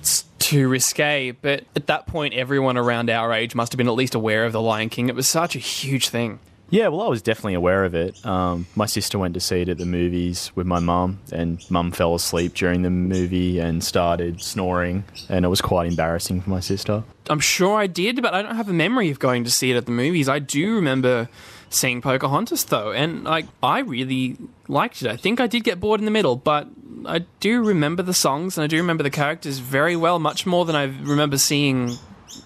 it's 0.00 0.24
too 0.40 0.68
risque. 0.68 1.30
But 1.30 1.64
at 1.76 1.86
that 1.86 2.06
point, 2.06 2.34
everyone 2.34 2.76
around 2.76 3.08
our 3.08 3.32
age 3.32 3.54
must 3.54 3.72
have 3.72 3.78
been 3.78 3.88
at 3.88 3.94
least 3.94 4.14
aware 4.14 4.44
of 4.44 4.52
the 4.52 4.60
Lion 4.60 4.88
King. 4.88 5.08
It 5.08 5.14
was 5.14 5.28
such 5.28 5.54
a 5.54 5.60
huge 5.60 6.08
thing. 6.08 6.40
Yeah, 6.72 6.88
well, 6.88 7.02
I 7.02 7.08
was 7.08 7.20
definitely 7.20 7.52
aware 7.52 7.84
of 7.84 7.94
it. 7.94 8.24
Um, 8.24 8.66
my 8.74 8.86
sister 8.86 9.18
went 9.18 9.34
to 9.34 9.40
see 9.40 9.60
it 9.60 9.68
at 9.68 9.76
the 9.76 9.84
movies 9.84 10.50
with 10.54 10.66
my 10.66 10.80
mum, 10.80 11.20
and 11.30 11.62
mum 11.70 11.92
fell 11.92 12.14
asleep 12.14 12.54
during 12.54 12.80
the 12.80 12.88
movie 12.88 13.58
and 13.58 13.84
started 13.84 14.40
snoring, 14.40 15.04
and 15.28 15.44
it 15.44 15.48
was 15.48 15.60
quite 15.60 15.86
embarrassing 15.86 16.40
for 16.40 16.48
my 16.48 16.60
sister. 16.60 17.04
I'm 17.28 17.40
sure 17.40 17.76
I 17.76 17.86
did, 17.86 18.22
but 18.22 18.32
I 18.32 18.40
don't 18.40 18.56
have 18.56 18.70
a 18.70 18.72
memory 18.72 19.10
of 19.10 19.18
going 19.18 19.44
to 19.44 19.50
see 19.50 19.70
it 19.70 19.76
at 19.76 19.84
the 19.84 19.92
movies. 19.92 20.30
I 20.30 20.38
do 20.38 20.76
remember 20.76 21.28
seeing 21.68 22.00
Pocahontas 22.00 22.64
though, 22.64 22.90
and 22.90 23.24
like 23.24 23.44
I 23.62 23.80
really 23.80 24.38
liked 24.66 25.02
it. 25.02 25.08
I 25.08 25.16
think 25.16 25.40
I 25.40 25.48
did 25.48 25.64
get 25.64 25.78
bored 25.78 26.00
in 26.00 26.06
the 26.06 26.10
middle, 26.10 26.36
but 26.36 26.68
I 27.04 27.26
do 27.40 27.62
remember 27.62 28.02
the 28.02 28.14
songs 28.14 28.56
and 28.56 28.64
I 28.64 28.66
do 28.66 28.78
remember 28.78 29.02
the 29.02 29.10
characters 29.10 29.58
very 29.58 29.94
well, 29.94 30.18
much 30.18 30.46
more 30.46 30.64
than 30.64 30.74
I 30.74 30.84
remember 30.84 31.36
seeing 31.36 31.98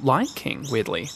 Lion 0.02 0.26
King. 0.34 0.66
Weirdly. 0.68 1.10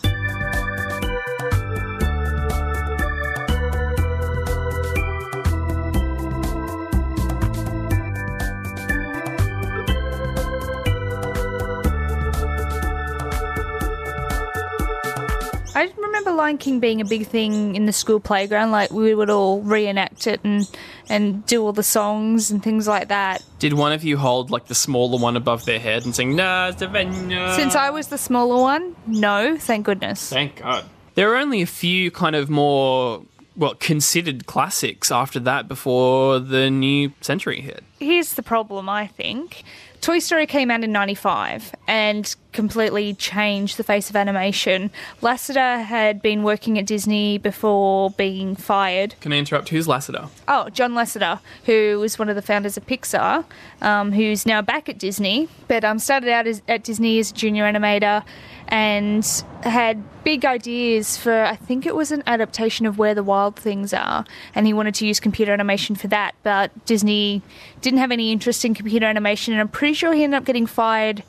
Lion 16.41 16.59
King 16.59 16.81
being 16.81 17.01
a 17.01 17.05
big 17.05 17.27
thing 17.27 17.77
in 17.77 17.87
the 17.87 17.93
school 17.93 18.19
playground. 18.19 18.71
Like 18.71 18.91
we 18.91 19.15
would 19.15 19.31
all 19.31 19.61
reenact 19.63 20.27
it 20.27 20.41
and 20.43 20.69
and 21.09 21.45
do 21.47 21.63
all 21.63 21.73
the 21.73 21.83
songs 21.83 22.51
and 22.51 22.63
things 22.63 22.89
like 22.89 23.09
that. 23.09 23.45
Did 23.59 23.75
one 23.75 23.93
of 23.93 24.03
you 24.03 24.17
hold 24.17 24.51
like 24.51 24.67
the 24.67 24.75
smaller 24.75 25.19
one 25.19 25.37
above 25.37 25.65
their 25.65 25.79
head 25.79 26.05
and 26.05 26.15
sing 26.15 26.35
"Na 26.37 26.71
Savannah"? 26.73 27.55
Since 27.55 27.75
I 27.77 27.91
was 27.91 28.09
the 28.09 28.19
smaller 28.19 28.61
one, 28.61 28.97
no, 29.07 29.57
thank 29.59 29.87
goodness. 29.87 30.31
Thank 30.31 30.57
God. 30.57 30.85
There 31.15 31.33
are 31.33 31.37
only 31.37 31.63
a 31.63 31.67
few 31.67 32.11
kind 32.11 32.35
of 32.35 32.49
more 32.49 33.23
well 33.57 33.75
considered 33.75 34.47
classics 34.47 35.13
after 35.13 35.39
that 35.41 35.69
before 35.69 36.39
the 36.39 36.71
new 36.71 37.13
century 37.21 37.61
hit. 37.61 37.85
Here's 37.99 38.33
the 38.33 38.43
problem, 38.43 38.89
I 38.89 39.07
think. 39.07 39.63
Toy 40.01 40.19
Story 40.19 40.47
came 40.47 40.71
out 40.71 40.83
in 40.83 40.93
95 40.93 41.75
and 41.87 42.35
completely 42.53 43.13
changed 43.13 43.77
the 43.77 43.85
face 43.85 44.09
of 44.09 44.17
animation. 44.17 44.91
Lasseter 45.21 45.85
had 45.85 46.23
been 46.23 46.43
working 46.43 46.79
at 46.79 46.87
Disney 46.87 47.37
before 47.37 48.11
being 48.13 48.57
fired. 48.57 49.15
Can 49.21 49.33
I 49.33 49.37
interrupt? 49.37 49.69
Who's 49.69 49.87
Lasseter? 49.87 50.31
Oh, 50.49 50.71
John 50.71 50.93
Lasseter, 50.93 51.41
who 51.67 51.99
was 52.01 52.19
one 52.19 52.31
of 52.31 52.37
the 52.37 52.43
founders 52.43 52.79
of 52.79 52.87
Pixar, 52.87 53.45
um, 53.83 54.13
who's 54.13 54.47
now 54.47 54.63
back 54.63 54.89
at 54.89 54.99
Disney, 54.99 55.49
but 55.69 55.85
um, 55.85 55.99
started 55.99 56.31
out 56.31 56.47
as, 56.47 56.63
at 56.67 56.83
Disney 56.83 57.19
as 57.19 57.31
a 57.31 57.35
junior 57.35 57.65
animator 57.65 58.25
and 58.71 59.45
had 59.63 60.03
big 60.23 60.45
ideas 60.45 61.17
for, 61.17 61.45
I 61.45 61.57
think 61.57 61.87
it 61.87 61.95
was 61.95 62.13
an 62.13 62.23
adaptation 62.27 62.87
of 62.87 62.99
Where 62.99 63.15
the 63.15 63.23
Wild 63.23 63.57
Things 63.57 63.93
Are, 63.93 64.25
and 64.55 64.67
he 64.67 64.73
wanted 64.73 64.95
to 64.97 65.07
use 65.07 65.19
computer 65.21 65.53
animation 65.53 65.97
for 65.97 66.09
that, 66.09 66.35
but 66.43 66.71
Disney 66.87 67.43
didn't 67.81 67.99
have 67.99 68.13
any 68.13 68.33
interest 68.33 68.65
in 68.65 68.75
computer 68.75 69.07
animation, 69.07 69.53
and 69.53 69.61
I'm 69.61 69.69
pretty 69.69 69.95
sure 69.95 70.13
he 70.13 70.25
ended 70.25 70.39
up 70.39 70.45
getting 70.45 70.67
fired 70.67 71.23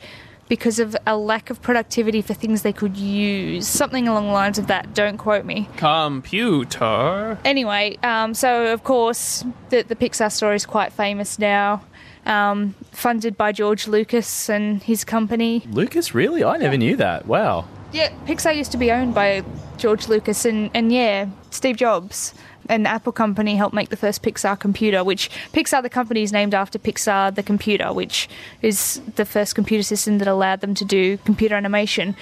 because 0.49 0.79
of 0.79 0.97
a 1.07 1.15
lack 1.15 1.49
of 1.49 1.61
productivity 1.61 2.21
for 2.21 2.33
things 2.33 2.61
they 2.61 2.73
could 2.73 2.97
use. 2.97 3.65
Something 3.65 4.09
along 4.09 4.27
the 4.27 4.33
lines 4.33 4.59
of 4.59 4.67
that, 4.67 4.93
don't 4.93 5.17
quote 5.17 5.45
me. 5.45 5.69
Computer. 5.77 7.37
Anyway, 7.45 7.97
um, 8.03 8.33
so 8.33 8.73
of 8.73 8.83
course, 8.83 9.45
the, 9.69 9.83
the 9.83 9.95
Pixar 9.95 10.29
story 10.29 10.57
is 10.57 10.65
quite 10.65 10.91
famous 10.91 11.39
now. 11.39 11.83
Um, 12.25 12.75
funded 12.91 13.35
by 13.35 13.51
George 13.51 13.87
Lucas 13.87 14.49
and 14.49 14.83
his 14.83 15.03
company. 15.03 15.63
Lucas, 15.71 16.13
really? 16.13 16.43
I 16.43 16.57
never 16.57 16.77
knew 16.77 16.95
that. 16.97 17.25
Wow. 17.25 17.65
Yeah, 17.91 18.11
Pixar 18.25 18.55
used 18.55 18.71
to 18.71 18.77
be 18.77 18.91
owned 18.91 19.13
by 19.13 19.43
George 19.77 20.07
Lucas 20.07 20.45
and, 20.45 20.69
and 20.73 20.91
yeah, 20.91 21.27
Steve 21.49 21.77
Jobs. 21.77 22.33
And 22.69 22.85
the 22.85 22.89
Apple 22.89 23.11
company 23.11 23.55
helped 23.55 23.73
make 23.73 23.89
the 23.89 23.97
first 23.97 24.21
Pixar 24.21 24.57
computer, 24.57 25.03
which 25.03 25.29
Pixar, 25.51 25.81
the 25.81 25.89
company, 25.89 26.21
is 26.21 26.31
named 26.31 26.53
after 26.53 26.77
Pixar, 26.79 27.33
the 27.33 27.43
computer, 27.43 27.91
which 27.91 28.29
is 28.61 29.01
the 29.15 29.25
first 29.25 29.55
computer 29.55 29.83
system 29.83 30.19
that 30.19 30.27
allowed 30.27 30.61
them 30.61 30.75
to 30.75 30.85
do 30.85 31.17
computer 31.25 31.55
animation. 31.55 32.15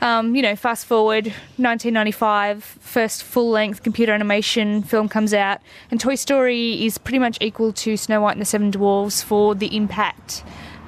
Um, 0.00 0.34
you 0.34 0.42
know, 0.42 0.56
fast 0.56 0.86
forward 0.86 1.26
1995, 1.26 2.64
first 2.64 3.22
full 3.22 3.50
length 3.50 3.82
computer 3.82 4.12
animation 4.12 4.82
film 4.82 5.08
comes 5.08 5.34
out, 5.34 5.60
and 5.90 6.00
Toy 6.00 6.14
Story 6.14 6.84
is 6.84 6.96
pretty 6.96 7.18
much 7.18 7.36
equal 7.40 7.72
to 7.74 7.96
Snow 7.96 8.22
White 8.22 8.32
and 8.32 8.40
the 8.40 8.46
Seven 8.46 8.70
Dwarfs 8.70 9.22
for 9.22 9.54
the 9.54 9.76
impact 9.76 10.42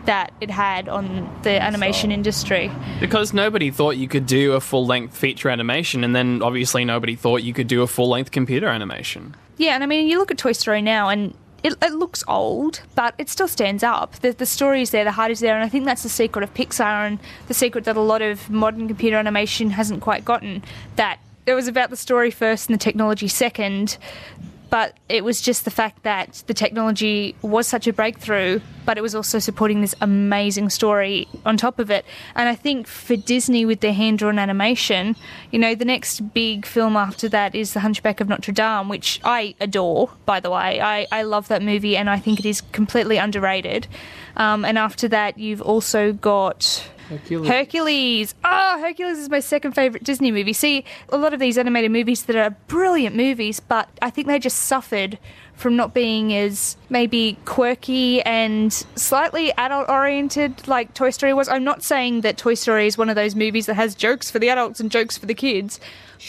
that 0.06 0.32
it 0.40 0.50
had 0.50 0.88
on 0.88 1.30
the 1.42 1.62
animation 1.62 2.10
industry. 2.10 2.70
Because 3.00 3.32
nobody 3.32 3.70
thought 3.70 3.96
you 3.96 4.08
could 4.08 4.26
do 4.26 4.54
a 4.54 4.60
full 4.60 4.86
length 4.86 5.16
feature 5.16 5.48
animation, 5.48 6.04
and 6.04 6.16
then 6.16 6.42
obviously 6.42 6.84
nobody 6.84 7.14
thought 7.14 7.42
you 7.42 7.52
could 7.52 7.68
do 7.68 7.82
a 7.82 7.86
full 7.86 8.08
length 8.08 8.30
computer 8.30 8.68
animation. 8.68 9.36
Yeah, 9.58 9.74
and 9.74 9.84
I 9.84 9.86
mean, 9.86 10.08
you 10.08 10.18
look 10.18 10.30
at 10.30 10.38
Toy 10.38 10.52
Story 10.52 10.82
now, 10.82 11.08
and 11.08 11.34
it, 11.62 11.74
it, 11.80 11.92
looks 11.92 12.24
old, 12.26 12.82
but 12.94 13.14
it 13.18 13.28
still 13.28 13.48
stands 13.48 13.82
up. 13.82 14.12
The, 14.16 14.32
the 14.32 14.46
story 14.46 14.82
is 14.82 14.90
there, 14.90 15.04
the 15.04 15.12
heart 15.12 15.30
is 15.30 15.40
there, 15.40 15.54
and 15.54 15.64
I 15.64 15.68
think 15.68 15.84
that's 15.84 16.02
the 16.02 16.08
secret 16.08 16.42
of 16.42 16.52
Pixar 16.54 17.06
and 17.06 17.18
the 17.48 17.54
secret 17.54 17.84
that 17.84 17.96
a 17.96 18.00
lot 18.00 18.22
of 18.22 18.50
modern 18.50 18.88
computer 18.88 19.16
animation 19.16 19.70
hasn't 19.70 20.00
quite 20.00 20.24
gotten. 20.24 20.62
That 20.96 21.18
it 21.46 21.54
was 21.54 21.68
about 21.68 21.90
the 21.90 21.96
story 21.96 22.30
first 22.30 22.68
and 22.68 22.74
the 22.74 22.82
technology 22.82 23.28
second, 23.28 23.98
but 24.70 24.96
it 25.08 25.22
was 25.22 25.40
just 25.40 25.64
the 25.64 25.70
fact 25.70 26.02
that 26.02 26.42
the 26.46 26.54
technology 26.54 27.34
was 27.42 27.66
such 27.66 27.86
a 27.86 27.92
breakthrough, 27.92 28.60
but 28.84 28.98
it 28.98 29.00
was 29.00 29.14
also 29.14 29.38
supporting 29.38 29.80
this 29.80 29.94
amazing 30.00 30.70
story 30.70 31.28
on 31.44 31.56
top 31.56 31.78
of 31.78 31.90
it. 31.90 32.04
And 32.34 32.48
I 32.48 32.54
think 32.54 32.86
for 32.86 33.16
Disney 33.16 33.64
with 33.64 33.80
their 33.80 33.92
hand 33.92 34.18
drawn 34.18 34.38
animation, 34.38 35.16
you 35.50 35.58
know, 35.58 35.74
the 35.74 35.84
next 35.84 36.32
big 36.34 36.66
film 36.66 36.96
after 36.96 37.28
that 37.28 37.54
is 37.54 37.72
The 37.72 37.80
Hunchback 37.80 38.20
of 38.20 38.28
Notre 38.28 38.52
Dame, 38.52 38.88
which 38.88 39.20
I 39.24 39.54
adore, 39.60 40.10
by 40.26 40.40
the 40.40 40.50
way. 40.50 40.80
I, 40.80 41.06
I 41.12 41.22
love 41.22 41.48
that 41.48 41.62
movie 41.62 41.96
and 41.96 42.10
I 42.10 42.18
think 42.18 42.38
it 42.38 42.46
is 42.46 42.60
completely 42.60 43.16
underrated. 43.16 43.86
Um, 44.36 44.64
and 44.64 44.78
after 44.78 45.08
that, 45.08 45.38
you've 45.38 45.62
also 45.62 46.12
got. 46.12 46.88
Hercules. 47.08 47.48
Hercules. 47.48 48.34
Oh, 48.44 48.80
Hercules 48.80 49.18
is 49.18 49.28
my 49.28 49.40
second 49.40 49.72
favorite 49.72 50.02
Disney 50.02 50.32
movie. 50.32 50.54
See, 50.54 50.84
a 51.10 51.18
lot 51.18 51.34
of 51.34 51.40
these 51.40 51.58
animated 51.58 51.90
movies 51.90 52.24
that 52.24 52.36
are 52.36 52.50
brilliant 52.68 53.14
movies, 53.14 53.60
but 53.60 53.88
I 54.00 54.08
think 54.08 54.28
they 54.28 54.38
just 54.38 54.58
suffered 54.58 55.18
from 55.62 55.76
not 55.76 55.94
being 55.94 56.34
as 56.34 56.76
maybe 56.90 57.38
quirky 57.44 58.20
and 58.22 58.72
slightly 58.96 59.52
adult 59.52 59.88
oriented 59.88 60.66
like 60.66 60.92
Toy 60.92 61.10
Story 61.10 61.32
was. 61.32 61.48
I'm 61.48 61.64
not 61.64 61.82
saying 61.82 62.22
that 62.22 62.36
Toy 62.36 62.54
Story 62.54 62.88
is 62.88 62.98
one 62.98 63.08
of 63.08 63.14
those 63.14 63.36
movies 63.36 63.66
that 63.66 63.74
has 63.74 63.94
jokes 63.94 64.30
for 64.30 64.40
the 64.40 64.48
adults 64.48 64.80
and 64.80 64.90
jokes 64.90 65.16
for 65.16 65.26
the 65.26 65.34
kids. 65.34 65.78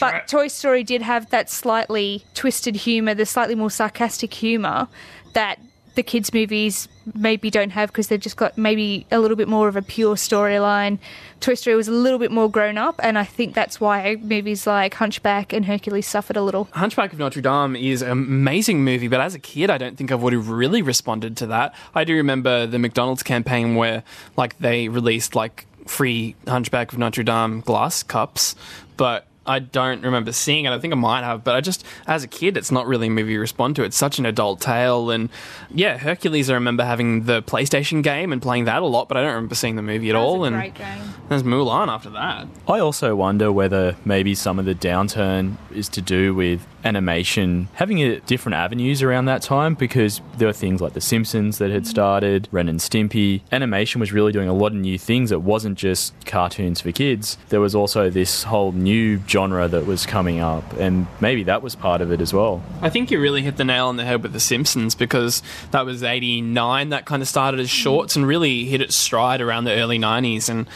But 0.00 0.28
Toy 0.28 0.48
Story 0.48 0.84
did 0.84 1.02
have 1.02 1.30
that 1.30 1.50
slightly 1.50 2.24
twisted 2.34 2.76
humour, 2.76 3.14
the 3.14 3.26
slightly 3.26 3.54
more 3.54 3.70
sarcastic 3.70 4.32
humour 4.34 4.88
that 5.34 5.58
the 5.94 6.02
kids' 6.02 6.32
movies 6.32 6.88
maybe 7.14 7.50
don't 7.50 7.70
have 7.70 7.90
because 7.90 8.08
they've 8.08 8.20
just 8.20 8.36
got 8.36 8.56
maybe 8.56 9.06
a 9.10 9.18
little 9.18 9.36
bit 9.36 9.48
more 9.48 9.68
of 9.68 9.76
a 9.76 9.82
pure 9.82 10.14
storyline. 10.16 10.98
Toy 11.40 11.54
Story 11.54 11.76
was 11.76 11.88
a 11.88 11.92
little 11.92 12.18
bit 12.18 12.30
more 12.30 12.50
grown 12.50 12.78
up, 12.78 12.98
and 13.02 13.18
I 13.18 13.24
think 13.24 13.54
that's 13.54 13.80
why 13.80 14.16
movies 14.20 14.66
like 14.66 14.94
Hunchback 14.94 15.52
and 15.52 15.66
Hercules 15.66 16.06
suffered 16.06 16.36
a 16.36 16.42
little. 16.42 16.68
Hunchback 16.72 17.12
of 17.12 17.18
Notre 17.18 17.42
Dame 17.42 17.76
is 17.76 18.02
an 18.02 18.10
amazing 18.10 18.84
movie, 18.84 19.08
but 19.08 19.20
as 19.20 19.34
a 19.34 19.38
kid, 19.38 19.70
I 19.70 19.78
don't 19.78 19.96
think 19.96 20.10
I 20.10 20.14
would 20.14 20.32
have 20.32 20.48
really 20.48 20.82
responded 20.82 21.36
to 21.38 21.46
that. 21.48 21.74
I 21.94 22.04
do 22.04 22.14
remember 22.14 22.66
the 22.66 22.78
McDonald's 22.78 23.22
campaign 23.22 23.74
where, 23.74 24.02
like, 24.36 24.58
they 24.58 24.88
released 24.88 25.34
like 25.34 25.66
free 25.86 26.34
Hunchback 26.48 26.92
of 26.92 26.98
Notre 26.98 27.22
Dame 27.22 27.60
glass 27.60 28.02
cups, 28.02 28.54
but 28.96 29.26
I 29.46 29.58
don't 29.58 30.02
remember 30.02 30.32
seeing 30.32 30.64
it. 30.64 30.70
I 30.70 30.78
think 30.78 30.92
I 30.92 30.96
might 30.96 31.22
have, 31.22 31.44
but 31.44 31.54
I 31.54 31.60
just, 31.60 31.84
as 32.06 32.24
a 32.24 32.28
kid, 32.28 32.56
it's 32.56 32.70
not 32.70 32.86
really 32.86 33.08
a 33.08 33.10
movie 33.10 33.32
you 33.32 33.40
respond 33.40 33.76
to. 33.76 33.82
It's 33.82 33.96
such 33.96 34.18
an 34.18 34.26
adult 34.26 34.60
tale. 34.60 35.10
And 35.10 35.28
yeah, 35.70 35.98
Hercules, 35.98 36.48
I 36.50 36.54
remember 36.54 36.84
having 36.84 37.24
the 37.24 37.42
PlayStation 37.42 38.02
game 38.02 38.32
and 38.32 38.40
playing 38.40 38.64
that 38.64 38.82
a 38.82 38.86
lot, 38.86 39.08
but 39.08 39.16
I 39.16 39.22
don't 39.22 39.34
remember 39.34 39.54
seeing 39.54 39.76
the 39.76 39.82
movie 39.82 40.10
at 40.10 40.16
all. 40.16 40.44
a 40.44 40.48
and 40.48 40.56
great 40.56 40.74
game. 40.74 41.14
there's 41.28 41.42
Mulan 41.42 41.88
after 41.88 42.10
that. 42.10 42.46
I 42.68 42.78
also 42.78 43.14
wonder 43.14 43.52
whether 43.52 43.96
maybe 44.04 44.34
some 44.34 44.58
of 44.58 44.64
the 44.64 44.74
downturn 44.74 45.56
is 45.72 45.88
to 45.90 46.00
do 46.00 46.34
with 46.34 46.66
animation 46.84 47.68
having 47.74 47.98
a 48.02 48.20
different 48.20 48.54
avenues 48.54 49.02
around 49.02 49.24
that 49.24 49.40
time 49.42 49.74
because 49.74 50.20
there 50.36 50.46
were 50.46 50.52
things 50.52 50.80
like 50.82 50.92
The 50.92 51.00
Simpsons 51.00 51.56
that 51.58 51.70
had 51.70 51.86
started, 51.86 52.46
Ren 52.52 52.68
and 52.68 52.78
Stimpy. 52.78 53.40
Animation 53.50 54.00
was 54.00 54.12
really 54.12 54.32
doing 54.32 54.48
a 54.48 54.52
lot 54.52 54.68
of 54.72 54.78
new 54.78 54.98
things. 54.98 55.32
It 55.32 55.42
wasn't 55.42 55.78
just 55.78 56.12
cartoons 56.26 56.80
for 56.82 56.92
kids. 56.92 57.38
There 57.48 57.60
was 57.60 57.74
also 57.74 58.10
this 58.10 58.44
whole 58.44 58.72
new 58.72 59.18
genre 59.34 59.66
that 59.66 59.84
was 59.84 60.06
coming 60.06 60.38
up, 60.38 60.64
and 60.74 61.08
maybe 61.20 61.42
that 61.42 61.60
was 61.60 61.74
part 61.74 62.00
of 62.00 62.12
it 62.12 62.20
as 62.20 62.32
well. 62.32 62.62
I 62.80 62.88
think 62.88 63.10
you 63.10 63.20
really 63.20 63.42
hit 63.42 63.56
the 63.56 63.64
nail 63.64 63.88
on 63.88 63.96
the 63.96 64.04
head 64.04 64.22
with 64.22 64.32
The 64.32 64.38
Simpsons 64.38 64.94
because 64.94 65.42
that 65.72 65.84
was 65.84 66.04
89 66.04 66.90
that 66.90 67.04
kind 67.04 67.20
of 67.20 67.28
started 67.28 67.58
as 67.58 67.68
shorts 67.68 68.14
and 68.14 68.26
really 68.26 68.64
hit 68.66 68.80
its 68.80 68.94
stride 68.94 69.40
around 69.40 69.64
the 69.64 69.72
early 69.72 69.98
90s. 69.98 70.48
And 70.48 70.68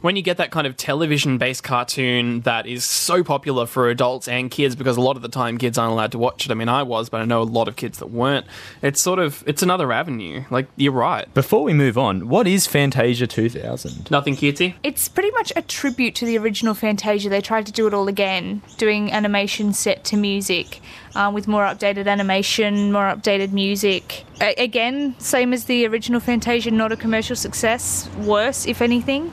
when 0.00 0.16
you 0.16 0.22
get 0.22 0.36
that 0.38 0.50
kind 0.50 0.66
of 0.66 0.76
television 0.76 1.38
based 1.38 1.62
cartoon 1.62 2.40
that 2.40 2.66
is 2.66 2.84
so 2.84 3.22
popular 3.22 3.66
for 3.66 3.88
adults 3.90 4.28
and 4.28 4.50
kids 4.50 4.74
because 4.74 4.96
a 4.96 5.00
lot 5.00 5.16
of 5.16 5.22
the 5.22 5.28
time 5.28 5.58
kids 5.58 5.76
aren't 5.78 5.92
allowed 5.92 6.12
to 6.12 6.18
watch 6.18 6.46
it. 6.46 6.50
I 6.50 6.54
mean, 6.54 6.68
I 6.68 6.82
was, 6.82 7.08
but 7.08 7.20
I 7.20 7.24
know 7.24 7.42
a 7.42 7.44
lot 7.44 7.68
of 7.68 7.76
kids 7.76 7.98
that 7.98 8.10
weren't. 8.10 8.46
It's 8.82 9.02
sort 9.02 9.18
of 9.18 9.44
it's 9.46 9.62
another 9.62 9.92
avenue. 9.92 10.44
Like 10.50 10.68
you're 10.76 10.92
right. 10.92 11.32
Before 11.34 11.62
we 11.62 11.74
move 11.74 11.98
on, 11.98 12.28
what 12.28 12.46
is 12.46 12.66
Fantasia 12.66 13.26
2000? 13.26 14.10
Nothing 14.10 14.36
cutesy. 14.36 14.74
It's 14.82 15.08
pretty 15.08 15.30
much 15.32 15.52
a 15.56 15.62
tribute 15.62 16.14
to 16.16 16.26
the 16.26 16.38
original 16.38 16.74
Fantasia. 16.74 17.28
They 17.28 17.40
tried 17.40 17.66
to 17.66 17.72
do 17.72 17.86
it 17.86 17.94
all 17.94 18.08
again, 18.08 18.62
doing 18.78 19.12
animation 19.12 19.72
set 19.72 20.04
to 20.04 20.16
music. 20.16 20.80
Um, 21.16 21.34
with 21.34 21.48
more 21.48 21.64
updated 21.64 22.06
animation, 22.06 22.92
more 22.92 23.02
updated 23.02 23.50
music. 23.50 24.24
A- 24.40 24.54
again, 24.54 25.16
same 25.18 25.52
as 25.52 25.64
the 25.64 25.84
original 25.86 26.20
Fantasia, 26.20 26.70
not 26.70 26.92
a 26.92 26.96
commercial 26.96 27.34
success, 27.34 28.08
worse, 28.16 28.64
if 28.64 28.80
anything. 28.80 29.32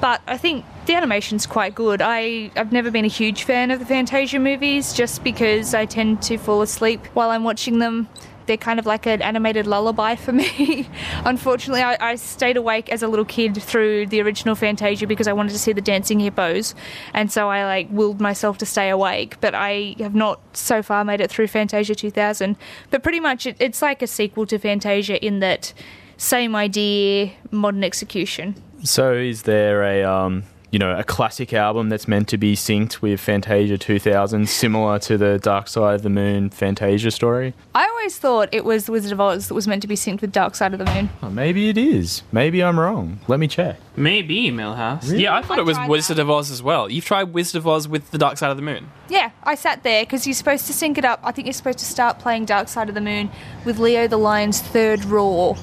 But 0.00 0.22
I 0.26 0.36
think 0.36 0.64
the 0.86 0.94
animation's 0.94 1.46
quite 1.46 1.74
good. 1.74 2.00
I, 2.00 2.50
I've 2.54 2.72
never 2.72 2.90
been 2.90 3.04
a 3.04 3.08
huge 3.08 3.42
fan 3.42 3.70
of 3.70 3.80
the 3.80 3.86
Fantasia 3.86 4.38
movies 4.38 4.92
just 4.92 5.24
because 5.24 5.74
I 5.74 5.86
tend 5.86 6.22
to 6.22 6.38
fall 6.38 6.62
asleep 6.62 7.04
while 7.14 7.30
I'm 7.30 7.44
watching 7.44 7.78
them. 7.80 8.08
They're 8.46 8.56
kind 8.56 8.78
of 8.78 8.86
like 8.86 9.06
an 9.06 9.20
animated 9.20 9.66
lullaby 9.66 10.14
for 10.14 10.32
me. 10.42 10.88
Unfortunately, 11.24 11.82
I, 11.82 11.96
I 12.00 12.14
stayed 12.14 12.56
awake 12.56 12.88
as 12.88 13.02
a 13.02 13.08
little 13.08 13.24
kid 13.24 13.60
through 13.60 14.06
the 14.06 14.22
original 14.22 14.54
Fantasia 14.54 15.06
because 15.06 15.26
I 15.28 15.34
wanted 15.34 15.52
to 15.52 15.58
see 15.58 15.72
the 15.72 15.82
dancing 15.82 16.20
hippos, 16.20 16.74
and 17.12 17.30
so 17.30 17.50
I 17.50 17.64
like 17.64 17.88
willed 17.90 18.22
myself 18.22 18.56
to 18.58 18.66
stay 18.66 18.88
awake. 18.88 19.38
But 19.42 19.54
I 19.54 19.96
have 19.98 20.14
not 20.14 20.40
so 20.56 20.82
far 20.82 21.04
made 21.04 21.20
it 21.20 21.30
through 21.30 21.48
Fantasia 21.48 21.94
2000. 21.94 22.56
But 22.88 23.02
pretty 23.02 23.20
much, 23.20 23.44
it, 23.44 23.56
it's 23.60 23.82
like 23.82 24.00
a 24.00 24.06
sequel 24.06 24.46
to 24.46 24.58
Fantasia 24.58 25.22
in 25.22 25.40
that 25.40 25.74
same 26.16 26.56
idea, 26.56 27.32
modern 27.50 27.84
execution. 27.84 28.54
So, 28.84 29.12
is 29.12 29.42
there 29.42 29.82
a 29.82 30.04
um, 30.04 30.44
you 30.70 30.78
know 30.78 30.96
a 30.96 31.02
classic 31.02 31.52
album 31.52 31.88
that's 31.88 32.06
meant 32.06 32.28
to 32.28 32.38
be 32.38 32.54
synced 32.54 33.00
with 33.00 33.20
Fantasia 33.20 33.76
2000, 33.78 34.48
similar 34.48 34.98
to 35.00 35.18
the 35.18 35.38
Dark 35.38 35.66
Side 35.68 35.94
of 35.96 36.02
the 36.02 36.10
Moon 36.10 36.50
Fantasia 36.50 37.10
story? 37.10 37.54
I 37.74 37.86
always 37.88 38.18
thought 38.18 38.48
it 38.52 38.64
was 38.64 38.84
The 38.86 38.92
Wizard 38.92 39.12
of 39.12 39.20
Oz 39.20 39.48
that 39.48 39.54
was 39.54 39.66
meant 39.66 39.82
to 39.82 39.88
be 39.88 39.96
synced 39.96 40.20
with 40.20 40.30
Dark 40.30 40.54
Side 40.54 40.72
of 40.74 40.78
the 40.78 40.84
Moon. 40.84 41.10
Oh, 41.22 41.30
maybe 41.30 41.68
it 41.68 41.76
is. 41.76 42.22
Maybe 42.30 42.62
I'm 42.62 42.78
wrong. 42.78 43.18
Let 43.26 43.40
me 43.40 43.48
check. 43.48 43.78
Maybe 43.96 44.50
Millhouse. 44.50 45.18
Yeah, 45.18 45.34
I 45.34 45.42
thought 45.42 45.58
I 45.58 45.62
it 45.62 45.64
was 45.64 45.76
tried 45.76 45.88
Wizard 45.88 46.18
that. 46.18 46.22
of 46.22 46.30
Oz 46.30 46.50
as 46.50 46.62
well. 46.62 46.88
You've 46.90 47.04
tried 47.04 47.32
Wizard 47.34 47.56
of 47.58 47.66
Oz 47.66 47.88
with 47.88 48.10
the 48.12 48.18
Dark 48.18 48.38
Side 48.38 48.50
of 48.50 48.56
the 48.56 48.62
Moon. 48.62 48.88
Yeah, 49.08 49.30
I 49.42 49.56
sat 49.56 49.82
there 49.82 50.04
because 50.04 50.26
you're 50.26 50.34
supposed 50.34 50.66
to 50.68 50.72
sync 50.72 50.98
it 50.98 51.04
up. 51.04 51.18
I 51.24 51.32
think 51.32 51.46
you're 51.46 51.52
supposed 51.54 51.80
to 51.80 51.84
start 51.84 52.18
playing 52.20 52.44
Dark 52.44 52.68
Side 52.68 52.88
of 52.88 52.94
the 52.94 53.00
Moon 53.00 53.30
with 53.64 53.78
Leo 53.80 54.06
the 54.06 54.18
Lion's 54.18 54.60
third 54.60 55.04
roar 55.06 55.56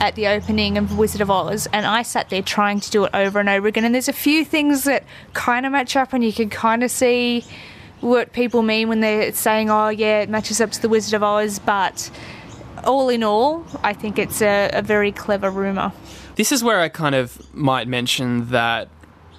at 0.00 0.14
the 0.14 0.26
opening 0.28 0.78
of 0.78 0.98
Wizard 0.98 1.20
of 1.20 1.30
Oz, 1.30 1.68
and 1.72 1.86
I 1.86 2.02
sat 2.02 2.30
there 2.30 2.42
trying 2.42 2.80
to 2.80 2.90
do 2.90 3.04
it 3.04 3.10
over 3.14 3.40
and 3.40 3.48
over 3.48 3.66
again. 3.66 3.84
And 3.84 3.94
there's 3.94 4.08
a 4.08 4.12
few 4.12 4.44
things 4.44 4.84
that 4.84 5.04
kind 5.32 5.66
of 5.66 5.72
match 5.72 5.96
up, 5.96 6.12
and 6.12 6.24
you 6.24 6.32
can 6.32 6.50
kind 6.50 6.82
of 6.82 6.90
see 6.90 7.44
what 8.00 8.32
people 8.32 8.62
mean 8.62 8.88
when 8.88 9.00
they're 9.00 9.32
saying, 9.32 9.70
"Oh, 9.70 9.88
yeah, 9.88 10.20
it 10.20 10.28
matches 10.28 10.60
up 10.60 10.70
to 10.72 10.82
the 10.82 10.88
Wizard 10.88 11.14
of 11.14 11.22
Oz," 11.22 11.58
but. 11.58 12.10
All 12.82 13.08
in 13.08 13.22
all, 13.22 13.64
I 13.82 13.94
think 13.94 14.18
it's 14.18 14.42
a, 14.42 14.68
a 14.74 14.82
very 14.82 15.10
clever 15.10 15.50
rumour. 15.50 15.92
This 16.36 16.52
is 16.52 16.62
where 16.62 16.80
I 16.80 16.90
kind 16.90 17.14
of 17.14 17.54
might 17.54 17.88
mention 17.88 18.50
that 18.50 18.88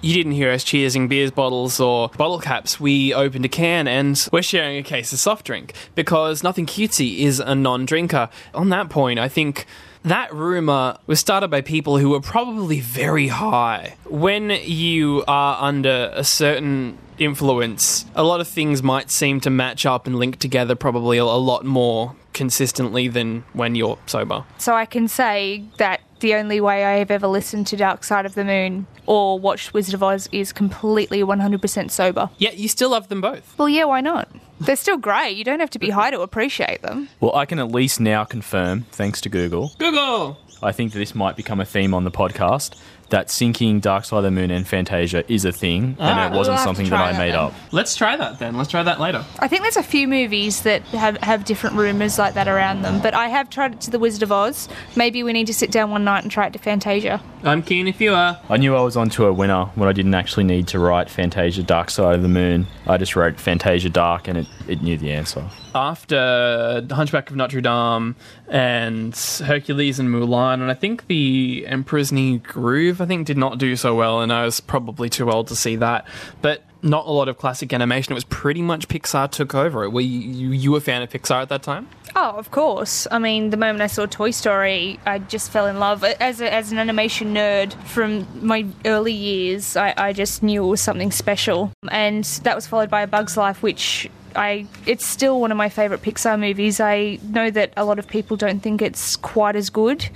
you 0.00 0.14
didn't 0.14 0.32
hear 0.32 0.50
us 0.50 0.64
cheersing 0.64 1.08
beers 1.08 1.30
bottles 1.30 1.80
or 1.80 2.08
bottle 2.10 2.38
caps. 2.38 2.78
We 2.78 3.12
opened 3.14 3.44
a 3.44 3.48
can 3.48 3.88
and 3.88 4.28
we're 4.32 4.42
sharing 4.42 4.78
a 4.78 4.82
case 4.82 5.12
of 5.12 5.18
soft 5.18 5.46
drink 5.46 5.72
because 5.94 6.42
Nothing 6.42 6.66
Cutesy 6.66 7.18
is 7.20 7.40
a 7.40 7.54
non 7.54 7.86
drinker. 7.86 8.28
On 8.54 8.68
that 8.70 8.88
point, 8.88 9.18
I 9.18 9.28
think 9.28 9.66
that 10.06 10.32
rumor 10.32 10.96
was 11.06 11.18
started 11.18 11.48
by 11.48 11.60
people 11.60 11.98
who 11.98 12.10
were 12.10 12.20
probably 12.20 12.80
very 12.80 13.26
high. 13.26 13.96
When 14.04 14.50
you 14.50 15.24
are 15.26 15.58
under 15.60 16.12
a 16.14 16.22
certain 16.22 16.96
influence, 17.18 18.06
a 18.14 18.22
lot 18.22 18.40
of 18.40 18.46
things 18.46 18.82
might 18.82 19.10
seem 19.10 19.40
to 19.40 19.50
match 19.50 19.84
up 19.84 20.06
and 20.06 20.16
link 20.16 20.38
together 20.38 20.76
probably 20.76 21.18
a, 21.18 21.24
lot 21.24 21.64
more 21.64 22.14
consistently 22.32 23.08
than 23.08 23.44
when 23.52 23.74
you're 23.74 23.98
sober. 24.06 24.44
So 24.58 24.74
I 24.74 24.86
can 24.86 25.08
say 25.08 25.64
that 25.78 26.00
the 26.20 26.34
only 26.34 26.60
way 26.60 26.84
I 26.84 26.98
have 26.98 27.10
ever 27.10 27.26
listened 27.26 27.66
to 27.68 27.76
Dark 27.76 28.04
Side 28.04 28.26
of 28.26 28.34
the 28.34 28.44
Moon 28.44 28.86
or 29.06 29.38
watched 29.38 29.74
Wizard 29.74 29.94
of 29.94 30.02
Oz 30.02 30.28
is 30.32 30.52
completely 30.52 31.20
100% 31.22 31.90
sober. 31.90 32.30
Yet 32.38 32.56
you 32.56 32.68
still 32.68 32.90
love 32.90 33.08
them 33.08 33.20
both. 33.20 33.56
Well, 33.58 33.68
yeah, 33.68 33.84
why 33.84 34.00
not? 34.00 34.28
They're 34.60 34.76
still 34.76 34.96
great. 34.96 35.36
You 35.36 35.44
don't 35.44 35.60
have 35.60 35.70
to 35.70 35.78
be 35.78 35.90
high 35.90 36.10
to 36.10 36.20
appreciate 36.20 36.82
them. 36.82 37.08
Well, 37.20 37.34
I 37.34 37.44
can 37.44 37.58
at 37.58 37.70
least 37.70 38.00
now 38.00 38.24
confirm, 38.24 38.82
thanks 38.90 39.20
to 39.22 39.28
Google, 39.28 39.72
Google! 39.78 40.38
I 40.62 40.72
think 40.72 40.92
that 40.92 40.98
this 40.98 41.14
might 41.14 41.36
become 41.36 41.60
a 41.60 41.66
theme 41.66 41.92
on 41.92 42.04
the 42.04 42.10
podcast. 42.10 42.74
That 43.10 43.28
syncing 43.28 43.80
Dark 43.80 44.04
Side 44.04 44.18
of 44.18 44.24
the 44.24 44.30
Moon 44.32 44.50
and 44.50 44.66
Fantasia 44.66 45.30
is 45.32 45.44
a 45.44 45.52
thing, 45.52 45.96
Ah, 46.00 46.24
and 46.26 46.34
it 46.34 46.36
wasn't 46.36 46.56
we'll 46.56 46.64
something 46.64 46.88
that 46.90 47.00
I 47.00 47.12
that 47.12 47.18
made 47.18 47.32
then. 47.34 47.38
up. 47.38 47.54
Let's 47.70 47.94
try 47.94 48.16
that 48.16 48.40
then. 48.40 48.56
Let's 48.56 48.68
try 48.70 48.82
that 48.82 48.98
later. 48.98 49.24
I 49.38 49.46
think 49.46 49.62
there's 49.62 49.76
a 49.76 49.82
few 49.84 50.08
movies 50.08 50.62
that 50.62 50.82
have, 50.88 51.16
have 51.18 51.44
different 51.44 51.76
rumours 51.76 52.18
like 52.18 52.34
that 52.34 52.48
around 52.48 52.82
them, 52.82 53.00
but 53.00 53.14
I 53.14 53.28
have 53.28 53.48
tried 53.48 53.74
it 53.74 53.80
to 53.82 53.90
The 53.92 54.00
Wizard 54.00 54.24
of 54.24 54.32
Oz. 54.32 54.68
Maybe 54.96 55.22
we 55.22 55.32
need 55.32 55.46
to 55.46 55.54
sit 55.54 55.70
down 55.70 55.92
one 55.92 56.02
night 56.02 56.24
and 56.24 56.32
try 56.32 56.46
it 56.48 56.52
to 56.54 56.58
Fantasia. 56.58 57.22
I'm 57.44 57.62
keen 57.62 57.86
if 57.86 58.00
you 58.00 58.12
are. 58.12 58.40
I 58.48 58.56
knew 58.56 58.74
I 58.74 58.80
was 58.80 58.96
onto 58.96 59.24
a 59.24 59.32
winner 59.32 59.66
when 59.76 59.88
I 59.88 59.92
didn't 59.92 60.14
actually 60.14 60.44
need 60.44 60.66
to 60.68 60.80
write 60.80 61.08
Fantasia 61.08 61.62
Dark 61.62 61.90
Side 61.90 62.16
of 62.16 62.22
the 62.22 62.28
Moon. 62.28 62.66
I 62.88 62.96
just 62.96 63.14
wrote 63.14 63.38
Fantasia 63.38 63.88
Dark, 63.88 64.26
and 64.26 64.38
it, 64.38 64.46
it 64.66 64.82
knew 64.82 64.96
the 64.98 65.12
answer. 65.12 65.44
After 65.76 66.80
The 66.80 66.94
Hunchback 66.94 67.28
of 67.28 67.36
Notre 67.36 67.60
Dame 67.60 68.16
and 68.48 69.14
Hercules 69.14 69.98
and 69.98 70.08
Mulan, 70.08 70.54
and 70.54 70.70
I 70.70 70.74
think 70.74 71.06
the 71.06 71.66
Emperor's 71.66 72.10
New 72.10 72.38
Groove, 72.38 73.02
I 73.02 73.04
think, 73.04 73.26
did 73.26 73.36
not 73.36 73.58
do 73.58 73.76
so 73.76 73.94
well, 73.94 74.22
and 74.22 74.32
I 74.32 74.46
was 74.46 74.58
probably 74.58 75.10
too 75.10 75.30
old 75.30 75.48
to 75.48 75.56
see 75.56 75.76
that. 75.76 76.06
But 76.40 76.62
not 76.82 77.06
a 77.06 77.10
lot 77.10 77.28
of 77.28 77.36
classic 77.36 77.74
animation. 77.74 78.12
It 78.12 78.14
was 78.14 78.24
pretty 78.24 78.62
much 78.62 78.88
Pixar 78.88 79.30
took 79.30 79.54
over. 79.54 79.90
Were 79.90 80.00
you, 80.00 80.18
you, 80.18 80.50
you 80.50 80.76
a 80.76 80.80
fan 80.80 81.02
of 81.02 81.10
Pixar 81.10 81.42
at 81.42 81.50
that 81.50 81.62
time? 81.62 81.88
Oh, 82.14 82.30
of 82.30 82.50
course. 82.50 83.06
I 83.10 83.18
mean, 83.18 83.50
the 83.50 83.58
moment 83.58 83.82
I 83.82 83.88
saw 83.88 84.06
Toy 84.06 84.30
Story, 84.30 84.98
I 85.04 85.18
just 85.18 85.50
fell 85.50 85.66
in 85.66 85.78
love. 85.78 86.02
As, 86.04 86.40
a, 86.40 86.50
as 86.50 86.72
an 86.72 86.78
animation 86.78 87.34
nerd 87.34 87.74
from 87.84 88.26
my 88.46 88.64
early 88.86 89.12
years, 89.12 89.76
I, 89.76 89.92
I 89.96 90.12
just 90.14 90.42
knew 90.42 90.64
it 90.64 90.68
was 90.68 90.80
something 90.80 91.10
special. 91.10 91.72
And 91.90 92.24
that 92.44 92.54
was 92.54 92.66
followed 92.66 92.88
by 92.88 93.02
A 93.02 93.06
Bug's 93.06 93.36
Life, 93.36 93.62
which 93.62 94.08
I 94.36 94.66
it's 94.86 95.04
still 95.04 95.40
one 95.40 95.50
of 95.50 95.56
my 95.56 95.68
favourite 95.68 96.02
Pixar 96.02 96.38
movies. 96.38 96.80
I 96.80 97.18
know 97.22 97.50
that 97.50 97.72
a 97.76 97.84
lot 97.84 97.98
of 97.98 98.06
people 98.06 98.36
don't 98.36 98.60
think 98.60 98.82
it's 98.82 99.16
quite 99.16 99.56
as 99.56 99.70
good 99.70 100.08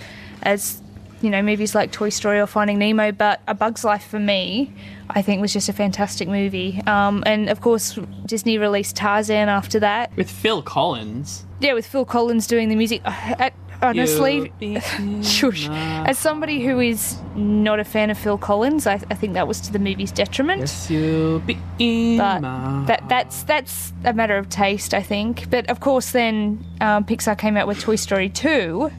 as 0.42 0.82
you 1.20 1.30
know 1.30 1.42
movies 1.42 1.74
like 1.74 1.92
Toy 1.92 2.08
Story 2.08 2.40
or 2.40 2.46
Finding 2.46 2.78
Nemo, 2.78 3.12
but 3.12 3.40
A 3.48 3.54
Bug's 3.54 3.84
Life 3.84 4.06
for 4.06 4.18
me, 4.18 4.72
I 5.10 5.22
think 5.22 5.40
was 5.40 5.52
just 5.52 5.68
a 5.68 5.72
fantastic 5.72 6.28
movie. 6.28 6.80
Um, 6.86 7.22
and 7.26 7.48
of 7.48 7.60
course, 7.60 7.98
Disney 8.26 8.58
released 8.58 8.96
Tarzan 8.96 9.48
after 9.48 9.80
that. 9.80 10.14
With 10.16 10.30
Phil 10.30 10.62
Collins. 10.62 11.44
Yeah, 11.60 11.74
with 11.74 11.86
Phil 11.86 12.04
Collins 12.04 12.46
doing 12.46 12.68
the 12.68 12.76
music. 12.76 13.02
Uh, 13.04 13.50
honestly, 13.82 14.52
shush. 15.22 15.68
As 15.70 16.18
somebody 16.18 16.64
who 16.64 16.80
is 16.80 17.16
not 17.34 17.80
a 17.80 17.84
fan 17.84 18.10
of 18.10 18.18
Phil 18.18 18.38
Collins, 18.38 18.86
I, 18.86 18.94
I 18.94 19.14
think 19.14 19.34
that 19.34 19.48
was 19.48 19.60
to 19.62 19.72
the 19.72 19.78
movie's 19.78 20.12
detriment. 20.12 20.60
Yes, 20.60 20.90
you'll 20.90 21.40
be 21.40 21.58
in 21.78 22.18
But 22.18 22.40
my 22.40 22.84
that 22.86 23.08
that's 23.08 23.42
that's 23.44 23.92
a 24.04 24.12
matter 24.12 24.36
of 24.36 24.48
taste, 24.48 24.94
I 24.94 25.02
think. 25.02 25.50
But 25.50 25.68
of 25.70 25.80
course, 25.80 26.12
then 26.12 26.64
um, 26.80 27.04
Pixar 27.04 27.36
came 27.38 27.56
out 27.56 27.66
with 27.66 27.80
Toy 27.80 27.96
Story 27.96 28.28
two, 28.28 28.90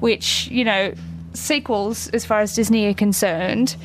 which 0.00 0.48
you 0.48 0.64
know 0.64 0.94
sequels, 1.32 2.08
as 2.10 2.24
far 2.24 2.40
as 2.40 2.54
Disney 2.54 2.86
are 2.86 2.94
concerned, 2.94 3.76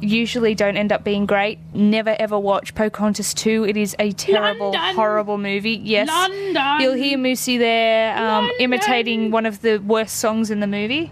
usually 0.00 0.54
don't 0.54 0.76
end 0.76 0.92
up 0.92 1.04
being 1.04 1.26
great. 1.26 1.58
Never 1.74 2.14
ever 2.18 2.38
watch 2.38 2.74
Pocahontas 2.74 3.34
two. 3.34 3.64
It 3.64 3.76
is 3.76 3.94
a 3.98 4.12
terrible, 4.12 4.72
London. 4.72 4.94
horrible 4.94 5.38
movie. 5.38 5.80
Yes, 5.82 6.08
London. 6.08 6.80
you'll 6.80 6.94
hear 6.94 7.18
Moosey 7.18 7.58
there 7.58 8.16
um, 8.16 8.50
imitating 8.58 9.30
one 9.30 9.46
of 9.46 9.62
the 9.62 9.78
worst 9.78 10.16
songs 10.16 10.50
in 10.50 10.60
the 10.60 10.66
movie. 10.66 11.10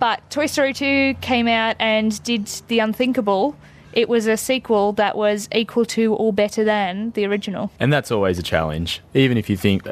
But 0.00 0.28
Toy 0.30 0.46
Story 0.46 0.74
2 0.74 1.14
came 1.20 1.48
out 1.48 1.76
and 1.78 2.22
did 2.24 2.46
the 2.68 2.80
unthinkable. 2.80 3.56
It 3.92 4.08
was 4.08 4.26
a 4.26 4.36
sequel 4.36 4.92
that 4.94 5.16
was 5.16 5.48
equal 5.54 5.84
to 5.86 6.14
or 6.14 6.32
better 6.32 6.64
than 6.64 7.12
the 7.12 7.24
original. 7.26 7.70
And 7.78 7.92
that's 7.92 8.10
always 8.10 8.38
a 8.38 8.42
challenge. 8.42 9.00
Even 9.14 9.38
if 9.38 9.48
you 9.48 9.56
think, 9.56 9.86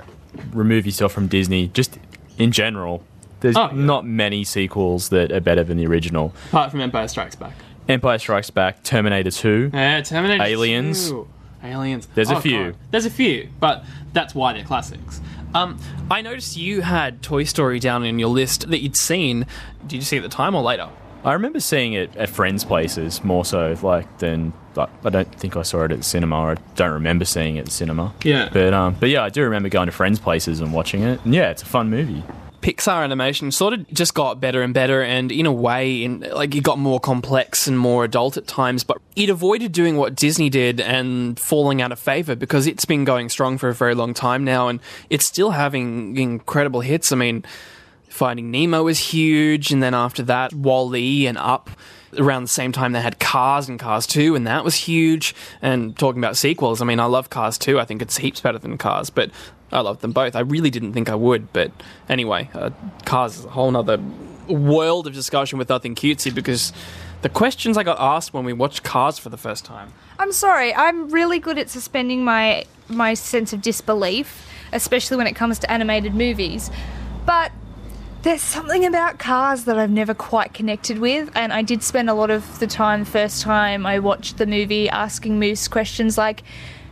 remove 0.53 0.87
yourself 0.87 1.13
from 1.13 1.29
Disney, 1.29 1.69
just 1.69 1.99
in 2.37 2.51
general, 2.53 3.05
there's 3.41 3.57
Oh, 3.57 3.69
yeah. 3.71 3.77
not 3.77 4.05
many 4.05 4.43
sequels 4.45 5.09
that 5.11 5.31
are 5.31 5.41
better 5.41 5.63
than 5.63 5.77
the 5.77 5.87
original. 5.87 6.35
Apart 6.49 6.73
from 6.73 6.81
Empire 6.81 7.07
Strikes 7.09 7.37
Back. 7.37 7.55
Empire 7.89 8.19
Strikes 8.19 8.51
Back, 8.51 8.83
Terminator 8.85 9.31
2. 9.31 9.71
Yeah, 9.75 10.01
Terminator 10.03 10.43
Aliens. 10.43 11.09
2. 11.11 11.29
Aliens. 11.65 12.09
There's 12.15 12.31
a 12.31 12.37
Oh, 12.37 12.41
few. 12.41 12.65
God. 12.67 12.77
There's 12.91 13.07
a 13.07 13.11
few, 13.11 13.49
but 13.61 13.85
that's 14.13 14.35
why 14.35 14.53
they're 14.53 14.65
classics. 14.65 15.21
Um, 15.55 15.79
I 16.11 16.23
noticed 16.23 16.57
you 16.57 16.81
had 16.81 17.23
Toy 17.23 17.45
Story 17.45 17.79
down 17.79 18.05
in 18.05 18.19
your 18.19 18.31
list 18.31 18.69
that 18.71 18.81
you'd 18.83 18.97
seen. 18.97 19.47
Did 19.87 19.97
you 19.97 20.03
see 20.03 20.17
it 20.17 20.21
at 20.25 20.31
the 20.31 20.35
time 20.37 20.55
or 20.55 20.63
later? 20.63 20.89
I 21.25 21.35
remember 21.35 21.61
seeing 21.61 21.93
it 21.93 22.17
at 22.17 22.31
friends' 22.31 22.65
places 22.65 23.23
more 23.23 23.45
so, 23.45 23.77
like 23.83 24.19
than. 24.19 24.53
Like, 24.75 24.89
I 25.05 25.11
don't 25.11 25.33
think 25.35 25.55
I 25.57 25.63
saw 25.63 25.83
it 25.85 25.93
at 25.93 25.99
the 25.99 26.03
cinema. 26.05 26.37
Or 26.41 26.51
I 26.53 26.55
don't 26.77 26.93
remember 26.93 27.25
seeing 27.27 27.57
it 27.57 27.61
at 27.61 27.65
the 27.67 27.71
cinema. 27.71 28.13
Yeah. 28.25 28.49
But 28.53 28.73
um, 28.75 28.97
but 28.99 29.11
yeah, 29.11 29.23
I 29.23 29.29
do 29.29 29.43
remember 29.45 29.69
going 29.69 29.87
to 29.87 29.93
friends' 29.93 30.19
places 30.19 30.61
and 30.61 30.73
watching 30.73 31.03
it. 31.03 31.21
And 31.25 31.33
yeah, 31.35 31.51
it's 31.51 31.63
a 31.63 31.67
fun 31.67 31.91
movie. 31.91 32.25
Pixar 32.63 33.03
animation 33.03 33.51
sort 33.51 33.75
of 33.75 33.87
just 33.93 34.15
got 34.15 34.41
better 34.41 34.63
and 34.63 34.73
better, 34.73 35.03
and 35.03 35.31
in 35.31 35.47
a 35.47 35.53
way, 35.53 36.05
in 36.05 36.21
like 36.21 36.55
it 36.55 36.63
got 36.63 36.79
more 36.79 37.01
complex 37.01 37.67
and 37.67 37.79
more 37.79 38.05
adult 38.05 38.37
at 38.37 38.47
times. 38.47 38.85
But 38.85 38.99
it 39.17 39.29
avoided 39.29 39.73
doing 39.73 39.97
what 39.97 40.15
Disney 40.15 40.49
did 40.49 40.81
and 40.81 41.39
falling 41.39 41.83
out 41.83 41.93
of 41.93 41.99
favor 41.99 42.35
because 42.37 42.67
it's 42.67 42.85
been 42.85 43.05
going 43.05 43.29
strong 43.29 43.59
for 43.59 43.69
a 43.69 43.75
very 43.75 43.95
long 43.95 44.15
time 44.15 44.45
now, 44.45 44.69
and 44.69 44.81
it's 45.11 45.27
still 45.27 45.51
having 45.51 46.17
incredible 46.17 46.81
hits. 46.81 47.13
I 47.13 47.17
mean, 47.17 47.45
Finding 48.09 48.51
Nemo 48.51 48.83
was 48.83 48.99
huge, 48.99 49.73
and 49.73 49.83
then 49.83 49.95
after 49.95 50.23
that, 50.25 50.53
Wall-E 50.53 51.27
and 51.27 51.39
Up. 51.39 51.71
Around 52.19 52.43
the 52.43 52.49
same 52.49 52.73
time, 52.73 52.93
they 52.93 53.01
had 53.01 53.19
Cars 53.19 53.71
and 53.71 53.81
Cars 53.81 54.07
2, 54.07 54.35
and 54.35 54.47
that 54.47 54.65
was 54.65 54.75
huge. 54.75 55.35
And 55.63 55.97
talking 55.97 56.21
about 56.21 56.37
sequels, 56.37 56.83
I 56.83 56.85
mean, 56.85 57.01
I 57.01 57.07
love 57.07 57.31
Cars 57.31 57.57
2. 57.57 57.81
I 57.81 57.87
think 57.87 58.03
it's 58.03 58.19
heaps 58.19 58.43
better 58.43 58.59
than 58.59 58.77
Cars, 58.77 59.09
but 59.09 59.31
I 59.73 59.81
love 59.81 60.01
them 60.01 60.13
both. 60.13 60.37
I 60.37 60.41
really 60.41 60.71
didn't 60.71 60.93
think 60.93 61.09
I 61.09 61.15
would, 61.15 61.53
but 61.53 61.73
anyway, 62.09 62.51
uh, 62.55 62.71
Cars 63.05 63.39
is 63.39 63.45
a 63.45 63.51
whole 63.51 63.75
other 63.77 63.99
world 64.49 65.07
of 65.07 65.15
discussion 65.15 65.59
with 65.59 65.69
nothing 65.69 65.95
cutesy 65.95 66.35
because 66.35 66.73
the 67.23 67.29
questions 67.29 67.77
I 67.79 67.85
got 67.85 67.99
asked 68.01 68.35
when 68.35 68.45
we 68.45 68.53
watched 68.53 68.83
Cars 68.83 69.19
for 69.19 69.29
the 69.29 69.37
first 69.37 69.65
time. 69.65 69.93
I'm 70.19 70.33
sorry. 70.33 70.75
I'm 70.75 71.09
really 71.11 71.39
good 71.39 71.59
at 71.59 71.71
suspending 71.71 72.25
my 72.25 72.65
my 72.89 73.15
sense 73.15 73.53
of 73.53 73.63
disbelief, 73.63 74.47
especially 74.73 75.17
when 75.17 75.27
it 75.27 75.35
comes 75.35 75.59
to 75.61 75.71
animated 75.71 76.15
movies. 76.15 76.71
But 77.25 77.53
there's 78.23 78.43
something 78.43 78.85
about 78.85 79.19
cars 79.19 79.65
that 79.65 79.79
I've 79.79 79.91
never 79.91 80.15
quite 80.15 80.55
connected 80.55 80.99
with, 80.99 81.31
and 81.35 81.53
I 81.53 81.63
did 81.63 81.83
spend 81.83 82.09
a 82.09 82.15
lot 82.15 82.31
of 82.31 82.61
the 82.61 82.69
time, 82.69 83.05
first 83.05 83.43
time 83.43 83.85
I 83.85 83.99
watched 83.99 84.39
the 84.39 84.47
movie, 84.47 84.89
asking 84.89 85.41
Moose 85.41 85.67
questions 85.67 86.17
like, 86.17 86.45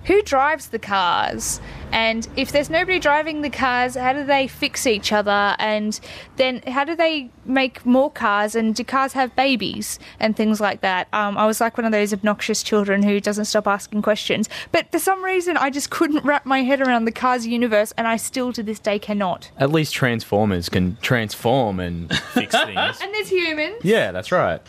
who 0.04 0.22
drives 0.22 0.68
the 0.68 0.78
cars? 0.78 1.60
And 1.92 2.28
if 2.36 2.52
there's 2.52 2.70
nobody 2.70 2.98
driving 3.00 3.42
the 3.42 3.50
cars, 3.50 3.96
how 3.96 4.12
do 4.12 4.24
they 4.24 4.46
fix 4.46 4.86
each 4.86 5.12
other? 5.12 5.56
And 5.58 5.98
then 6.36 6.62
how 6.68 6.84
do 6.84 6.94
they 6.94 7.30
make 7.44 7.84
more 7.84 8.10
cars? 8.10 8.54
And 8.54 8.74
do 8.74 8.84
cars 8.84 9.12
have 9.14 9.34
babies 9.34 9.98
and 10.20 10.36
things 10.36 10.60
like 10.60 10.82
that? 10.82 11.08
Um, 11.12 11.36
I 11.36 11.46
was 11.46 11.60
like 11.60 11.76
one 11.76 11.84
of 11.84 11.92
those 11.92 12.12
obnoxious 12.12 12.62
children 12.62 13.02
who 13.02 13.20
doesn't 13.20 13.46
stop 13.46 13.66
asking 13.66 14.02
questions. 14.02 14.48
But 14.70 14.90
for 14.92 15.00
some 15.00 15.24
reason, 15.24 15.56
I 15.56 15.70
just 15.70 15.90
couldn't 15.90 16.24
wrap 16.24 16.46
my 16.46 16.62
head 16.62 16.80
around 16.80 17.06
the 17.06 17.12
Cars 17.12 17.46
universe, 17.46 17.92
and 17.98 18.06
I 18.06 18.16
still 18.16 18.52
to 18.52 18.62
this 18.62 18.78
day 18.78 18.98
cannot. 19.00 19.50
At 19.58 19.72
least 19.72 19.92
Transformers 19.94 20.68
can 20.68 20.96
transform 21.02 21.80
and 21.80 22.16
fix 22.18 22.54
things. 22.64 22.98
And 23.02 23.12
there's 23.14 23.28
humans. 23.30 23.76
yeah, 23.82 24.12
that's 24.12 24.30
right. 24.30 24.60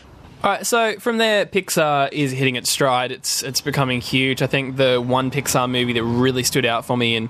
All 0.43 0.49
right, 0.49 0.65
so 0.65 0.97
from 0.97 1.19
there, 1.19 1.45
Pixar 1.45 2.11
is 2.11 2.31
hitting 2.31 2.55
its 2.55 2.71
stride. 2.71 3.11
It's 3.11 3.43
it's 3.43 3.61
becoming 3.61 4.01
huge. 4.01 4.41
I 4.41 4.47
think 4.47 4.75
the 4.75 4.99
one 4.99 5.29
Pixar 5.29 5.69
movie 5.69 5.93
that 5.93 6.03
really 6.03 6.41
stood 6.41 6.65
out 6.65 6.83
for 6.83 6.97
me 6.97 7.15
and 7.15 7.29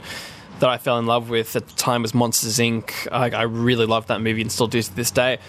that 0.61 0.69
I 0.69 0.77
fell 0.77 0.97
in 0.97 1.07
love 1.07 1.29
with 1.29 1.57
at 1.57 1.67
the 1.67 1.75
time 1.75 2.03
was 2.03 2.13
Monsters 2.13 2.57
Inc. 2.57 3.09
I, 3.11 3.31
I 3.31 3.41
really 3.41 3.85
loved 3.85 4.07
that 4.07 4.21
movie 4.21 4.41
and 4.41 4.49
still 4.49 4.67
do 4.67 4.81
to 4.81 4.95
this 4.95 5.11
day. 5.11 5.39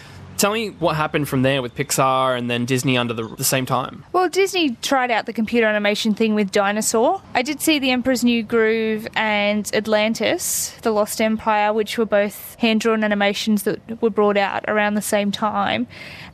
Tell 0.43 0.53
me 0.53 0.71
what 0.71 0.97
happened 0.97 1.29
from 1.29 1.43
there 1.43 1.63
with 1.63 1.77
Pixar 1.77 2.37
and 2.37 2.51
then 2.51 2.65
Disney 2.65 2.99
under 2.99 3.15
the, 3.15 3.29
the 3.29 3.45
same 3.45 3.65
time. 3.65 4.05
Well, 4.13 4.29
Disney 4.29 4.71
tried 4.83 5.13
out 5.13 5.27
the 5.27 5.33
computer 5.33 5.69
animation 5.69 6.15
thing 6.15 6.35
with 6.35 6.51
Dinosaur. 6.51 7.23
I 7.33 7.43
did 7.43 7.61
see 7.61 7.79
The 7.79 7.93
Emperor's 7.93 8.25
New 8.25 8.43
Groove 8.43 9.07
and 9.15 9.73
Atlantis, 9.73 10.73
The 10.83 10.91
Lost 10.91 11.21
Empire, 11.21 11.73
which 11.73 11.97
were 11.97 12.07
both 12.07 12.57
hand 12.57 12.81
drawn 12.81 13.05
animations 13.05 13.63
that 13.63 14.03
were 14.03 14.11
brought 14.11 14.37
out 14.37 14.65
around 14.67 14.95
the 14.95 15.01
same 15.01 15.31
time. 15.31 15.87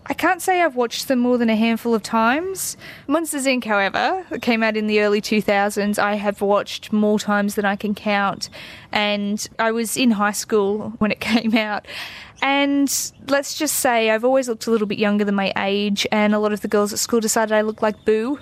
I 0.07 0.15
can't 0.15 0.41
say 0.41 0.63
I've 0.63 0.75
watched 0.75 1.09
them 1.09 1.19
more 1.19 1.37
than 1.37 1.51
a 1.51 1.57
handful 1.57 1.95
of 1.95 2.03
times. 2.03 2.79
Monsters 3.09 3.45
Inc., 3.45 3.65
however, 3.65 4.25
that 4.31 4.41
came 4.41 4.63
out 4.63 4.75
in 4.75 4.87
the 4.87 5.01
early 5.03 5.21
2000s, 5.21 5.99
I 5.99 6.15
have 6.15 6.41
watched 6.41 6.95
more 6.95 7.19
times 7.19 7.57
than 7.57 7.67
I 7.67 7.77
can 7.77 7.95
count. 7.95 8.49
And 8.91 9.47
I 9.59 9.71
was 9.71 9.99
in 9.99 10.13
high 10.13 10.33
school 10.33 10.95
when 10.97 11.11
it 11.11 11.21
came 11.21 11.55
out. 11.55 11.85
And 12.43 13.13
let's 13.29 13.59
just 13.59 13.77
say 13.77 14.11
I've 14.11 14.25
always 14.25 14.49
looked 14.49 14.67
a 14.67 14.71
little 14.71 14.87
bit 14.87 14.99
younger 14.99 15.25
than 15.25 15.35
my 15.35 15.53
age, 15.57 16.07
and 16.13 16.35
a 16.35 16.39
lot 16.39 16.53
of 16.53 16.61
the 16.61 16.69
girls 16.69 16.93
at 16.93 16.99
school 16.99 17.21
decided 17.21 17.53
I 17.53 17.63
looked 17.63 17.83
like 17.83 18.05
Boo 18.05 18.39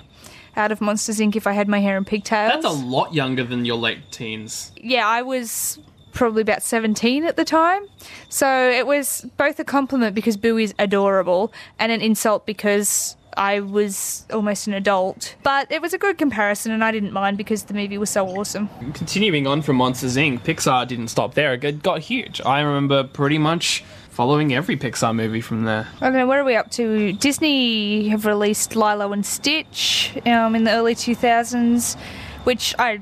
out 0.55 0.71
of 0.71 0.81
Monsters 0.81 1.19
Inc. 1.19 1.35
if 1.35 1.45
I 1.45 1.51
had 1.51 1.67
my 1.67 1.79
hair 1.79 1.97
in 1.97 2.05
pigtails. 2.05 2.51
That's 2.53 2.65
a 2.65 2.69
lot 2.69 3.13
younger 3.13 3.43
than 3.43 3.65
your 3.65 3.77
late 3.77 4.11
teens. 4.11 4.71
yeah, 4.77 5.07
I 5.07 5.21
was 5.21 5.79
probably 6.13 6.41
about 6.41 6.63
17 6.63 7.25
at 7.25 7.35
the 7.35 7.45
time. 7.45 7.85
So 8.29 8.69
it 8.71 8.87
was 8.87 9.27
both 9.37 9.59
a 9.59 9.63
compliment 9.63 10.15
because 10.15 10.35
Boo 10.35 10.57
is 10.57 10.73
adorable 10.79 11.53
and 11.77 11.91
an 11.91 12.01
insult 12.01 12.45
because 12.47 13.16
I 13.37 13.59
was 13.59 14.25
almost 14.33 14.67
an 14.67 14.73
adult. 14.73 15.35
But 15.43 15.71
it 15.71 15.81
was 15.81 15.93
a 15.93 15.97
good 15.97 16.17
comparison 16.17 16.71
and 16.71 16.83
I 16.83 16.91
didn't 16.91 17.13
mind 17.13 17.37
because 17.37 17.63
the 17.63 17.73
movie 17.73 17.97
was 17.97 18.09
so 18.09 18.27
awesome. 18.27 18.69
Continuing 18.93 19.47
on 19.47 19.61
from 19.61 19.77
Monsters 19.77 20.17
Inc., 20.17 20.39
Pixar 20.39 20.87
didn't 20.87 21.09
stop 21.09 21.35
there. 21.35 21.53
It 21.53 21.83
got 21.83 21.99
huge. 21.99 22.41
I 22.41 22.61
remember 22.61 23.03
pretty 23.03 23.37
much 23.37 23.83
following 24.09 24.53
every 24.53 24.75
Pixar 24.75 25.15
movie 25.15 25.41
from 25.41 25.63
there. 25.63 25.87
I 26.01 26.05
don't 26.05 26.13
know, 26.13 26.25
where 26.25 26.41
are 26.41 26.43
we 26.43 26.55
up 26.55 26.71
to? 26.71 27.13
Disney 27.13 28.07
have 28.09 28.25
released 28.25 28.75
Lilo 28.75 29.13
and 29.13 29.23
Stitch 29.23 30.11
um, 30.25 30.55
in 30.55 30.63
the 30.63 30.71
early 30.71 30.95
2000s, 30.95 31.95
which 32.43 32.73
I 32.79 33.01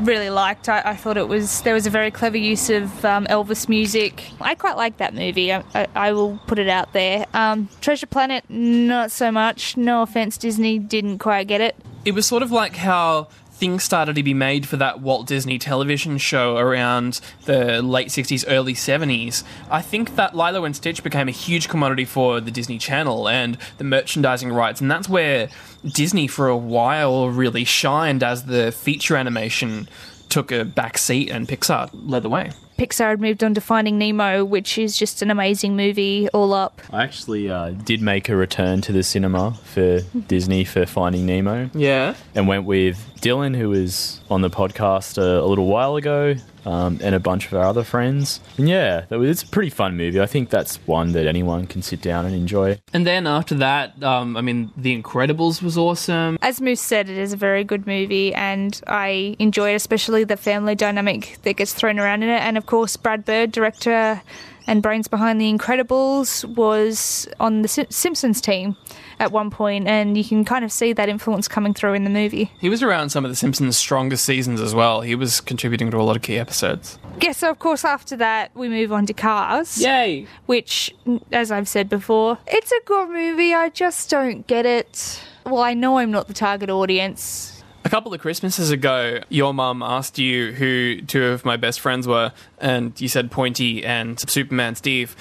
really 0.00 0.30
liked. 0.30 0.68
I, 0.68 0.82
I 0.84 0.96
thought 0.96 1.16
it 1.16 1.28
was 1.28 1.62
there 1.62 1.74
was 1.74 1.86
a 1.86 1.90
very 1.90 2.10
clever 2.10 2.36
use 2.36 2.70
of 2.70 3.04
um, 3.04 3.26
Elvis 3.26 3.68
music. 3.68 4.24
I 4.40 4.54
quite 4.54 4.76
like 4.76 4.98
that 4.98 5.14
movie. 5.14 5.52
I, 5.52 5.62
I, 5.74 5.86
I 5.94 6.12
will 6.12 6.38
put 6.46 6.58
it 6.58 6.68
out 6.68 6.92
there. 6.92 7.26
Um, 7.34 7.68
Treasure 7.80 8.06
Planet, 8.06 8.44
not 8.48 9.10
so 9.10 9.30
much. 9.32 9.76
No 9.76 10.02
offense, 10.02 10.36
Disney 10.36 10.78
didn't 10.78 11.18
quite 11.18 11.46
get 11.46 11.60
it. 11.60 11.76
it 12.04 12.12
was 12.14 12.26
sort 12.26 12.42
of 12.42 12.50
like 12.52 12.76
how 12.76 13.28
things 13.56 13.82
started 13.82 14.14
to 14.16 14.22
be 14.22 14.34
made 14.34 14.68
for 14.68 14.76
that 14.76 15.00
Walt 15.00 15.26
Disney 15.26 15.58
television 15.58 16.18
show 16.18 16.58
around 16.58 17.20
the 17.46 17.80
late 17.80 18.08
60s, 18.08 18.44
early 18.46 18.74
70s. 18.74 19.44
I 19.70 19.80
think 19.80 20.16
that 20.16 20.36
Lilo 20.36 20.64
and 20.66 20.76
Stitch 20.76 21.02
became 21.02 21.26
a 21.26 21.32
huge 21.32 21.68
commodity 21.68 22.04
for 22.04 22.38
the 22.40 22.50
Disney 22.50 22.76
Channel 22.76 23.28
and 23.28 23.56
the 23.78 23.84
merchandising 23.84 24.52
rights, 24.52 24.82
and 24.82 24.90
that's 24.90 25.08
where 25.08 25.48
Disney 25.86 26.26
for 26.26 26.48
a 26.48 26.56
while 26.56 27.30
really 27.30 27.64
shined 27.64 28.22
as 28.22 28.44
the 28.44 28.72
feature 28.72 29.16
animation 29.16 29.88
took 30.28 30.52
a 30.52 30.64
back 30.64 30.98
seat 30.98 31.30
and 31.30 31.48
Pixar 31.48 31.88
led 31.94 32.22
the 32.22 32.28
way. 32.28 32.50
Pixar 32.78 33.10
had 33.10 33.20
moved 33.20 33.42
on 33.42 33.54
to 33.54 33.60
Finding 33.60 33.98
Nemo, 33.98 34.44
which 34.44 34.76
is 34.78 34.96
just 34.96 35.22
an 35.22 35.30
amazing 35.30 35.76
movie 35.76 36.28
all 36.30 36.52
up. 36.52 36.82
I 36.92 37.02
actually 37.04 37.50
uh, 37.50 37.70
did 37.70 38.02
make 38.02 38.28
a 38.28 38.36
return 38.36 38.80
to 38.82 38.92
the 38.92 39.02
cinema 39.02 39.52
for 39.64 40.00
Disney 40.28 40.64
for 40.64 40.84
Finding 40.86 41.24
Nemo 41.26 41.70
Yeah. 41.74 42.14
and 42.34 42.46
went 42.46 42.64
with 42.64 43.02
Dylan, 43.20 43.56
who 43.56 43.70
was 43.70 44.20
on 44.30 44.42
the 44.42 44.50
podcast 44.50 45.16
a, 45.18 45.42
a 45.42 45.46
little 45.46 45.66
while 45.66 45.96
ago, 45.96 46.34
um, 46.66 46.98
and 47.02 47.14
a 47.14 47.20
bunch 47.20 47.46
of 47.46 47.54
our 47.54 47.62
other 47.64 47.82
friends. 47.84 48.40
And 48.58 48.68
yeah, 48.68 49.06
that 49.08 49.18
was, 49.18 49.30
it's 49.30 49.42
a 49.42 49.46
pretty 49.48 49.70
fun 49.70 49.96
movie. 49.96 50.20
I 50.20 50.26
think 50.26 50.50
that's 50.50 50.76
one 50.86 51.12
that 51.12 51.26
anyone 51.26 51.66
can 51.66 51.80
sit 51.80 52.02
down 52.02 52.26
and 52.26 52.34
enjoy. 52.34 52.78
And 52.92 53.06
then 53.06 53.26
after 53.26 53.54
that, 53.56 54.00
um, 54.02 54.36
I 54.36 54.42
mean, 54.42 54.70
The 54.76 55.00
Incredibles 55.00 55.62
was 55.62 55.78
awesome. 55.78 56.36
As 56.42 56.60
Moose 56.60 56.80
said, 56.80 57.08
it 57.08 57.16
is 57.16 57.32
a 57.32 57.36
very 57.36 57.64
good 57.64 57.86
movie, 57.86 58.34
and 58.34 58.78
I 58.86 59.34
enjoy 59.38 59.72
it, 59.72 59.76
especially 59.76 60.24
the 60.24 60.36
family 60.36 60.74
dynamic 60.74 61.38
that 61.42 61.54
gets 61.56 61.72
thrown 61.72 61.98
around 61.98 62.22
in 62.22 62.28
it. 62.28 62.40
And 62.42 62.58
of 62.58 62.65
course, 62.66 62.96
Brad 62.96 63.24
Bird, 63.24 63.52
director 63.52 64.22
and 64.68 64.82
brains 64.82 65.06
behind 65.06 65.40
The 65.40 65.52
Incredibles, 65.52 66.44
was 66.56 67.28
on 67.38 67.62
the 67.62 67.68
Sim- 67.68 67.86
Simpsons 67.88 68.40
team 68.40 68.76
at 69.20 69.30
one 69.30 69.48
point, 69.48 69.86
and 69.86 70.18
you 70.18 70.24
can 70.24 70.44
kind 70.44 70.64
of 70.64 70.72
see 70.72 70.92
that 70.92 71.08
influence 71.08 71.46
coming 71.46 71.72
through 71.72 71.94
in 71.94 72.02
the 72.04 72.10
movie. 72.10 72.50
He 72.58 72.68
was 72.68 72.82
around 72.82 73.10
some 73.10 73.24
of 73.24 73.30
The 73.30 73.36
Simpsons' 73.36 73.76
strongest 73.76 74.24
seasons 74.24 74.60
as 74.60 74.74
well. 74.74 75.02
He 75.02 75.14
was 75.14 75.40
contributing 75.40 75.90
to 75.92 75.98
a 75.98 76.02
lot 76.02 76.16
of 76.16 76.22
key 76.22 76.36
episodes. 76.38 76.98
Yes, 77.20 77.38
so 77.38 77.50
of 77.50 77.60
course, 77.60 77.84
after 77.84 78.16
that, 78.16 78.50
we 78.54 78.68
move 78.68 78.92
on 78.92 79.06
to 79.06 79.14
Cars. 79.14 79.80
Yay! 79.80 80.26
which, 80.46 80.92
as 81.32 81.50
I've 81.52 81.68
said 81.68 81.88
before, 81.88 82.38
it's 82.48 82.72
a 82.72 82.80
good 82.84 83.08
movie. 83.08 83.54
I 83.54 83.68
just 83.68 84.10
don't 84.10 84.46
get 84.48 84.66
it. 84.66 85.22
Well, 85.44 85.62
I 85.62 85.74
know 85.74 85.98
I'm 85.98 86.10
not 86.10 86.26
the 86.26 86.34
target 86.34 86.70
audience. 86.70 87.55
A 87.86 87.88
couple 87.88 88.12
of 88.12 88.20
Christmases 88.20 88.72
ago, 88.72 89.20
your 89.28 89.54
mum 89.54 89.80
asked 89.80 90.18
you 90.18 90.50
who 90.50 91.02
two 91.02 91.26
of 91.26 91.44
my 91.44 91.56
best 91.56 91.78
friends 91.78 92.08
were, 92.08 92.32
and 92.58 93.00
you 93.00 93.06
said 93.06 93.30
Pointy 93.30 93.84
and 93.84 94.18
Superman 94.28 94.74
Steve. 94.74 95.14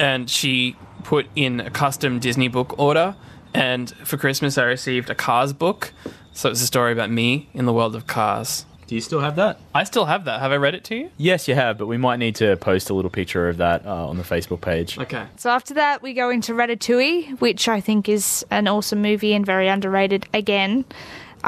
And 0.00 0.28
she 0.28 0.74
put 1.04 1.28
in 1.36 1.60
a 1.60 1.70
custom 1.70 2.18
Disney 2.18 2.48
book 2.48 2.76
order, 2.76 3.14
and 3.54 3.90
for 3.98 4.16
Christmas, 4.16 4.58
I 4.58 4.64
received 4.64 5.10
a 5.10 5.14
Cars 5.14 5.52
book. 5.52 5.92
So 6.32 6.50
it's 6.50 6.60
a 6.60 6.66
story 6.66 6.90
about 6.90 7.08
me 7.08 7.50
in 7.54 7.66
the 7.66 7.72
world 7.72 7.94
of 7.94 8.08
cars. 8.08 8.66
Do 8.88 8.96
you 8.96 9.00
still 9.00 9.20
have 9.20 9.36
that? 9.36 9.60
I 9.72 9.84
still 9.84 10.06
have 10.06 10.24
that. 10.24 10.40
Have 10.40 10.50
I 10.50 10.56
read 10.56 10.74
it 10.74 10.82
to 10.84 10.96
you? 10.96 11.10
Yes, 11.18 11.46
you 11.46 11.54
have, 11.54 11.78
but 11.78 11.86
we 11.86 11.98
might 11.98 12.16
need 12.16 12.34
to 12.36 12.56
post 12.56 12.90
a 12.90 12.94
little 12.94 13.12
picture 13.12 13.48
of 13.48 13.58
that 13.58 13.86
uh, 13.86 14.08
on 14.08 14.16
the 14.16 14.24
Facebook 14.24 14.60
page. 14.60 14.98
Okay. 14.98 15.24
So 15.36 15.50
after 15.50 15.74
that, 15.74 16.02
we 16.02 16.14
go 16.14 16.30
into 16.30 16.52
Ratatouille, 16.52 17.40
which 17.40 17.68
I 17.68 17.80
think 17.80 18.08
is 18.08 18.44
an 18.50 18.66
awesome 18.66 19.02
movie 19.02 19.34
and 19.34 19.46
very 19.46 19.68
underrated 19.68 20.26
again. 20.34 20.84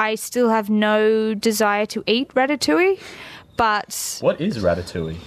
I 0.01 0.14
still 0.14 0.48
have 0.48 0.70
no 0.70 1.34
desire 1.34 1.84
to 1.86 2.03
eat 2.07 2.28
Ratatouille, 2.34 2.98
but 3.59 4.18
What 4.22 4.40
is 4.40 4.57
Ratatouille? 4.59 5.18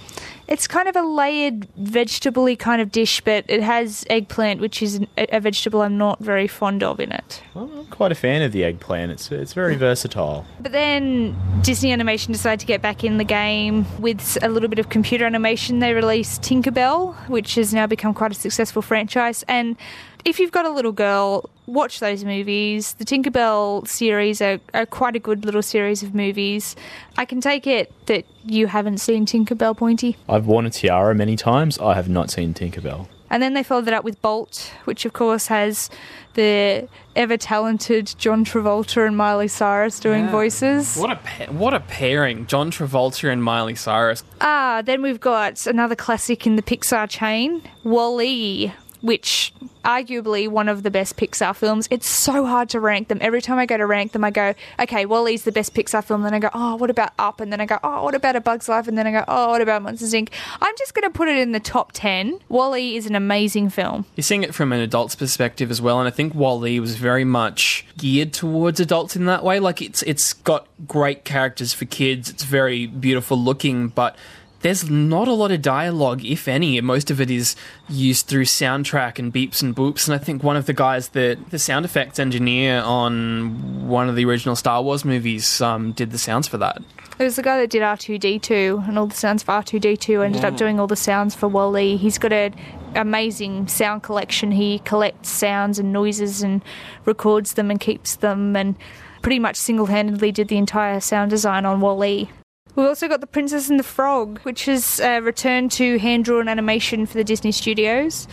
It's 0.46 0.66
kind 0.66 0.88
of 0.88 0.96
a 0.96 1.00
layered 1.02 1.66
vegetable 1.76 2.54
kind 2.56 2.82
of 2.82 2.92
dish, 2.92 3.20
but 3.22 3.44
it 3.48 3.62
has 3.62 4.04
eggplant, 4.10 4.60
which 4.60 4.82
is 4.82 4.96
an- 4.96 5.06
a 5.16 5.26
a 5.36 5.40
vegetable 5.40 5.80
I'm 5.80 5.96
not 5.96 6.18
very 6.18 6.46
fond 6.48 6.82
of 6.82 7.00
in 7.00 7.12
it. 7.12 7.40
Well, 7.54 7.70
I'm 7.78 7.86
quite 7.86 8.12
a 8.12 8.14
fan 8.16 8.42
of 8.42 8.50
the 8.52 8.62
eggplant. 8.64 9.10
It's 9.12 9.30
it's 9.32 9.54
very 9.54 9.76
versatile. 9.76 10.44
But 10.60 10.72
then 10.72 11.34
Disney 11.62 11.92
Animation 11.92 12.32
decided 12.32 12.60
to 12.60 12.66
get 12.66 12.82
back 12.82 13.04
in 13.04 13.16
the 13.16 13.24
game 13.24 13.86
with 14.00 14.36
a 14.42 14.48
little 14.48 14.68
bit 14.68 14.78
of 14.80 14.88
computer 14.90 15.24
animation. 15.24 15.78
They 15.78 15.94
released 15.94 16.42
Tinkerbell, 16.42 17.14
which 17.28 17.54
has 17.54 17.72
now 17.72 17.86
become 17.86 18.12
quite 18.12 18.32
a 18.32 18.34
successful 18.34 18.82
franchise. 18.82 19.44
And 19.48 19.76
if 20.24 20.38
you've 20.40 20.52
got 20.52 20.66
a 20.66 20.70
little 20.78 20.92
girl, 20.92 21.48
watch 21.66 22.00
those 22.00 22.24
movies. 22.24 22.94
The 22.94 23.04
Tinkerbell 23.04 23.86
series 23.88 24.40
are, 24.42 24.58
are 24.74 24.86
quite 24.86 25.16
a 25.16 25.18
good 25.18 25.44
little 25.44 25.62
series 25.62 26.02
of 26.02 26.14
movies. 26.14 26.76
I 27.16 27.24
can 27.24 27.40
take 27.40 27.66
it 27.66 27.92
that 28.06 28.24
you 28.44 28.66
haven't 28.66 28.98
seen 28.98 29.26
Tinkerbell, 29.26 29.76
Pointy. 29.76 30.16
I've 30.28 30.46
worn 30.46 30.66
a 30.66 30.70
tiara 30.70 31.14
many 31.14 31.36
times. 31.36 31.78
I 31.78 31.94
have 31.94 32.08
not 32.08 32.30
seen 32.30 32.54
Tinkerbell. 32.54 33.08
And 33.30 33.42
then 33.42 33.54
they 33.54 33.62
followed 33.64 33.86
that 33.86 33.94
up 33.94 34.04
with 34.04 34.20
Bolt, 34.22 34.70
which 34.84 35.04
of 35.04 35.12
course 35.12 35.48
has 35.48 35.90
the 36.34 36.88
ever 37.16 37.36
talented 37.36 38.14
John 38.18 38.44
Travolta 38.44 39.04
and 39.06 39.16
Miley 39.16 39.48
Cyrus 39.48 39.98
doing 39.98 40.24
Yeah. 40.26 40.30
voices. 40.30 40.96
What 40.96 41.10
a 41.10 41.16
pa- 41.16 41.50
what 41.52 41.74
a 41.74 41.80
pairing, 41.80 42.46
John 42.46 42.70
Travolta 42.70 43.32
and 43.32 43.42
Miley 43.42 43.74
Cyrus. 43.74 44.22
Ah, 44.40 44.82
then 44.84 45.00
we've 45.02 45.20
got 45.20 45.66
another 45.66 45.96
classic 45.96 46.46
in 46.46 46.56
the 46.56 46.62
Pixar 46.62 47.08
chain, 47.08 47.62
Wall-E, 47.82 48.72
which 49.04 49.52
arguably 49.84 50.48
one 50.48 50.66
of 50.66 50.82
the 50.82 50.90
best 50.90 51.18
Pixar 51.18 51.54
films. 51.54 51.86
It's 51.90 52.08
so 52.08 52.46
hard 52.46 52.70
to 52.70 52.80
rank 52.80 53.08
them. 53.08 53.18
Every 53.20 53.42
time 53.42 53.58
I 53.58 53.66
go 53.66 53.76
to 53.76 53.84
rank 53.84 54.12
them, 54.12 54.24
I 54.24 54.30
go, 54.30 54.54
okay, 54.80 55.04
Wall-E's 55.04 55.44
the 55.44 55.52
best 55.52 55.74
Pixar 55.74 56.02
film. 56.02 56.22
Then 56.22 56.32
I 56.32 56.38
go, 56.38 56.48
oh, 56.54 56.76
what 56.76 56.88
about 56.88 57.12
Up? 57.18 57.38
And 57.38 57.52
then 57.52 57.60
I 57.60 57.66
go, 57.66 57.78
oh, 57.84 58.02
what 58.02 58.14
about 58.14 58.34
A 58.34 58.40
Bug's 58.40 58.66
Life? 58.66 58.88
And 58.88 58.96
then 58.96 59.06
I 59.06 59.12
go, 59.12 59.22
oh, 59.28 59.50
what 59.50 59.60
about 59.60 59.82
Monsters 59.82 60.14
Inc? 60.14 60.30
I'm 60.58 60.74
just 60.78 60.94
going 60.94 61.02
to 61.02 61.10
put 61.10 61.28
it 61.28 61.36
in 61.36 61.52
the 61.52 61.60
top 61.60 61.92
10. 61.92 62.40
Wall-E 62.48 62.96
is 62.96 63.04
an 63.04 63.14
amazing 63.14 63.68
film. 63.68 64.06
You're 64.16 64.22
seeing 64.22 64.42
it 64.42 64.54
from 64.54 64.72
an 64.72 64.80
adult's 64.80 65.14
perspective 65.14 65.70
as 65.70 65.82
well, 65.82 65.98
and 65.98 66.08
I 66.08 66.10
think 66.10 66.34
Wall-E 66.34 66.80
was 66.80 66.96
very 66.96 67.24
much 67.24 67.86
geared 67.98 68.32
towards 68.32 68.80
adults 68.80 69.16
in 69.16 69.26
that 69.26 69.44
way. 69.44 69.60
Like 69.60 69.82
it's 69.82 70.02
it's 70.04 70.32
got 70.32 70.66
great 70.88 71.24
characters 71.24 71.74
for 71.74 71.84
kids. 71.84 72.30
It's 72.30 72.44
very 72.44 72.86
beautiful 72.86 73.36
looking, 73.36 73.88
but 73.88 74.16
there's 74.64 74.88
not 74.88 75.28
a 75.28 75.32
lot 75.32 75.52
of 75.52 75.60
dialogue, 75.60 76.24
if 76.24 76.48
any. 76.48 76.80
Most 76.80 77.10
of 77.10 77.20
it 77.20 77.30
is 77.30 77.54
used 77.86 78.28
through 78.28 78.46
soundtrack 78.46 79.18
and 79.18 79.30
beeps 79.30 79.62
and 79.62 79.76
boops. 79.76 80.08
And 80.08 80.14
I 80.14 80.18
think 80.18 80.42
one 80.42 80.56
of 80.56 80.64
the 80.64 80.72
guys 80.72 81.08
that 81.08 81.50
the 81.50 81.58
sound 81.58 81.84
effects 81.84 82.18
engineer 82.18 82.80
on 82.80 83.86
one 83.86 84.08
of 84.08 84.16
the 84.16 84.24
original 84.24 84.56
Star 84.56 84.82
Wars 84.82 85.04
movies 85.04 85.60
um, 85.60 85.92
did 85.92 86.12
the 86.12 86.18
sounds 86.18 86.48
for 86.48 86.56
that. 86.56 86.82
It 87.18 87.24
was 87.24 87.36
the 87.36 87.42
guy 87.42 87.58
that 87.58 87.68
did 87.68 87.82
R2D2 87.82 88.88
and 88.88 88.98
all 88.98 89.06
the 89.06 89.14
sounds 89.14 89.42
for 89.42 89.52
R2D2 89.52 90.24
ended 90.24 90.46
up 90.46 90.56
doing 90.56 90.80
all 90.80 90.86
the 90.86 90.96
sounds 90.96 91.34
for 91.34 91.46
Wall-E. 91.46 91.98
He's 91.98 92.16
got 92.16 92.32
an 92.32 92.54
amazing 92.94 93.68
sound 93.68 94.02
collection. 94.02 94.50
He 94.50 94.78
collects 94.78 95.28
sounds 95.28 95.78
and 95.78 95.92
noises 95.92 96.42
and 96.42 96.62
records 97.04 97.52
them 97.52 97.70
and 97.70 97.78
keeps 97.78 98.16
them 98.16 98.56
and 98.56 98.76
pretty 99.20 99.38
much 99.38 99.56
single-handedly 99.56 100.32
did 100.32 100.48
the 100.48 100.56
entire 100.56 101.00
sound 101.00 101.30
design 101.30 101.66
on 101.66 101.82
Wall-E. 101.82 102.30
We've 102.76 102.86
also 102.86 103.08
got 103.08 103.20
The 103.20 103.26
Princess 103.26 103.70
and 103.70 103.78
the 103.78 103.84
Frog, 103.84 104.40
which 104.40 104.64
has 104.64 105.00
uh, 105.00 105.20
returned 105.22 105.70
to 105.72 105.98
hand-drawn 105.98 106.48
animation 106.48 107.06
for 107.06 107.14
the 107.14 107.24
Disney 107.24 107.52
studios. 107.52 108.26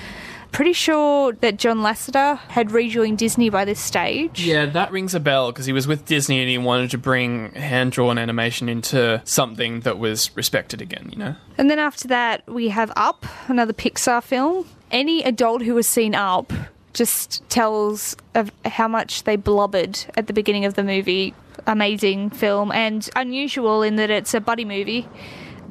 Pretty 0.51 0.73
sure 0.73 1.31
that 1.33 1.57
John 1.57 1.77
Lasseter 1.77 2.37
had 2.49 2.71
rejoined 2.71 3.19
Disney 3.19 3.49
by 3.49 3.63
this 3.63 3.79
stage. 3.79 4.43
Yeah, 4.43 4.65
that 4.65 4.91
rings 4.91 5.15
a 5.15 5.19
bell 5.19 5.51
because 5.51 5.65
he 5.65 5.71
was 5.71 5.87
with 5.87 6.05
Disney 6.05 6.41
and 6.41 6.49
he 6.49 6.57
wanted 6.57 6.91
to 6.91 6.97
bring 6.97 7.53
hand 7.53 7.93
drawn 7.93 8.17
animation 8.17 8.67
into 8.67 9.21
something 9.23 9.81
that 9.81 9.97
was 9.97 10.35
respected 10.35 10.81
again, 10.81 11.09
you 11.09 11.17
know? 11.17 11.35
And 11.57 11.69
then 11.69 11.79
after 11.79 12.07
that, 12.09 12.45
we 12.47 12.67
have 12.67 12.91
Up, 12.97 13.25
another 13.47 13.71
Pixar 13.71 14.21
film. 14.21 14.67
Any 14.91 15.23
adult 15.23 15.61
who 15.61 15.77
has 15.77 15.87
seen 15.87 16.15
Up 16.15 16.51
just 16.93 17.47
tells 17.47 18.17
of 18.35 18.51
how 18.65 18.89
much 18.89 19.23
they 19.23 19.37
blubbered 19.37 19.99
at 20.17 20.27
the 20.27 20.33
beginning 20.33 20.65
of 20.65 20.73
the 20.73 20.83
movie. 20.83 21.33
Amazing 21.67 22.31
film 22.31 22.71
and 22.71 23.09
unusual 23.15 23.83
in 23.83 23.95
that 23.97 24.09
it's 24.09 24.33
a 24.33 24.41
buddy 24.41 24.65
movie 24.65 25.07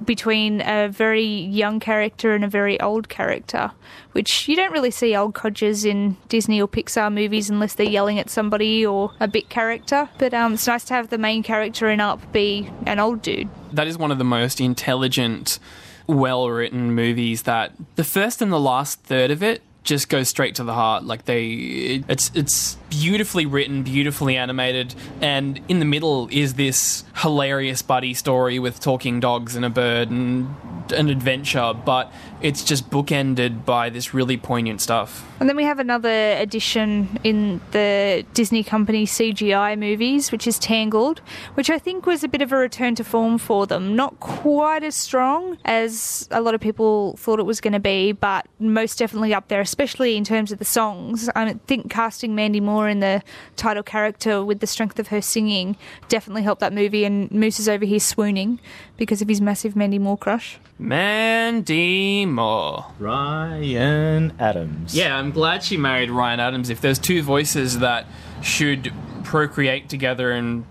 between 0.05 0.61
a 0.62 0.88
very 0.88 1.24
young 1.24 1.80
character 1.80 2.34
and 2.34 2.45
a 2.45 2.49
very 2.49 2.80
old 2.80 3.09
character, 3.09 3.70
which 4.12 4.49
you 4.49 4.57
don't 4.57 4.72
really 4.72 4.91
see 4.91 5.14
old 5.14 5.34
codgers 5.34 5.84
in 5.84 6.16
Disney 6.28 6.61
or 6.61 6.68
Pixar 6.68 7.12
movies 7.12 7.51
unless 7.51 7.74
they're 7.74 7.88
yelling 7.88 8.18
at 8.18 8.30
somebody 8.30 8.84
or 8.84 9.12
a 9.20 9.28
bit 9.28 9.49
character. 9.49 10.09
But 10.18 10.34
um, 10.34 10.55
it's 10.55 10.66
nice 10.66 10.84
to 10.84 10.95
have 10.95 11.11
the 11.11 11.18
main 11.18 11.43
character 11.43 11.88
in 11.91 12.01
Up 12.01 12.32
be 12.32 12.70
an 12.86 12.99
old 12.99 13.22
dude. 13.22 13.49
That 13.72 13.86
is 13.86 13.99
one 13.99 14.11
of 14.11 14.18
the 14.18 14.24
most 14.24 14.61
intelligent, 14.61 15.59
well 16.07 16.49
written 16.49 16.95
movies 16.95 17.43
that 17.43 17.72
the 17.97 18.05
first 18.05 18.43
and 18.43 18.53
the 18.53 18.61
last 18.61 19.01
third 19.01 19.30
of 19.30 19.43
it 19.43 19.62
just 19.91 20.09
goes 20.09 20.28
straight 20.28 20.55
to 20.55 20.62
the 20.62 20.72
heart. 20.72 21.03
Like 21.05 21.24
they 21.24 22.05
it's 22.09 22.30
it's 22.34 22.76
beautifully 22.88 23.45
written 23.45 23.82
beautifully 23.82 24.36
animated 24.36 24.95
and 25.20 25.61
in 25.68 25.80
the 25.80 25.84
middle 25.84 26.28
is 26.30 26.55
this 26.55 27.05
hilarious 27.16 27.82
buddy 27.82 28.14
story 28.14 28.59
with 28.59 28.78
talking 28.80 29.18
dogs 29.20 29.57
and 29.57 29.64
a 29.64 29.70
bird 29.70 30.11
and 30.11 30.55
an 30.93 31.09
adventure 31.09 31.72
but 31.72 32.12
it's 32.43 32.64
just 32.64 32.91
bookended 32.91 33.64
by 33.64 33.91
this 33.91 34.14
really 34.14 34.36
poignant 34.36 34.80
stuff 34.80 35.24
And 35.41 35.49
then 35.49 35.57
we 35.57 35.64
have 35.64 35.78
another 35.78 36.36
addition 36.36 37.18
in 37.24 37.62
the 37.70 38.26
Disney 38.34 38.62
Company 38.62 39.07
CGI 39.07 39.78
movies, 39.78 40.30
which 40.30 40.47
is 40.47 40.59
Tangled, 40.59 41.22
which 41.55 41.70
I 41.70 41.78
think 41.78 42.05
was 42.05 42.22
a 42.22 42.28
bit 42.28 42.43
of 42.43 42.53
a 42.53 42.57
return 42.57 42.95
to 42.97 43.05
form 43.05 43.38
for 43.38 43.66
them. 43.66 43.97
Not 43.97 44.20
quite 44.20 44.84
as 44.84 44.95
strong 44.95 45.57
as 45.64 46.28
a 46.30 46.43
lot 46.43 46.55
of 46.55 46.61
people 46.61 47.16
thought 47.16 47.41
it 47.41 47.45
was 47.45 47.59
going 47.62 47.72
to 47.72 47.80
be, 47.80 48.12
but 48.12 48.47
most 48.59 48.99
definitely 48.99 49.32
up 49.32 49.49
there, 49.49 49.62
especially 49.62 50.18
in 50.18 50.24
terms 50.24 50.53
of 50.53 50.59
the 50.59 50.64
songs. 50.66 51.30
I 51.34 51.55
think 51.66 51.91
casting 51.91 52.34
Mandy 52.34 52.61
Moore 52.61 52.91
in 52.91 53.01
the 53.01 53.22
title 53.57 53.82
character 53.82 54.45
with 54.45 54.61
the 54.61 54.66
strength 54.66 54.99
of 54.99 55.09
her 55.09 55.22
singing 55.22 55.78
definitely 56.11 56.43
helped 56.43 56.61
that 56.61 56.74
movie, 56.74 57.07
and 57.07 57.30
Moose 57.30 57.59
is 57.59 57.68
over 57.68 57.86
here 57.86 57.99
swooning 57.99 58.61
because 58.99 59.22
of 59.22 59.28
his 59.28 59.41
massive 59.41 59.74
Mandy 59.74 59.99
Moore 59.99 60.18
crush. 60.18 60.59
Mandy 60.78 62.26
Moore 62.30 62.86
Ryan 62.98 64.32
Adams. 64.38 64.94
Yeah, 64.94 65.16
I'm 65.16 65.30
glad 65.30 65.62
she 65.62 65.76
married 65.76 66.10
Ryan 66.10 66.40
Adams. 66.40 66.70
If 66.70 66.80
there's 66.80 66.98
two 66.98 67.22
voices 67.22 67.78
that 67.80 68.06
should 68.42 68.92
procreate 69.24 69.88
together 69.88 70.32
and 70.32 70.64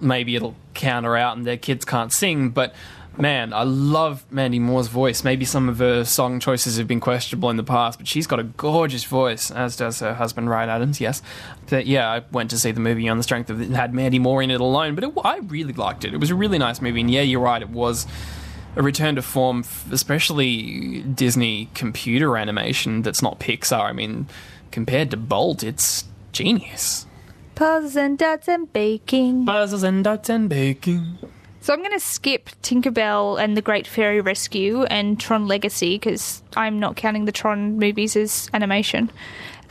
maybe 0.00 0.36
it'll 0.36 0.54
counter 0.74 1.16
out 1.16 1.36
and 1.36 1.46
their 1.46 1.56
kids 1.56 1.84
can't 1.84 2.12
sing, 2.12 2.50
but 2.50 2.74
man, 3.16 3.52
I 3.52 3.62
love 3.64 4.24
Mandy 4.30 4.58
Moore's 4.58 4.88
voice. 4.88 5.24
Maybe 5.24 5.44
some 5.44 5.68
of 5.68 5.78
her 5.78 6.04
song 6.04 6.40
choices 6.40 6.78
have 6.78 6.88
been 6.88 7.00
questionable 7.00 7.50
in 7.50 7.56
the 7.56 7.64
past, 7.64 7.98
but 7.98 8.08
she's 8.08 8.26
got 8.26 8.40
a 8.40 8.44
gorgeous 8.44 9.04
voice, 9.04 9.50
as 9.50 9.76
does 9.76 10.00
her 10.00 10.14
husband 10.14 10.48
Ryan 10.48 10.70
Adams, 10.70 11.00
yes. 11.00 11.22
But 11.68 11.86
yeah, 11.86 12.10
I 12.10 12.22
went 12.32 12.50
to 12.50 12.58
see 12.58 12.70
the 12.70 12.80
movie 12.80 13.08
on 13.08 13.16
the 13.16 13.22
strength 13.22 13.50
of 13.50 13.60
it 13.60 13.70
had 13.70 13.94
Mandy 13.94 14.18
Moore 14.18 14.42
in 14.42 14.50
it 14.50 14.60
alone, 14.60 14.94
but 14.94 15.04
it, 15.04 15.12
I 15.24 15.38
really 15.38 15.74
liked 15.74 16.04
it. 16.04 16.14
It 16.14 16.18
was 16.18 16.30
a 16.30 16.34
really 16.34 16.58
nice 16.58 16.80
movie, 16.80 17.00
and 17.00 17.10
yeah, 17.10 17.22
you're 17.22 17.40
right, 17.40 17.60
it 17.60 17.70
was 17.70 18.06
a 18.76 18.82
return 18.82 19.16
to 19.16 19.22
form, 19.22 19.64
especially 19.90 21.02
Disney 21.02 21.68
computer 21.74 22.36
animation 22.36 23.02
that's 23.02 23.22
not 23.22 23.38
Pixar. 23.38 23.84
I 23.84 23.92
mean, 23.92 24.26
compared 24.70 25.10
to 25.10 25.16
Bolt, 25.16 25.62
it's 25.62 26.04
genius. 26.32 27.06
Puzzles 27.54 27.96
and 27.96 28.18
dots 28.18 28.48
and 28.48 28.72
baking. 28.72 29.44
Buzzes 29.44 29.82
and 29.82 30.02
dots 30.02 30.28
and 30.30 30.48
baking. 30.48 31.18
So 31.60 31.72
I'm 31.72 31.78
going 31.78 31.92
to 31.92 32.00
skip 32.00 32.50
Tinkerbell 32.62 33.40
and 33.40 33.56
the 33.56 33.62
Great 33.62 33.86
Fairy 33.86 34.20
Rescue 34.20 34.82
and 34.84 35.20
Tron 35.20 35.46
Legacy 35.46 35.94
because 35.94 36.42
I'm 36.56 36.80
not 36.80 36.96
counting 36.96 37.24
the 37.24 37.30
Tron 37.30 37.78
movies 37.78 38.16
as 38.16 38.50
animation, 38.52 39.12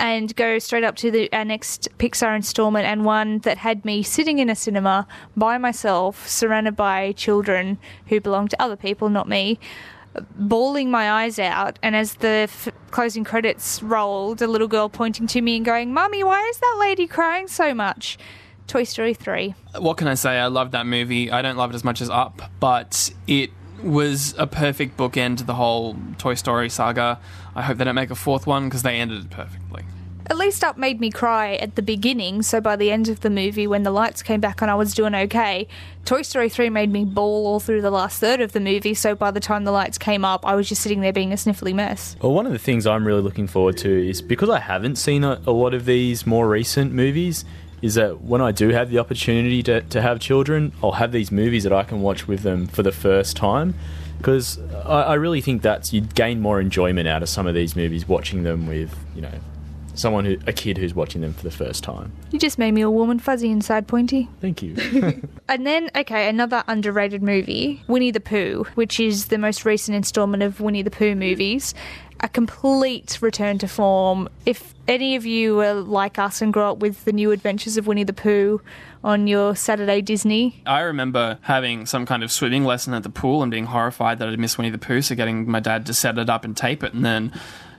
and 0.01 0.35
go 0.35 0.57
straight 0.57 0.83
up 0.83 0.95
to 0.97 1.11
the 1.11 1.31
our 1.31 1.45
next 1.45 1.87
Pixar 1.99 2.35
installment 2.35 2.87
and 2.87 3.05
one 3.05 3.37
that 3.39 3.59
had 3.59 3.85
me 3.85 4.01
sitting 4.01 4.39
in 4.39 4.49
a 4.49 4.55
cinema 4.55 5.07
by 5.37 5.59
myself, 5.59 6.27
surrounded 6.27 6.75
by 6.75 7.11
children 7.13 7.77
who 8.07 8.19
belong 8.19 8.47
to 8.47 8.61
other 8.61 8.75
people, 8.75 9.09
not 9.09 9.29
me. 9.29 9.59
Bawling 10.35 10.91
my 10.91 11.09
eyes 11.09 11.39
out, 11.39 11.79
and 11.81 11.95
as 11.95 12.15
the 12.15 12.49
f- 12.49 12.67
closing 12.89 13.23
credits 13.23 13.81
rolled, 13.81 14.41
a 14.41 14.47
little 14.47 14.67
girl 14.67 14.89
pointing 14.89 15.25
to 15.27 15.41
me 15.41 15.55
and 15.55 15.63
going, 15.63 15.93
Mummy, 15.93 16.21
why 16.21 16.41
is 16.49 16.57
that 16.57 16.77
lady 16.81 17.07
crying 17.07 17.47
so 17.47 17.73
much? 17.73 18.17
Toy 18.67 18.83
Story 18.83 19.13
3. 19.13 19.53
What 19.79 19.95
can 19.97 20.09
I 20.09 20.15
say? 20.15 20.37
I 20.37 20.47
love 20.47 20.71
that 20.71 20.85
movie. 20.85 21.31
I 21.31 21.41
don't 21.41 21.55
love 21.55 21.71
it 21.71 21.75
as 21.75 21.85
much 21.85 22.01
as 22.01 22.09
Up, 22.09 22.41
but 22.59 23.13
it 23.27 23.51
was 23.83 24.35
a 24.37 24.47
perfect 24.47 24.97
bookend 24.97 25.37
to 25.37 25.43
the 25.43 25.55
whole 25.55 25.95
Toy 26.17 26.33
Story 26.33 26.69
saga. 26.69 27.19
I 27.55 27.61
hope 27.61 27.77
they 27.77 27.85
don't 27.85 27.95
make 27.95 28.11
a 28.11 28.15
fourth 28.15 28.45
one 28.45 28.65
because 28.65 28.83
they 28.83 28.95
ended 28.95 29.25
it 29.25 29.29
perfectly. 29.29 29.83
At 30.31 30.37
least 30.37 30.63
Up 30.63 30.77
made 30.77 31.01
me 31.01 31.11
cry 31.11 31.55
at 31.55 31.75
the 31.75 31.81
beginning, 31.81 32.41
so 32.41 32.61
by 32.61 32.77
the 32.77 32.89
end 32.89 33.09
of 33.09 33.19
the 33.19 33.29
movie, 33.29 33.67
when 33.67 33.83
the 33.83 33.91
lights 33.91 34.23
came 34.23 34.39
back 34.39 34.61
and 34.61 34.71
I 34.71 34.75
was 34.75 34.93
doing 34.93 35.13
okay, 35.13 35.67
Toy 36.05 36.21
Story 36.21 36.47
3 36.47 36.69
made 36.69 36.89
me 36.89 37.03
bawl 37.03 37.45
all 37.45 37.59
through 37.59 37.81
the 37.81 37.91
last 37.91 38.21
third 38.21 38.39
of 38.39 38.53
the 38.53 38.61
movie, 38.61 38.93
so 38.93 39.13
by 39.13 39.29
the 39.31 39.41
time 39.41 39.65
the 39.65 39.73
lights 39.73 39.97
came 39.97 40.23
up, 40.23 40.45
I 40.47 40.55
was 40.55 40.69
just 40.69 40.83
sitting 40.83 41.01
there 41.01 41.11
being 41.11 41.33
a 41.33 41.35
sniffly 41.35 41.75
mess. 41.75 42.15
Well, 42.21 42.31
one 42.31 42.45
of 42.45 42.53
the 42.53 42.59
things 42.59 42.87
I'm 42.87 43.05
really 43.05 43.21
looking 43.21 43.45
forward 43.45 43.75
to 43.79 44.09
is 44.09 44.21
because 44.21 44.49
I 44.49 44.61
haven't 44.61 44.95
seen 44.95 45.25
a, 45.25 45.41
a 45.45 45.51
lot 45.51 45.73
of 45.73 45.83
these 45.83 46.25
more 46.25 46.47
recent 46.47 46.93
movies, 46.93 47.43
is 47.81 47.95
that 47.95 48.21
when 48.21 48.39
I 48.39 48.53
do 48.53 48.69
have 48.69 48.89
the 48.89 48.99
opportunity 48.99 49.61
to, 49.63 49.81
to 49.81 50.01
have 50.01 50.21
children, 50.21 50.71
I'll 50.81 50.93
have 50.93 51.11
these 51.11 51.29
movies 51.29 51.65
that 51.65 51.73
I 51.73 51.83
can 51.83 52.01
watch 52.01 52.29
with 52.29 52.43
them 52.43 52.67
for 52.67 52.83
the 52.83 52.93
first 52.93 53.35
time. 53.35 53.75
because 54.17 54.59
I, 54.85 55.01
I 55.01 55.13
really 55.15 55.41
think 55.41 55.61
that's 55.61 55.91
you'd 55.91 56.15
gain 56.15 56.39
more 56.39 56.61
enjoyment 56.61 57.09
out 57.09 57.21
of 57.21 57.27
some 57.27 57.47
of 57.47 57.53
these 57.53 57.75
movies 57.75 58.07
watching 58.07 58.43
them 58.43 58.65
with 58.65 58.95
you 59.13 59.21
know 59.21 59.33
someone 60.01 60.25
who 60.25 60.37
a 60.47 60.53
kid 60.53 60.77
who's 60.77 60.93
watching 60.93 61.21
them 61.21 61.33
for 61.33 61.43
the 61.43 61.51
first 61.51 61.83
time. 61.83 62.11
You 62.31 62.39
just 62.39 62.57
made 62.57 62.73
me 62.73 62.83
all 62.83 62.93
warm 62.93 63.09
and 63.09 63.21
fuzzy 63.21 63.49
inside, 63.49 63.87
Pointy. 63.87 64.27
Thank 64.41 64.61
you. 64.61 64.75
And 65.49 65.67
then, 65.67 65.89
okay, 65.93 66.29
another 66.29 66.63
underrated 66.69 67.21
movie, 67.21 67.83
Winnie 67.87 68.11
the 68.11 68.21
Pooh, 68.21 68.65
which 68.75 69.01
is 69.01 69.25
the 69.25 69.37
most 69.37 69.65
recent 69.65 69.97
installment 69.97 70.43
of 70.43 70.61
Winnie 70.61 70.81
the 70.81 70.89
Pooh 70.89 71.13
movies. 71.13 71.73
A 72.21 72.29
complete 72.29 73.21
return 73.21 73.57
to 73.57 73.67
form. 73.67 74.29
If 74.45 74.73
any 74.87 75.17
of 75.17 75.25
you 75.25 75.59
are 75.59 75.73
like 75.73 76.17
us 76.17 76.41
and 76.41 76.53
grow 76.53 76.71
up 76.71 76.77
with 76.77 77.03
the 77.03 77.11
new 77.11 77.31
adventures 77.31 77.75
of 77.75 77.85
Winnie 77.85 78.05
the 78.05 78.13
Pooh 78.13 78.61
on 79.03 79.27
your 79.27 79.55
Saturday 79.57 80.01
Disney, 80.01 80.61
I 80.65 80.81
remember 80.81 81.37
having 81.41 81.85
some 81.85 82.05
kind 82.05 82.23
of 82.23 82.31
swimming 82.31 82.63
lesson 82.63 82.93
at 82.93 83.03
the 83.03 83.09
pool 83.09 83.41
and 83.41 83.51
being 83.51 83.65
horrified 83.65 84.19
that 84.19 84.29
I'd 84.29 84.39
missed 84.39 84.57
Winnie 84.57 84.69
the 84.69 84.77
Pooh, 84.77 85.01
so 85.01 85.15
getting 85.15 85.49
my 85.51 85.59
dad 85.59 85.85
to 85.87 85.93
set 85.93 86.17
it 86.17 86.29
up 86.29 86.45
and 86.45 86.55
tape 86.55 86.81
it, 86.81 86.93
and 86.93 87.03
then 87.03 87.33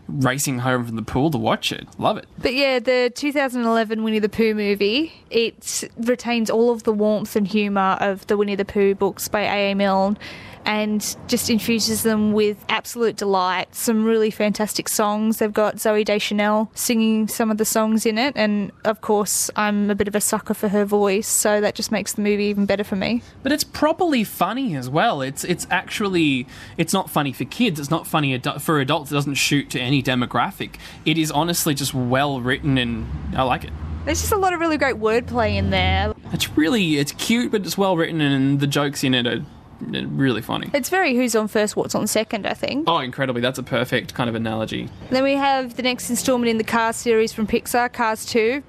racing 0.08 0.60
home 0.60 0.84
from 0.86 0.96
the 0.96 1.02
pool 1.02 1.30
to 1.30 1.38
watch 1.38 1.72
it. 1.72 1.86
Love 1.98 2.16
it. 2.18 2.26
But 2.38 2.54
yeah, 2.54 2.78
the 2.78 3.12
2011 3.14 4.02
Winnie 4.02 4.18
the 4.18 4.28
Pooh 4.28 4.54
movie, 4.54 5.12
it 5.30 5.84
retains 5.96 6.50
all 6.50 6.70
of 6.70 6.82
the 6.82 6.92
warmth 6.92 7.36
and 7.36 7.46
humour 7.46 7.96
of 8.00 8.26
the 8.26 8.36
Winnie 8.36 8.56
the 8.56 8.64
Pooh 8.64 8.94
books 8.94 9.28
by 9.28 9.40
A.A. 9.42 9.74
Milne 9.74 10.18
and 10.64 11.16
just 11.28 11.50
infuses 11.50 12.02
them 12.02 12.32
with 12.32 12.64
absolute 12.68 13.16
delight. 13.16 13.74
Some 13.74 14.04
really 14.04 14.30
fantastic 14.30 14.88
songs. 14.88 15.38
They've 15.38 15.52
got 15.52 15.76
Zooey 15.76 16.04
Deschanel 16.04 16.70
singing 16.74 17.28
some 17.28 17.50
of 17.50 17.58
the 17.58 17.64
songs 17.64 18.06
in 18.06 18.18
it, 18.18 18.34
and 18.36 18.72
of 18.84 19.00
course, 19.00 19.50
I'm 19.56 19.90
a 19.90 19.94
bit 19.94 20.08
of 20.08 20.14
a 20.14 20.20
sucker 20.20 20.54
for 20.54 20.68
her 20.68 20.84
voice, 20.84 21.28
so 21.28 21.60
that 21.60 21.74
just 21.74 21.92
makes 21.92 22.12
the 22.12 22.22
movie 22.22 22.44
even 22.44 22.66
better 22.66 22.84
for 22.84 22.96
me. 22.96 23.22
But 23.42 23.52
it's 23.52 23.64
properly 23.64 24.24
funny 24.24 24.76
as 24.76 24.88
well. 24.88 25.22
It's 25.22 25.44
it's 25.44 25.66
actually 25.70 26.46
it's 26.76 26.92
not 26.92 27.10
funny 27.10 27.32
for 27.32 27.44
kids. 27.44 27.80
It's 27.80 27.90
not 27.90 28.06
funny 28.06 28.38
adu- 28.38 28.60
for 28.60 28.80
adults. 28.80 29.10
It 29.10 29.14
doesn't 29.14 29.34
shoot 29.34 29.70
to 29.70 29.80
any 29.80 30.02
demographic. 30.02 30.76
It 31.04 31.18
is 31.18 31.30
honestly 31.30 31.74
just 31.74 31.94
well 31.94 32.40
written, 32.40 32.78
and 32.78 33.06
I 33.36 33.42
like 33.42 33.64
it. 33.64 33.72
There's 34.04 34.20
just 34.20 34.32
a 34.32 34.36
lot 34.36 34.52
of 34.52 34.58
really 34.58 34.78
great 34.78 34.96
wordplay 34.96 35.56
in 35.56 35.70
there. 35.70 36.12
It's 36.32 36.50
really 36.56 36.96
it's 36.98 37.12
cute, 37.12 37.52
but 37.52 37.62
it's 37.62 37.78
well 37.78 37.96
written, 37.96 38.20
and 38.20 38.58
the 38.58 38.66
jokes 38.66 39.04
in 39.04 39.14
it 39.14 39.26
are 39.26 39.44
really 39.82 40.42
funny. 40.42 40.70
It's 40.72 40.88
very 40.88 41.14
who's 41.14 41.34
on 41.34 41.48
first, 41.48 41.76
what's 41.76 41.94
on 41.94 42.06
second, 42.06 42.46
I 42.46 42.54
think. 42.54 42.88
Oh, 42.88 42.98
incredibly! 42.98 43.40
That's 43.40 43.58
a 43.58 43.62
perfect 43.62 44.14
kind 44.14 44.28
of 44.28 44.34
analogy. 44.34 44.88
Then 45.10 45.22
we 45.22 45.34
have 45.34 45.76
the 45.76 45.82
next 45.82 46.10
installment 46.10 46.50
in 46.50 46.58
the 46.58 46.64
Cars 46.64 46.96
series 46.96 47.32
from 47.32 47.46
Pixar, 47.46 47.92
Cars 47.92 48.24
2. 48.26 48.62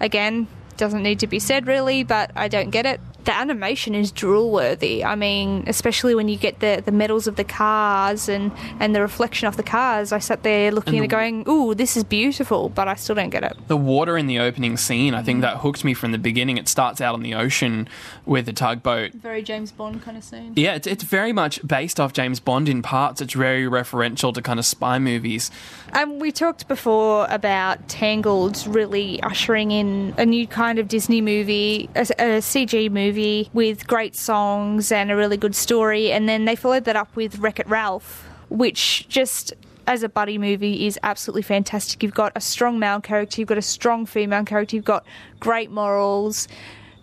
Again, 0.00 0.48
doesn't 0.76 1.02
need 1.02 1.20
to 1.20 1.26
be 1.26 1.38
said 1.38 1.66
really, 1.66 2.02
but 2.02 2.30
I 2.34 2.48
don't 2.48 2.70
get 2.70 2.86
it. 2.86 3.00
The 3.24 3.34
animation 3.34 3.94
is 3.94 4.10
drool 4.10 4.50
worthy. 4.50 5.04
I 5.04 5.14
mean, 5.14 5.64
especially 5.66 6.14
when 6.14 6.28
you 6.28 6.36
get 6.36 6.60
the, 6.60 6.82
the 6.84 6.92
medals 6.92 7.26
of 7.26 7.36
the 7.36 7.44
cars 7.44 8.28
and, 8.28 8.50
and 8.80 8.94
the 8.94 9.00
reflection 9.00 9.46
of 9.48 9.56
the 9.56 9.62
cars. 9.62 10.12
I 10.12 10.18
sat 10.18 10.42
there 10.42 10.72
looking 10.72 10.94
And 10.94 11.02
at 11.02 11.04
it 11.04 11.08
the- 11.08 11.16
going, 11.16 11.44
ooh, 11.48 11.74
this 11.74 11.96
is 11.96 12.04
beautiful, 12.04 12.68
but 12.68 12.88
I 12.88 12.94
still 12.94 13.14
don't 13.14 13.30
get 13.30 13.44
it. 13.44 13.56
The 13.68 13.76
water 13.76 14.18
in 14.18 14.26
the 14.26 14.38
opening 14.40 14.76
scene, 14.76 15.14
I 15.14 15.22
think 15.22 15.40
that 15.42 15.58
hooked 15.58 15.84
me 15.84 15.94
from 15.94 16.12
the 16.12 16.18
beginning. 16.18 16.56
It 16.58 16.68
starts 16.68 17.00
out 17.00 17.14
on 17.14 17.22
the 17.22 17.34
ocean 17.34 17.88
with 18.26 18.48
a 18.48 18.52
tugboat. 18.52 19.12
Very 19.12 19.42
James 19.42 19.70
Bond 19.70 20.02
kind 20.02 20.16
of 20.16 20.24
scene. 20.24 20.52
Yeah, 20.56 20.74
it's, 20.74 20.86
it's 20.86 21.04
very 21.04 21.32
much 21.32 21.64
based 21.66 22.00
off 22.00 22.12
James 22.12 22.40
Bond 22.40 22.68
in 22.68 22.82
parts. 22.82 23.20
It's 23.20 23.34
very 23.34 23.64
referential 23.66 24.34
to 24.34 24.42
kind 24.42 24.58
of 24.58 24.66
spy 24.66 24.98
movies. 24.98 25.50
Um, 25.92 26.18
we 26.18 26.32
talked 26.32 26.66
before 26.68 27.26
about 27.30 27.86
Tangled 27.88 28.66
really 28.66 29.22
ushering 29.22 29.70
in 29.70 30.14
a 30.18 30.26
new 30.26 30.46
kind 30.46 30.78
of 30.78 30.88
Disney 30.88 31.20
movie, 31.20 31.88
a, 31.94 32.00
a 32.00 32.24
CG 32.40 32.90
movie 32.90 33.11
with 33.52 33.86
great 33.86 34.16
songs 34.16 34.90
and 34.92 35.10
a 35.10 35.16
really 35.16 35.36
good 35.36 35.54
story, 35.54 36.12
and 36.12 36.28
then 36.28 36.44
they 36.44 36.56
followed 36.56 36.84
that 36.84 36.96
up 36.96 37.14
with 37.16 37.38
Wreck 37.38 37.60
It 37.60 37.68
Ralph, 37.68 38.28
which 38.48 39.06
just 39.08 39.52
as 39.86 40.02
a 40.02 40.08
buddy 40.08 40.38
movie 40.38 40.86
is 40.86 40.98
absolutely 41.02 41.42
fantastic. 41.42 42.02
You've 42.02 42.14
got 42.14 42.32
a 42.34 42.40
strong 42.40 42.78
male 42.78 43.00
character, 43.00 43.40
you've 43.40 43.48
got 43.48 43.58
a 43.58 43.62
strong 43.62 44.06
female 44.06 44.44
character, 44.44 44.76
you've 44.76 44.84
got 44.84 45.04
great 45.40 45.70
morals. 45.70 46.48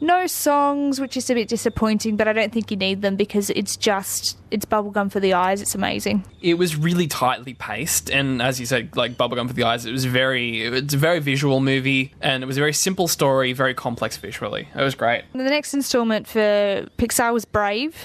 No 0.02 0.28
songs, 0.28 1.02
which 1.02 1.18
is 1.18 1.30
a 1.30 1.34
bit 1.34 1.50
disappointing, 1.50 2.16
but 2.16 2.28
I 2.28 2.34
don't 2.34 2.54
think 2.54 2.72
you 2.72 2.78
need 2.78 3.02
them 3.02 3.16
because 3.18 3.50
it's 3.50 3.76
just 3.76 4.38
it's 4.50 4.66
bubblegum 4.66 5.12
for 5.12 5.20
the 5.20 5.34
eyes. 5.34 5.62
It's 5.62 5.76
amazing. 5.76 6.24
It 6.41 6.54
was 6.54 6.78
really 6.78 7.08
tightly 7.08 7.54
paced, 7.54 8.10
and 8.10 8.41
as 8.41 8.60
you 8.60 8.66
said, 8.66 8.95
like 8.95 9.18
bubblegum 9.18 9.47
for 9.47 9.54
the 9.54 9.64
eyes. 9.64 9.86
It 9.86 9.91
was 9.91 10.06
very, 10.06 10.64
it's 10.64 10.93
a 10.93 10.97
very 10.97 11.20
visual 11.20 11.60
movie, 11.60 12.14
and 12.22 12.43
it 12.43 12.45
was 12.45 12.58
a 12.58 12.62
very 12.62 12.74
simple 12.74 13.08
story, 13.08 13.52
very 13.52 13.74
complex 13.74 14.16
visually. 14.18 14.70
It 14.74 14.82
was 14.82 14.95
great. 14.95 15.24
The 15.34 15.43
next 15.43 15.74
installment 15.74 16.28
for 16.28 16.88
Pixar 16.97 17.34
was 17.34 17.43
Brave, 17.45 17.95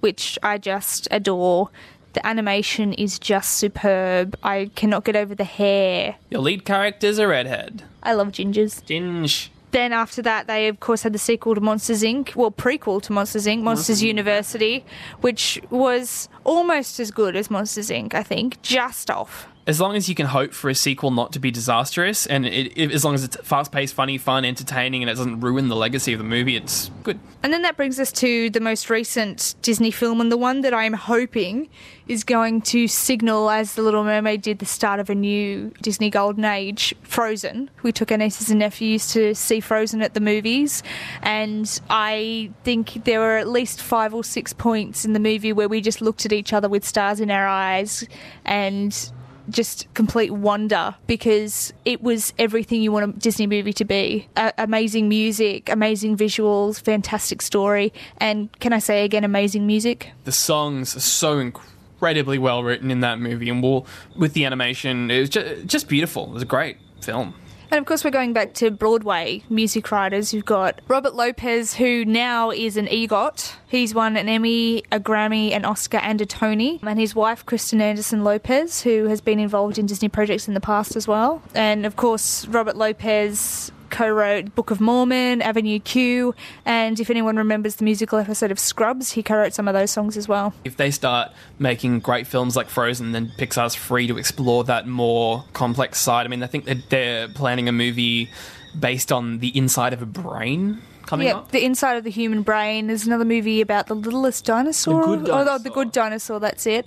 which 0.00 0.38
I 0.42 0.58
just 0.58 1.08
adore. 1.10 1.70
The 2.12 2.26
animation 2.26 2.92
is 2.94 3.18
just 3.18 3.52
superb. 3.52 4.36
I 4.42 4.70
cannot 4.74 5.04
get 5.04 5.14
over 5.16 5.34
the 5.34 5.44
hair. 5.44 6.16
Your 6.30 6.40
lead 6.40 6.64
character's 6.64 7.18
a 7.18 7.28
redhead. 7.28 7.84
I 8.02 8.14
love 8.14 8.28
gingers. 8.28 8.82
Ginge. 8.84 9.48
Then 9.70 9.92
after 9.92 10.22
that, 10.22 10.46
they 10.46 10.68
of 10.68 10.80
course 10.80 11.02
had 11.02 11.12
the 11.12 11.18
sequel 11.18 11.54
to 11.54 11.60
Monsters 11.60 12.02
Inc. 12.02 12.34
Well, 12.34 12.50
prequel 12.50 13.02
to 13.02 13.12
Monsters 13.12 13.46
Inc. 13.46 13.62
Monsters 13.62 14.02
University, 14.02 14.84
which 15.20 15.60
was 15.70 16.28
almost 16.44 17.00
as 17.00 17.10
good 17.10 17.36
as 17.36 17.50
Monsters 17.50 17.90
Inc. 17.90 18.14
I 18.14 18.22
think, 18.22 18.60
just 18.62 19.10
off. 19.10 19.48
As 19.68 19.82
long 19.82 19.96
as 19.96 20.08
you 20.08 20.14
can 20.14 20.24
hope 20.24 20.54
for 20.54 20.70
a 20.70 20.74
sequel 20.74 21.10
not 21.10 21.30
to 21.34 21.38
be 21.38 21.50
disastrous, 21.50 22.24
and 22.24 22.46
it, 22.46 22.72
it, 22.74 22.90
as 22.90 23.04
long 23.04 23.12
as 23.12 23.22
it's 23.22 23.36
fast 23.42 23.70
paced, 23.70 23.92
funny, 23.92 24.16
fun, 24.16 24.46
entertaining, 24.46 25.02
and 25.02 25.10
it 25.10 25.14
doesn't 25.14 25.40
ruin 25.40 25.68
the 25.68 25.76
legacy 25.76 26.14
of 26.14 26.18
the 26.18 26.24
movie, 26.24 26.56
it's 26.56 26.90
good. 27.02 27.20
And 27.42 27.52
then 27.52 27.60
that 27.60 27.76
brings 27.76 28.00
us 28.00 28.10
to 28.12 28.48
the 28.48 28.60
most 28.60 28.88
recent 28.88 29.56
Disney 29.60 29.90
film, 29.90 30.22
and 30.22 30.32
the 30.32 30.38
one 30.38 30.62
that 30.62 30.72
I'm 30.72 30.94
hoping 30.94 31.68
is 32.06 32.24
going 32.24 32.62
to 32.62 32.88
signal, 32.88 33.50
as 33.50 33.74
The 33.74 33.82
Little 33.82 34.04
Mermaid 34.04 34.40
did, 34.40 34.60
the 34.60 34.64
start 34.64 35.00
of 35.00 35.10
a 35.10 35.14
new 35.14 35.70
Disney 35.82 36.08
Golden 36.08 36.46
Age, 36.46 36.94
Frozen. 37.02 37.68
We 37.82 37.92
took 37.92 38.10
our 38.10 38.16
nieces 38.16 38.48
and 38.48 38.60
nephews 38.60 39.12
to 39.12 39.34
see 39.34 39.60
Frozen 39.60 40.00
at 40.00 40.14
the 40.14 40.20
movies, 40.20 40.82
and 41.20 41.78
I 41.90 42.52
think 42.64 43.04
there 43.04 43.20
were 43.20 43.36
at 43.36 43.48
least 43.48 43.82
five 43.82 44.14
or 44.14 44.24
six 44.24 44.54
points 44.54 45.04
in 45.04 45.12
the 45.12 45.20
movie 45.20 45.52
where 45.52 45.68
we 45.68 45.82
just 45.82 46.00
looked 46.00 46.24
at 46.24 46.32
each 46.32 46.54
other 46.54 46.70
with 46.70 46.86
stars 46.86 47.20
in 47.20 47.30
our 47.30 47.46
eyes 47.46 48.08
and 48.46 49.12
just 49.50 49.92
complete 49.94 50.30
wonder 50.30 50.94
because 51.06 51.72
it 51.84 52.02
was 52.02 52.32
everything 52.38 52.82
you 52.82 52.92
want 52.92 53.16
a 53.16 53.18
Disney 53.18 53.46
movie 53.46 53.72
to 53.74 53.84
be. 53.84 54.28
Amazing 54.58 55.08
music, 55.08 55.68
amazing 55.68 56.16
visuals, 56.16 56.80
fantastic 56.80 57.42
story, 57.42 57.92
and 58.18 58.50
can 58.60 58.72
I 58.72 58.78
say 58.78 59.04
again, 59.04 59.24
amazing 59.24 59.66
music? 59.66 60.10
The 60.24 60.32
songs 60.32 60.96
are 60.96 61.00
so 61.00 61.38
incredibly 61.38 62.38
well 62.38 62.62
written 62.62 62.90
in 62.90 63.00
that 63.00 63.18
movie, 63.18 63.50
and 63.50 63.62
we'll, 63.62 63.86
with 64.16 64.34
the 64.34 64.44
animation, 64.44 65.10
it 65.10 65.20
was 65.20 65.28
just, 65.28 65.66
just 65.66 65.88
beautiful. 65.88 66.24
It 66.26 66.32
was 66.32 66.42
a 66.42 66.46
great 66.46 66.76
film. 67.00 67.34
And 67.70 67.78
of 67.78 67.84
course, 67.84 68.02
we're 68.02 68.10
going 68.10 68.32
back 68.32 68.54
to 68.54 68.70
Broadway 68.70 69.42
music 69.50 69.90
writers. 69.92 70.32
You've 70.32 70.46
got 70.46 70.80
Robert 70.88 71.14
Lopez, 71.14 71.74
who 71.74 72.04
now 72.04 72.50
is 72.50 72.76
an 72.78 72.86
EGOT. 72.86 73.54
He's 73.68 73.94
won 73.94 74.16
an 74.16 74.28
Emmy, 74.28 74.82
a 74.90 74.98
Grammy, 74.98 75.52
an 75.52 75.66
Oscar, 75.66 75.98
and 75.98 76.20
a 76.20 76.26
Tony. 76.26 76.80
And 76.82 76.98
his 76.98 77.14
wife, 77.14 77.44
Kristen 77.44 77.82
Anderson 77.82 78.24
Lopez, 78.24 78.82
who 78.82 79.04
has 79.08 79.20
been 79.20 79.38
involved 79.38 79.78
in 79.78 79.84
Disney 79.84 80.08
projects 80.08 80.48
in 80.48 80.54
the 80.54 80.60
past 80.60 80.96
as 80.96 81.06
well. 81.06 81.42
And 81.54 81.84
of 81.84 81.96
course, 81.96 82.46
Robert 82.46 82.76
Lopez 82.76 83.70
co-wrote 83.90 84.54
Book 84.54 84.70
of 84.70 84.80
Mormon, 84.80 85.42
Avenue 85.42 85.78
Q, 85.78 86.34
and 86.64 86.98
if 87.00 87.10
anyone 87.10 87.36
remembers 87.36 87.76
the 87.76 87.84
musical 87.84 88.18
episode 88.18 88.50
of 88.50 88.58
Scrubs, 88.58 89.12
he 89.12 89.22
co-wrote 89.22 89.52
some 89.54 89.68
of 89.68 89.74
those 89.74 89.90
songs 89.90 90.16
as 90.16 90.28
well. 90.28 90.52
If 90.64 90.76
they 90.76 90.90
start 90.90 91.32
making 91.58 92.00
great 92.00 92.26
films 92.26 92.56
like 92.56 92.68
Frozen, 92.68 93.12
then 93.12 93.32
Pixar's 93.38 93.74
free 93.74 94.06
to 94.06 94.18
explore 94.18 94.64
that 94.64 94.86
more 94.86 95.44
complex 95.52 95.98
side. 96.00 96.26
I 96.26 96.28
mean, 96.28 96.42
I 96.42 96.46
think 96.46 96.64
that 96.66 96.90
they're 96.90 97.28
planning 97.28 97.68
a 97.68 97.72
movie 97.72 98.30
based 98.78 99.10
on 99.12 99.38
the 99.38 99.56
inside 99.56 99.92
of 99.92 100.02
a 100.02 100.06
brain 100.06 100.82
coming 101.06 101.26
Yeah, 101.28 101.36
up. 101.38 101.52
the 101.52 101.64
inside 101.64 101.96
of 101.96 102.04
the 102.04 102.10
human 102.10 102.42
brain. 102.42 102.86
There's 102.86 103.06
another 103.06 103.24
movie 103.24 103.62
about 103.62 103.86
the 103.86 103.94
littlest 103.94 104.44
dinosaur. 104.44 105.00
The 105.00 105.16
Good 105.24 105.30
Oh, 105.30 105.42
the- 105.44 105.58
the 105.64 105.70
good 105.70 105.90
dinosaur. 105.90 106.38
That's 106.38 106.66
it. 106.66 106.86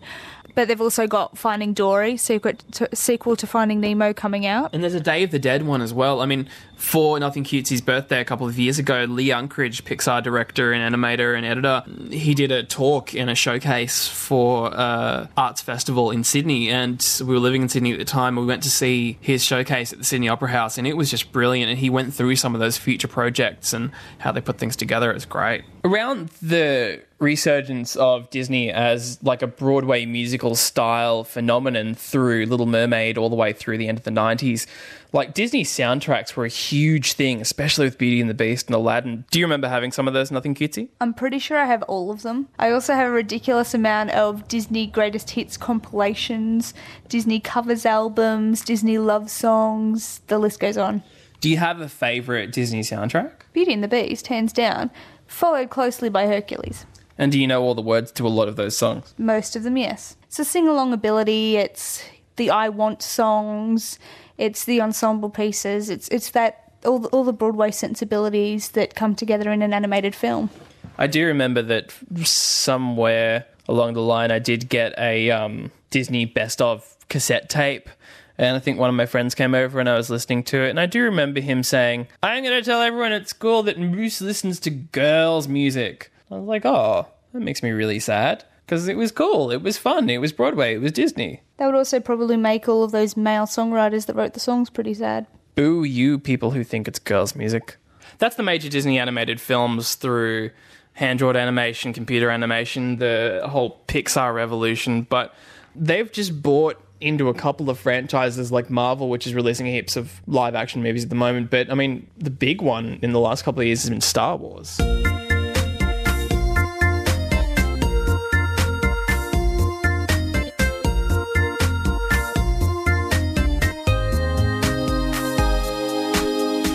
But 0.56 0.68
they've 0.68 0.82
also 0.82 1.08
got 1.08 1.38
Finding 1.38 1.74
Dory, 1.74 2.18
secret 2.18 2.64
to, 2.74 2.89
sequel 2.94 3.36
to 3.38 3.48
Finding 3.48 3.80
Nemo, 3.80 4.14
coming 4.14 4.46
out. 4.46 4.74
And 4.74 4.84
there's 4.84 4.94
a 4.94 5.00
Day 5.00 5.24
of 5.24 5.32
the 5.32 5.39
Dead 5.39 5.64
one 5.66 5.82
as 5.82 5.94
well. 5.94 6.22
I 6.22 6.26
mean, 6.26 6.48
for 6.76 7.20
Nothing 7.20 7.44
Cutesy's 7.44 7.82
birthday 7.82 8.20
a 8.20 8.26
couple 8.26 8.48
of 8.48 8.58
years 8.58 8.80
ago, 8.80 9.06
Lee 9.08 9.30
Unkrich, 9.30 9.84
Pixar 9.84 10.24
director 10.24 10.74
and 10.74 10.96
animator 10.96 11.36
and 11.38 11.46
editor, 11.46 11.84
he 12.10 12.34
did 12.34 12.52
a 12.52 12.64
talk 12.64 13.14
in 13.14 13.30
a 13.30 13.36
showcase 13.36 14.08
for 14.08 14.74
uh, 14.74 15.28
Arts 15.38 15.62
Festival 15.62 16.12
in 16.12 16.24
Sydney. 16.24 16.70
And 16.70 17.06
we 17.22 17.34
were 17.34 17.39
living 17.39 17.62
in 17.62 17.70
Sydney 17.70 17.94
at 17.94 18.00
the 18.00 18.06
time. 18.06 18.36
We 18.36 18.46
went 18.46 18.64
to 18.64 18.72
see 18.72 19.18
his 19.22 19.44
showcase 19.44 19.94
at 19.94 20.00
the 20.00 20.06
Sydney 20.06 20.28
Opera 20.30 20.50
House, 20.50 20.78
and 20.78 20.88
it 20.88 20.98
was 20.98 21.10
just 21.10 21.32
brilliant. 21.32 21.70
And 21.70 21.80
he 21.80 21.89
went 21.89 22.14
through 22.14 22.36
some 22.36 22.56
of 22.56 22.60
those 22.60 22.78
future 22.78 23.08
projects 23.08 23.74
and 23.74 23.92
how 24.20 24.32
they 24.32 24.42
put 24.42 24.58
things 24.58 24.76
together 24.76 25.12
It 25.12 25.16
was 25.16 25.26
great. 25.26 25.64
Around 25.84 26.30
the 26.42 27.02
resurgence 27.22 27.95
of 27.95 28.30
Disney 28.32 28.72
as 28.72 29.22
like 29.22 29.41
a 29.41 29.47
Broadway 29.47 30.05
musical 30.05 30.55
style 30.55 31.24
phenomenon 31.24 31.93
through 31.93 32.47
Little 32.47 32.65
Mermaid 32.65 33.17
all 33.17 33.30
the 33.30 33.36
way 33.36 33.53
through 33.53 33.78
the 33.78 33.88
end 33.88 33.97
of 33.99 34.03
the 34.03 34.11
90s, 34.11 34.65
like 35.13 35.34
Disney 35.34 35.63
soundtracks 35.63 36.36
were 36.36 36.45
a 36.45 36.49
huge 36.49 37.13
thing, 37.13 37.39
especially 37.39 37.86
with 37.86 37.97
Beauty 37.97 38.19
and 38.19 38.30
the 38.30 38.34
Beast 38.34 38.67
and 38.67 38.76
Aladdin. 38.76 39.26
Do 39.30 39.39
you 39.39 39.45
remember 39.45 39.69
having 39.69 39.91
some 39.91 40.07
of 40.07 40.13
those? 40.13 40.32
Nothing 40.32 40.55
cutesy? 40.55 40.89
I'm 40.99 41.13
pretty 41.13 41.38
sure 41.39 41.57
I 41.57 41.65
have 41.65 41.84
all 41.84 42.11
of 42.11 42.24
them. 42.24 42.47
I 42.57 42.72
also 42.72 42.93
have 42.93 43.07
a 43.07 43.11
ridiculous 43.11 43.74
amount 43.74 44.11
of 44.11 44.47
Disney 44.47 44.88
greatest 44.88 45.32
hits 45.32 45.57
compilations, 45.57 46.74
Disney 47.07 47.39
covers 47.39 47.86
albums, 47.86 48.61
Disney 48.63 48.97
love 48.97 49.30
songs, 49.30 50.22
the 50.28 50.39
list 50.39 50.59
goes 50.59 50.78
on. 50.78 51.03
Do 51.39 51.49
you 51.49 51.57
have 51.57 51.82
a 51.82 51.89
favorite 51.89 52.51
Disney 52.51 52.82
soundtrack? 52.82 53.32
Beauty 53.53 53.74
and 53.74 53.84
the 53.84 53.88
Beast, 53.88 54.28
hands 54.28 54.53
down, 54.53 54.91
followed 55.28 55.69
closely 55.69 56.09
by 56.09 56.28
Hercules. 56.28 56.86
And 57.18 57.32
do 57.32 57.39
you 57.39 57.47
know 57.47 57.62
all 57.62 57.76
the 57.76 57.82
words 57.82 58.12
to 58.14 58.28
a 58.28 58.30
lot 58.30 58.47
of 58.47 58.55
those 58.55 58.78
songs? 58.78 59.14
Most 59.18 59.55
of 59.55 59.64
them, 59.64 59.78
yes. 59.78 60.16
It's 60.24 60.39
a 60.39 60.45
sing 60.45 60.68
along 60.68 60.93
ability, 60.93 61.57
it's 61.57 62.03
the 62.38 62.49
I 62.49 62.70
Want 62.70 63.01
songs, 63.01 63.99
it's 64.38 64.66
the 64.66 64.82
ensemble 64.82 65.30
pieces, 65.30 65.89
it's, 65.89 66.07
it's 66.07 66.32
that 66.32 66.72
all 66.86 66.99
the, 66.99 67.09
all 67.09 67.24
the 67.24 67.34
Broadway 67.34 67.72
sensibilities 67.72 68.70
that 68.70 68.95
come 68.95 69.16
together 69.16 69.51
in 69.51 69.62
an 69.62 69.74
animated 69.74 70.16
film. 70.16 70.49
I 70.97 71.07
do 71.07 71.26
remember 71.26 71.62
that 71.64 71.93
somewhere 72.24 73.45
along 73.68 73.93
the 73.93 74.01
line 74.01 74.32
I 74.32 74.39
did 74.39 74.70
get 74.70 74.93
a 74.97 75.32
um, 75.32 75.72
Disney 75.89 76.26
best 76.26 76.62
of 76.62 76.95
cassette 77.09 77.49
tape. 77.49 77.89
And 78.38 78.55
I 78.55 78.59
think 78.59 78.80
one 78.80 78.89
of 78.89 78.95
my 78.95 79.05
friends 79.05 79.36
came 79.36 79.53
over 79.53 79.80
and 79.80 79.88
I 79.88 79.95
was 79.95 80.09
listening 80.09 80.43
to 80.45 80.64
it. 80.64 80.70
And 80.70 80.80
I 80.80 80.88
do 80.88 81.03
remember 81.03 81.41
him 81.41 81.64
saying, 81.64 82.07
I'm 82.24 82.43
going 82.43 82.57
to 82.57 82.66
tell 82.66 82.82
everyone 82.82 83.12
at 83.12 83.30
school 83.30 83.62
that 83.64 83.78
Moose 83.78 84.22
listens 84.22 84.59
to 84.62 84.70
girls' 84.70 85.47
music. 85.47 86.12
I 86.32 86.36
was 86.36 86.47
like, 86.47 86.65
oh, 86.65 87.07
that 87.34 87.41
makes 87.41 87.61
me 87.61 87.71
really 87.71 87.99
sad. 87.99 88.45
Because 88.65 88.88
it 88.88 88.95
was 88.95 89.11
cool. 89.11 89.51
It 89.51 89.61
was 89.61 89.77
fun. 89.77 90.09
It 90.09 90.19
was 90.19 90.32
Broadway. 90.32 90.75
It 90.75 90.82
was 90.82 90.93
Disney. 90.93 91.41
That 91.57 91.65
would 91.65 91.75
also 91.75 91.99
probably 91.99 92.38
make 92.38 92.69
all 92.69 92.84
of 92.84 92.91
those 92.91 93.17
male 93.17 93.45
songwriters 93.45 94.05
that 94.05 94.15
wrote 94.15 94.34
the 94.34 94.39
songs 94.39 94.69
pretty 94.69 94.93
sad. 94.93 95.27
Boo 95.55 95.84
you 95.84 96.17
people 96.17 96.51
who 96.51 96.63
think 96.63 96.88
it's 96.88 96.99
girls' 96.99 97.36
music. 97.36 97.75
That's 98.17 98.38
the 98.38 98.43
major 98.43 98.69
Disney 98.69 98.97
animated 98.97 99.41
films 99.41 99.95
through 99.95 100.51
hand 100.93 101.19
drawn 101.19 101.36
animation, 101.36 101.91
computer 101.91 102.29
animation, 102.29 102.97
the 102.97 103.41
whole 103.49 103.82
Pixar 103.88 104.34
revolution. 104.34 105.01
But 105.01 105.34
they've 105.75 106.09
just 106.09 106.41
bought 106.41 106.82
into 107.01 107.27
a 107.27 107.34
couple 107.34 107.69
of 107.69 107.77
franchises 107.77 108.53
like 108.53 108.69
Marvel, 108.69 109.09
which 109.09 109.27
is 109.27 109.34
releasing 109.34 109.65
heaps 109.65 109.97
of 109.97 110.21
live 110.27 110.55
action 110.55 110.82
movies 110.82 111.03
at 111.03 111.09
the 111.09 111.15
moment. 111.15 111.49
But 111.49 111.69
I 111.69 111.73
mean, 111.73 112.07
the 112.17 112.29
big 112.29 112.61
one 112.61 112.99
in 113.01 113.11
the 113.11 113.19
last 113.19 113.43
couple 113.43 113.59
of 113.59 113.67
years 113.67 113.82
has 113.82 113.89
been 113.89 113.99
Star 114.01 114.38
Wars. 114.38 114.79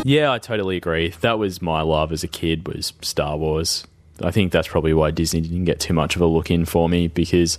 Yeah, 0.06 0.30
I 0.30 0.38
totally 0.38 0.76
agree. 0.76 1.08
That 1.20 1.36
was 1.36 1.60
my 1.60 1.80
love 1.80 2.12
as 2.12 2.22
a 2.22 2.28
kid 2.28 2.68
was 2.68 2.92
Star 3.02 3.36
Wars. 3.36 3.84
I 4.22 4.30
think 4.30 4.52
that's 4.52 4.68
probably 4.68 4.94
why 4.94 5.10
Disney 5.10 5.40
didn't 5.40 5.64
get 5.64 5.80
too 5.80 5.94
much 5.94 6.14
of 6.14 6.22
a 6.22 6.26
look 6.26 6.48
in 6.48 6.64
for 6.64 6.88
me 6.88 7.08
because 7.08 7.58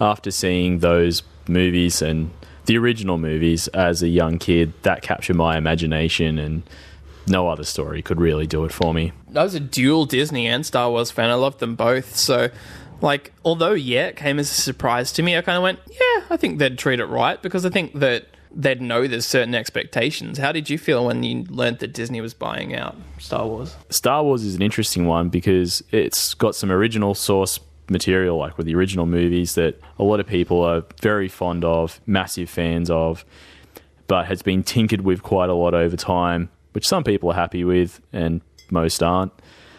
after 0.00 0.32
seeing 0.32 0.80
those 0.80 1.22
movies 1.46 2.02
and 2.02 2.32
the 2.64 2.76
original 2.76 3.18
movies 3.18 3.68
as 3.68 4.02
a 4.02 4.08
young 4.08 4.40
kid, 4.40 4.72
that 4.82 5.02
captured 5.02 5.36
my 5.36 5.56
imagination 5.56 6.40
and 6.40 6.64
no 7.28 7.46
other 7.46 7.62
story 7.62 8.02
could 8.02 8.20
really 8.20 8.48
do 8.48 8.64
it 8.64 8.72
for 8.72 8.92
me. 8.92 9.12
I 9.32 9.44
was 9.44 9.54
a 9.54 9.60
dual 9.60 10.06
Disney 10.06 10.48
and 10.48 10.66
Star 10.66 10.90
Wars 10.90 11.12
fan. 11.12 11.30
I 11.30 11.34
loved 11.34 11.60
them 11.60 11.76
both. 11.76 12.16
So, 12.16 12.50
like, 13.00 13.32
although, 13.44 13.74
yeah, 13.74 14.06
it 14.06 14.16
came 14.16 14.40
as 14.40 14.50
a 14.50 14.54
surprise 14.60 15.12
to 15.12 15.22
me, 15.22 15.36
I 15.36 15.40
kind 15.40 15.56
of 15.56 15.62
went, 15.62 15.78
yeah, 15.88 16.24
I 16.30 16.36
think 16.36 16.58
they'd 16.58 16.76
treat 16.76 16.98
it 16.98 17.06
right 17.06 17.40
because 17.40 17.64
I 17.64 17.70
think 17.70 17.92
that 18.00 18.26
they'd 18.56 18.80
know 18.80 19.06
there's 19.06 19.26
certain 19.26 19.54
expectations. 19.54 20.38
How 20.38 20.50
did 20.50 20.70
you 20.70 20.78
feel 20.78 21.04
when 21.06 21.22
you 21.22 21.44
learnt 21.48 21.80
that 21.80 21.92
Disney 21.92 22.20
was 22.22 22.32
buying 22.32 22.74
out 22.74 22.96
Star 23.18 23.46
Wars? 23.46 23.76
Star 23.90 24.24
Wars 24.24 24.42
is 24.42 24.54
an 24.54 24.62
interesting 24.62 25.06
one 25.06 25.28
because 25.28 25.84
it's 25.92 26.32
got 26.34 26.56
some 26.56 26.72
original 26.72 27.14
source 27.14 27.60
material, 27.90 28.38
like 28.38 28.56
with 28.56 28.66
the 28.66 28.74
original 28.74 29.06
movies, 29.06 29.54
that 29.54 29.78
a 29.98 30.02
lot 30.02 30.18
of 30.18 30.26
people 30.26 30.62
are 30.62 30.82
very 31.02 31.28
fond 31.28 31.64
of, 31.64 32.00
massive 32.06 32.48
fans 32.48 32.90
of, 32.90 33.24
but 34.08 34.26
has 34.26 34.42
been 34.42 34.62
tinkered 34.62 35.02
with 35.02 35.22
quite 35.22 35.50
a 35.50 35.54
lot 35.54 35.74
over 35.74 35.96
time, 35.96 36.48
which 36.72 36.86
some 36.86 37.04
people 37.04 37.30
are 37.30 37.34
happy 37.34 37.62
with 37.62 38.00
and 38.12 38.40
most 38.70 39.02
aren't. 39.02 39.32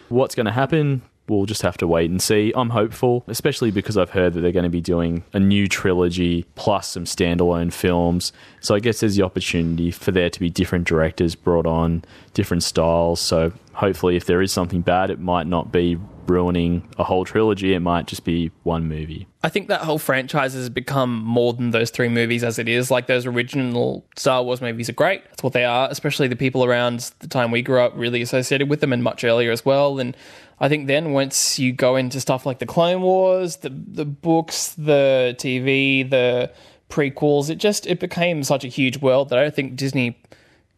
What's 0.08 0.34
going 0.34 0.46
to 0.46 0.52
happen? 0.52 1.02
We'll 1.28 1.46
just 1.46 1.62
have 1.62 1.76
to 1.78 1.86
wait 1.86 2.10
and 2.10 2.20
see. 2.20 2.52
I'm 2.56 2.70
hopeful, 2.70 3.24
especially 3.26 3.70
because 3.70 3.96
I've 3.96 4.10
heard 4.10 4.34
that 4.34 4.40
they're 4.40 4.52
going 4.52 4.64
to 4.64 4.70
be 4.70 4.80
doing 4.80 5.24
a 5.32 5.40
new 5.40 5.68
trilogy 5.68 6.44
plus 6.54 6.88
some 6.88 7.04
standalone 7.04 7.72
films. 7.72 8.32
So 8.60 8.74
I 8.74 8.80
guess 8.80 9.00
there's 9.00 9.16
the 9.16 9.22
opportunity 9.22 9.90
for 9.90 10.10
there 10.10 10.30
to 10.30 10.40
be 10.40 10.50
different 10.50 10.86
directors 10.86 11.34
brought 11.34 11.66
on, 11.66 12.04
different 12.34 12.62
styles. 12.62 13.20
So 13.20 13.52
hopefully, 13.72 14.16
if 14.16 14.26
there 14.26 14.42
is 14.42 14.52
something 14.52 14.80
bad, 14.82 15.10
it 15.10 15.20
might 15.20 15.46
not 15.46 15.72
be 15.72 15.98
ruining 16.28 16.86
a 16.98 17.04
whole 17.04 17.24
trilogy. 17.24 17.74
It 17.74 17.80
might 17.80 18.06
just 18.06 18.24
be 18.24 18.50
one 18.62 18.86
movie. 18.86 19.26
I 19.42 19.48
think 19.48 19.68
that 19.68 19.82
whole 19.82 19.98
franchise 19.98 20.52
has 20.54 20.68
become 20.68 21.24
more 21.24 21.52
than 21.52 21.70
those 21.70 21.90
three 21.90 22.08
movies 22.08 22.44
as 22.44 22.58
it 22.58 22.68
is. 22.68 22.90
Like 22.90 23.06
those 23.06 23.24
original 23.26 24.04
Star 24.16 24.42
Wars 24.42 24.60
movies 24.60 24.88
are 24.88 24.94
great. 24.94 25.24
That's 25.24 25.42
what 25.42 25.52
they 25.52 25.64
are, 25.64 25.88
especially 25.90 26.28
the 26.28 26.36
people 26.36 26.64
around 26.64 27.12
the 27.20 27.28
time 27.28 27.50
we 27.50 27.62
grew 27.62 27.80
up 27.80 27.92
really 27.96 28.20
associated 28.20 28.68
with 28.68 28.80
them 28.80 28.92
and 28.92 29.02
much 29.02 29.24
earlier 29.24 29.50
as 29.50 29.64
well. 29.64 29.98
And 29.98 30.16
I 30.60 30.68
think 30.68 30.86
then 30.86 31.12
once 31.12 31.58
you 31.58 31.72
go 31.72 31.96
into 31.96 32.20
stuff 32.20 32.44
like 32.44 32.58
the 32.58 32.66
Clone 32.66 33.02
Wars, 33.02 33.56
the 33.56 33.70
the 33.70 34.04
books, 34.04 34.74
the 34.74 35.36
TV, 35.38 36.08
the 36.08 36.50
prequels, 36.88 37.50
it 37.50 37.56
just 37.56 37.86
it 37.86 38.00
became 38.00 38.42
such 38.42 38.64
a 38.64 38.68
huge 38.68 38.98
world 38.98 39.28
that 39.28 39.38
I 39.38 39.42
don't 39.42 39.54
think 39.54 39.76
Disney 39.76 40.20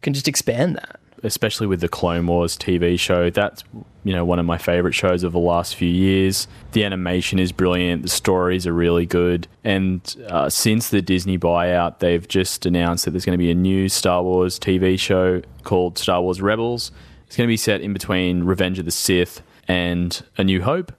can 0.01 0.13
just 0.13 0.27
expand 0.27 0.75
that 0.75 1.01
especially 1.23 1.67
with 1.67 1.81
the 1.81 1.87
Clone 1.87 2.27
Wars 2.27 2.57
TV 2.57 2.99
show. 2.99 3.29
That's 3.29 3.63
you 4.03 4.13
know 4.13 4.25
one 4.25 4.39
of 4.39 4.45
my 4.45 4.57
favorite 4.57 4.93
shows 4.93 5.23
of 5.23 5.31
the 5.31 5.39
last 5.39 5.75
few 5.75 5.87
years. 5.87 6.47
The 6.71 6.83
animation 6.83 7.39
is 7.39 7.51
brilliant. 7.51 8.03
The 8.03 8.09
stories 8.09 8.65
are 8.65 8.73
really 8.73 9.05
good. 9.05 9.47
And 9.63 10.15
uh, 10.27 10.49
since 10.49 10.89
the 10.89 11.01
Disney 11.01 11.37
buyout, 11.37 11.99
they've 11.99 12.27
just 12.27 12.65
announced 12.65 13.05
that 13.05 13.11
there's 13.11 13.25
going 13.25 13.37
to 13.37 13.43
be 13.43 13.51
a 13.51 13.55
new 13.55 13.89
Star 13.89 14.23
Wars 14.23 14.59
TV 14.59 14.99
show 14.99 15.41
called 15.63 15.97
Star 15.97 16.21
Wars 16.21 16.41
Rebels. 16.41 16.91
It's 17.27 17.37
going 17.37 17.47
to 17.47 17.51
be 17.51 17.57
set 17.57 17.81
in 17.81 17.93
between 17.93 18.43
Revenge 18.43 18.79
of 18.79 18.85
the 18.85 18.91
Sith 18.91 19.41
and 19.71 20.23
A 20.37 20.43
New 20.43 20.61
Hope. 20.61 20.91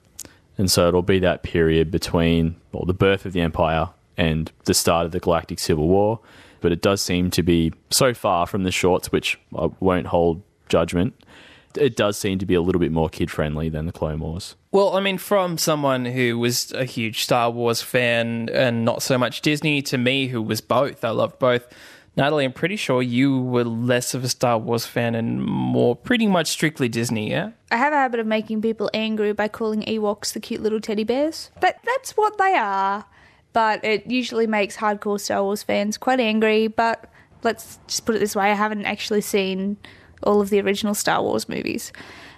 And 0.57 0.69
so 0.69 0.87
it'll 0.87 1.01
be 1.01 1.19
that 1.19 1.43
period 1.43 1.91
between 1.91 2.55
well, 2.71 2.85
the 2.85 2.93
birth 2.93 3.25
of 3.25 3.33
the 3.33 3.41
Empire 3.41 3.89
and 4.17 4.51
the 4.65 4.73
start 4.73 5.05
of 5.05 5.11
the 5.11 5.19
Galactic 5.19 5.59
Civil 5.59 5.87
War 5.87 6.19
but 6.63 6.71
it 6.71 6.81
does 6.81 7.01
seem 7.01 7.29
to 7.29 7.43
be 7.43 7.73
so 7.89 8.13
far 8.13 8.47
from 8.47 8.63
the 8.63 8.71
shorts, 8.71 9.11
which 9.11 9.37
I 9.55 9.69
won't 9.81 10.07
hold 10.07 10.41
judgment. 10.69 11.13
It 11.75 11.97
does 11.97 12.17
seem 12.17 12.39
to 12.39 12.45
be 12.45 12.53
a 12.53 12.61
little 12.61 12.79
bit 12.79 12.91
more 12.91 13.09
kid 13.09 13.29
friendly 13.29 13.67
than 13.67 13.85
the 13.85 13.91
Clone 13.91 14.21
Wars. 14.21 14.55
Well, 14.71 14.95
I 14.95 15.01
mean, 15.01 15.17
from 15.17 15.57
someone 15.57 16.05
who 16.05 16.39
was 16.39 16.71
a 16.71 16.85
huge 16.85 17.23
Star 17.23 17.51
Wars 17.51 17.81
fan 17.81 18.47
and 18.53 18.85
not 18.85 19.03
so 19.03 19.17
much 19.17 19.41
Disney 19.41 19.81
to 19.81 19.97
me, 19.97 20.27
who 20.27 20.41
was 20.41 20.61
both, 20.61 21.03
I 21.03 21.09
loved 21.09 21.37
both. 21.37 21.67
Natalie, 22.15 22.45
I'm 22.45 22.53
pretty 22.53 22.75
sure 22.75 23.01
you 23.01 23.39
were 23.41 23.63
less 23.63 24.13
of 24.13 24.23
a 24.23 24.29
Star 24.29 24.57
Wars 24.57 24.85
fan 24.85 25.15
and 25.15 25.43
more 25.43 25.95
pretty 25.95 26.27
much 26.27 26.47
strictly 26.47 26.87
Disney, 26.87 27.31
yeah? 27.31 27.51
I 27.71 27.77
have 27.77 27.91
a 27.91 27.97
habit 27.97 28.19
of 28.19 28.27
making 28.27 28.61
people 28.61 28.89
angry 28.93 29.33
by 29.33 29.47
calling 29.47 29.81
Ewoks 29.81 30.31
the 30.33 30.39
cute 30.39 30.61
little 30.61 30.79
teddy 30.79 31.03
bears. 31.03 31.49
But 31.59 31.79
that's 31.83 32.11
what 32.11 32.37
they 32.37 32.53
are 32.53 33.05
but 33.53 33.85
it 33.85 34.07
usually 34.07 34.47
makes 34.47 34.75
hardcore 34.77 35.19
Star 35.19 35.43
Wars 35.43 35.63
fans 35.63 35.97
quite 35.97 36.19
angry. 36.19 36.67
But 36.67 37.09
let's 37.43 37.79
just 37.87 38.05
put 38.05 38.15
it 38.15 38.19
this 38.19 38.35
way 38.35 38.51
I 38.51 38.55
haven't 38.55 38.85
actually 38.85 39.21
seen 39.21 39.77
all 40.23 40.41
of 40.41 40.49
the 40.49 40.59
original 40.59 40.95
Star 40.95 41.21
Wars 41.21 41.47
movies. 41.47 41.93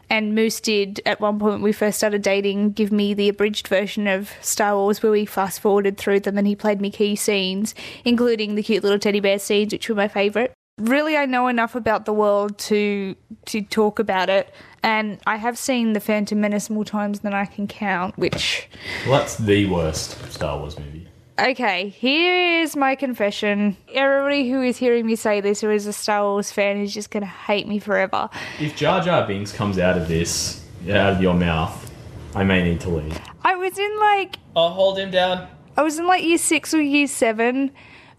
And 0.10 0.36
Moose 0.36 0.60
did, 0.60 1.02
at 1.06 1.20
one 1.20 1.40
point 1.40 1.54
when 1.54 1.62
we 1.62 1.72
first 1.72 1.98
started 1.98 2.22
dating, 2.22 2.72
give 2.72 2.92
me 2.92 3.14
the 3.14 3.30
abridged 3.30 3.68
version 3.68 4.08
of 4.08 4.32
Star 4.42 4.76
Wars 4.76 5.02
where 5.02 5.12
we 5.12 5.26
fast 5.26 5.60
forwarded 5.60 5.98
through 5.98 6.22
them 6.22 6.38
and 6.38 6.48
he 6.48 6.56
played 6.56 6.82
me 6.82 6.92
key 6.92 7.16
scenes, 7.16 7.74
including 8.04 8.56
the 8.56 8.64
cute 8.64 8.84
little 8.84 9.00
teddy 9.00 9.20
bear 9.20 9.40
scenes, 9.40 9.74
which 9.74 9.90
were 9.90 9.96
my 9.96 10.08
favourite. 10.08 10.52
Really, 10.78 11.16
I 11.16 11.26
know 11.26 11.48
enough 11.48 11.74
about 11.74 12.06
the 12.06 12.12
world 12.12 12.58
to 12.60 13.16
to 13.46 13.62
talk 13.62 13.98
about 13.98 14.30
it, 14.30 14.54
and 14.84 15.20
I 15.26 15.38
have 15.38 15.58
seen 15.58 15.94
the 15.94 16.02
Phantom 16.02 16.42
Menace 16.42 16.70
more 16.70 16.84
times 16.84 17.22
than 17.22 17.34
I 17.34 17.46
can 17.46 17.66
count. 17.66 18.18
Which, 18.18 18.68
well, 19.08 19.20
that's 19.20 19.38
the 19.38 19.68
worst 19.68 20.34
Star 20.34 20.60
Wars 20.60 20.78
movie. 20.78 21.08
Okay, 21.38 21.90
here 21.90 22.62
is 22.62 22.78
my 22.78 22.96
confession. 22.96 23.76
Everybody 23.94 24.50
who 24.50 24.62
is 24.62 24.78
hearing 24.78 25.06
me 25.06 25.18
say 25.18 25.42
this, 25.42 25.60
who 25.60 25.70
is 25.70 25.86
a 25.86 25.92
Star 25.92 26.24
Wars 26.24 26.50
fan, 26.50 26.78
is 26.78 26.94
just 26.94 27.12
going 27.12 27.24
to 27.24 27.28
hate 27.28 27.68
me 27.68 27.78
forever. 27.78 28.30
If 28.58 28.78
Jar 28.78 29.02
Jar 29.02 29.28
Binks 29.28 29.52
comes 29.52 29.78
out 29.78 29.98
of 29.98 30.08
this, 30.08 30.66
out 30.90 31.12
of 31.12 31.22
your 31.22 31.34
mouth, 31.34 31.92
I 32.36 32.46
may 32.46 32.64
need 32.64 32.80
to 32.82 32.90
leave. 32.90 33.20
I 33.44 33.58
was 33.58 33.78
in 33.78 34.00
like. 34.00 34.38
I'll 34.56 34.70
hold 34.70 34.98
him 34.98 35.12
down. 35.12 35.50
I 35.76 35.84
was 35.84 36.00
in 36.00 36.08
like 36.08 36.24
year 36.24 36.38
six 36.38 36.74
or 36.74 36.82
year 36.82 37.06
seven 37.06 37.72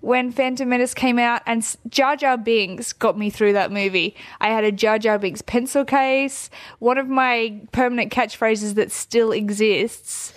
when 0.03 0.31
Phantom 0.31 0.69
Menace 0.69 0.93
came 0.93 1.19
out, 1.19 1.41
and 1.47 1.67
Jar 1.89 2.17
Jar 2.17 2.37
Binks 2.37 2.93
got 2.93 3.17
me 3.17 3.31
through 3.31 3.55
that 3.55 3.73
movie. 3.73 4.15
I 4.43 4.49
had 4.49 4.63
a 4.63 4.71
Jar 4.71 4.99
Jar 4.99 5.19
Binks 5.19 5.41
pencil 5.41 5.87
case. 5.87 6.51
One 6.81 6.99
of 6.99 7.09
my 7.09 7.63
permanent 7.73 8.13
catchphrases 8.13 8.75
that 8.75 8.93
still 8.93 9.33
exists 9.33 10.35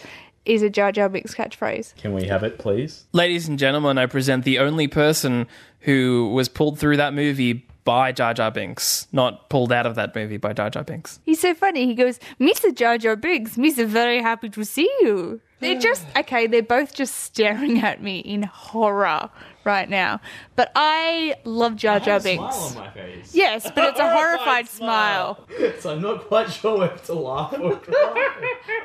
is 0.50 0.64
a 0.64 0.70
Jar 0.70 0.92
Jar 0.92 1.08
Binks 1.08 1.36
catchphrase. 1.36 1.96
Can 1.96 2.14
we 2.14 2.26
have 2.26 2.44
it, 2.44 2.58
please? 2.58 3.06
Ladies 3.14 3.48
and 3.48 3.60
gentlemen, 3.60 3.98
I 3.98 4.08
present 4.08 4.44
the 4.44 4.60
only 4.60 4.88
person 4.88 5.48
who 5.82 6.32
was 6.34 6.50
pulled 6.50 6.80
through 6.80 6.98
that 6.98 7.14
movie 7.14 7.68
by 7.86 8.12
Jar 8.12 8.34
Jar 8.34 8.52
Binks, 8.52 9.08
not 9.12 9.50
pulled 9.50 9.72
out 9.72 9.86
of 9.86 9.96
that 9.96 10.16
movie 10.16 10.38
by 10.38 10.54
Jar 10.54 10.70
Jar 10.70 10.84
Binks. 10.84 11.20
He's 11.26 11.40
so 11.40 11.54
funny. 11.54 11.86
He 11.86 11.94
goes, 11.94 12.20
Mr. 12.40 12.74
Jar 12.74 12.98
Jar 12.98 13.16
Binks, 13.16 13.58
Mr. 13.58 13.86
Very 13.86 14.22
happy 14.22 14.50
to 14.50 14.66
see 14.66 14.90
you. 15.02 15.40
They're 15.60 15.80
just, 15.80 16.06
okay, 16.16 16.48
they're 16.48 16.64
both 16.64 16.94
just 16.94 17.16
staring 17.16 17.80
at 17.82 18.02
me 18.02 18.20
in 18.20 18.44
horror 18.44 19.30
right 19.66 19.90
now. 19.90 20.22
But 20.56 20.72
I 20.76 21.36
love 21.44 21.76
Jar 21.76 22.00
Jar 22.00 22.20
Binks. 22.20 22.56
smile 22.56 22.68
on 22.70 22.76
my 22.76 22.90
face. 22.92 23.36
Yes, 23.36 23.70
but 23.76 23.84
it's 23.90 24.00
a 24.00 24.10
horrified 24.16 24.68
smile. 24.70 25.46
So 25.80 25.92
I'm 25.92 26.02
not 26.02 26.28
quite 26.28 26.50
sure 26.52 26.78
whether 26.80 26.98
to 26.98 27.14
laugh 27.14 27.54
or 27.60 27.76
cry. 27.78 28.30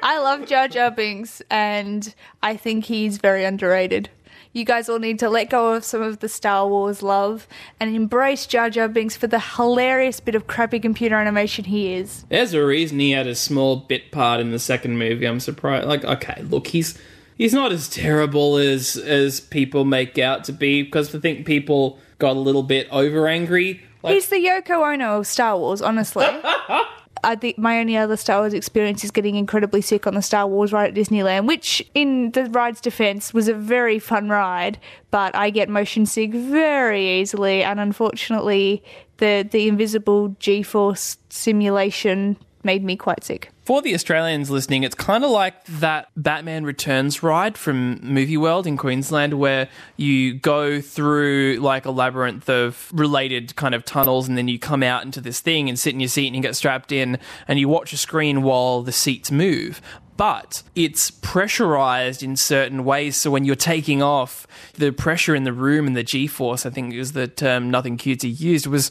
I 0.02 0.18
love 0.18 0.46
Jar 0.46 0.68
Jar 0.68 0.90
Binks, 0.90 1.40
and 1.50 2.14
I 2.42 2.56
think 2.56 2.86
he's 2.86 3.18
very 3.18 3.44
underrated. 3.44 4.10
You 4.54 4.64
guys 4.64 4.88
all 4.88 5.00
need 5.00 5.18
to 5.18 5.28
let 5.28 5.50
go 5.50 5.74
of 5.74 5.84
some 5.84 6.00
of 6.00 6.20
the 6.20 6.28
Star 6.28 6.68
Wars 6.68 7.02
love 7.02 7.48
and 7.80 7.94
embrace 7.96 8.46
Jar 8.46 8.70
Jar 8.70 8.86
Binks 8.86 9.16
for 9.16 9.26
the 9.26 9.40
hilarious 9.40 10.20
bit 10.20 10.36
of 10.36 10.46
crappy 10.46 10.78
computer 10.78 11.16
animation 11.16 11.64
he 11.64 11.92
is. 11.92 12.24
There's 12.28 12.54
a 12.54 12.64
reason 12.64 13.00
he 13.00 13.10
had 13.10 13.26
a 13.26 13.34
small 13.34 13.74
bit 13.74 14.12
part 14.12 14.38
in 14.38 14.52
the 14.52 14.60
second 14.60 14.96
movie. 14.96 15.26
I'm 15.26 15.40
surprised. 15.40 15.88
Like, 15.88 16.04
okay, 16.04 16.42
look, 16.42 16.68
he's 16.68 16.96
he's 17.36 17.52
not 17.52 17.72
as 17.72 17.88
terrible 17.88 18.56
as 18.56 18.96
as 18.96 19.40
people 19.40 19.84
make 19.84 20.20
out 20.20 20.44
to 20.44 20.52
be 20.52 20.84
because 20.84 21.12
I 21.12 21.18
think 21.18 21.46
people 21.46 21.98
got 22.20 22.36
a 22.36 22.40
little 22.40 22.62
bit 22.62 22.86
over 22.92 23.26
angry. 23.26 23.82
Like, 24.04 24.14
He's 24.14 24.28
the 24.28 24.36
Yoko 24.36 24.94
Ono 24.94 25.18
of 25.18 25.26
Star 25.26 25.58
Wars, 25.58 25.82
honestly. 25.82 26.28
I 27.24 27.36
think 27.36 27.58
my 27.58 27.80
only 27.80 27.96
other 27.96 28.16
Star 28.16 28.40
Wars 28.40 28.54
experience 28.54 29.02
is 29.02 29.10
getting 29.10 29.36
incredibly 29.36 29.80
sick 29.80 30.06
on 30.06 30.14
the 30.14 30.22
Star 30.22 30.46
Wars 30.46 30.72
ride 30.72 30.90
at 30.90 30.94
Disneyland, 30.94 31.46
which, 31.46 31.82
in 31.94 32.30
the 32.32 32.44
ride's 32.46 32.80
defense, 32.80 33.32
was 33.32 33.48
a 33.48 33.54
very 33.54 33.98
fun 33.98 34.28
ride, 34.28 34.78
but 35.10 35.34
I 35.34 35.50
get 35.50 35.68
motion 35.68 36.06
sick 36.06 36.32
very 36.32 37.20
easily, 37.20 37.62
and 37.62 37.80
unfortunately, 37.80 38.82
the, 39.16 39.48
the 39.50 39.68
invisible 39.68 40.36
G 40.38 40.62
Force 40.62 41.16
simulation 41.30 42.36
made 42.62 42.84
me 42.84 42.96
quite 42.96 43.24
sick. 43.24 43.50
For 43.64 43.80
the 43.80 43.94
Australians 43.94 44.50
listening, 44.50 44.82
it's 44.82 44.94
kind 44.94 45.24
of 45.24 45.30
like 45.30 45.64
that 45.64 46.08
Batman 46.18 46.64
Returns 46.64 47.22
ride 47.22 47.56
from 47.56 47.98
Movie 48.02 48.36
World 48.36 48.66
in 48.66 48.76
Queensland, 48.76 49.34
where 49.34 49.70
you 49.96 50.34
go 50.34 50.82
through 50.82 51.56
like 51.60 51.86
a 51.86 51.90
labyrinth 51.90 52.50
of 52.50 52.90
related 52.92 53.56
kind 53.56 53.74
of 53.74 53.82
tunnels, 53.86 54.28
and 54.28 54.36
then 54.36 54.48
you 54.48 54.58
come 54.58 54.82
out 54.82 55.02
into 55.02 55.18
this 55.18 55.40
thing 55.40 55.70
and 55.70 55.78
sit 55.78 55.94
in 55.94 56.00
your 56.00 56.10
seat 56.10 56.26
and 56.26 56.36
you 56.36 56.42
get 56.42 56.56
strapped 56.56 56.92
in, 56.92 57.18
and 57.48 57.58
you 57.58 57.66
watch 57.66 57.94
a 57.94 57.96
screen 57.96 58.42
while 58.42 58.82
the 58.82 58.92
seats 58.92 59.30
move. 59.30 59.80
But 60.18 60.62
it's 60.74 61.10
pressurized 61.10 62.22
in 62.22 62.36
certain 62.36 62.84
ways. 62.84 63.16
So 63.16 63.30
when 63.30 63.46
you're 63.46 63.56
taking 63.56 64.02
off, 64.02 64.46
the 64.74 64.90
pressure 64.90 65.34
in 65.34 65.44
the 65.44 65.54
room 65.54 65.86
and 65.86 65.96
the 65.96 66.04
G 66.04 66.26
force, 66.26 66.66
I 66.66 66.70
think 66.70 66.92
is 66.92 67.12
the 67.12 67.28
term 67.28 67.70
Nothing 67.70 67.96
Cutesy 67.96 68.38
used, 68.38 68.66
was 68.66 68.90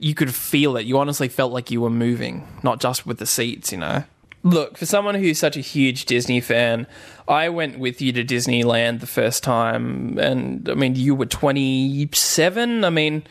you 0.00 0.14
could 0.14 0.34
feel 0.34 0.76
it. 0.76 0.86
You 0.86 0.98
honestly 0.98 1.28
felt 1.28 1.52
like 1.52 1.70
you 1.70 1.80
were 1.80 1.90
moving, 1.90 2.48
not 2.62 2.80
just 2.80 3.06
with 3.06 3.18
the 3.18 3.26
seats, 3.26 3.70
you 3.70 3.78
know. 3.78 4.04
Look, 4.42 4.78
for 4.78 4.86
someone 4.86 5.16
who's 5.16 5.38
such 5.38 5.58
a 5.58 5.60
huge 5.60 6.06
Disney 6.06 6.40
fan, 6.40 6.86
I 7.28 7.50
went 7.50 7.78
with 7.78 8.00
you 8.00 8.10
to 8.12 8.24
Disneyland 8.24 9.00
the 9.00 9.06
first 9.06 9.42
time, 9.42 10.18
and 10.18 10.66
I 10.68 10.74
mean, 10.74 10.94
you 10.94 11.14
were 11.14 11.26
27. 11.26 12.82
I 12.82 12.88
mean, 12.88 13.22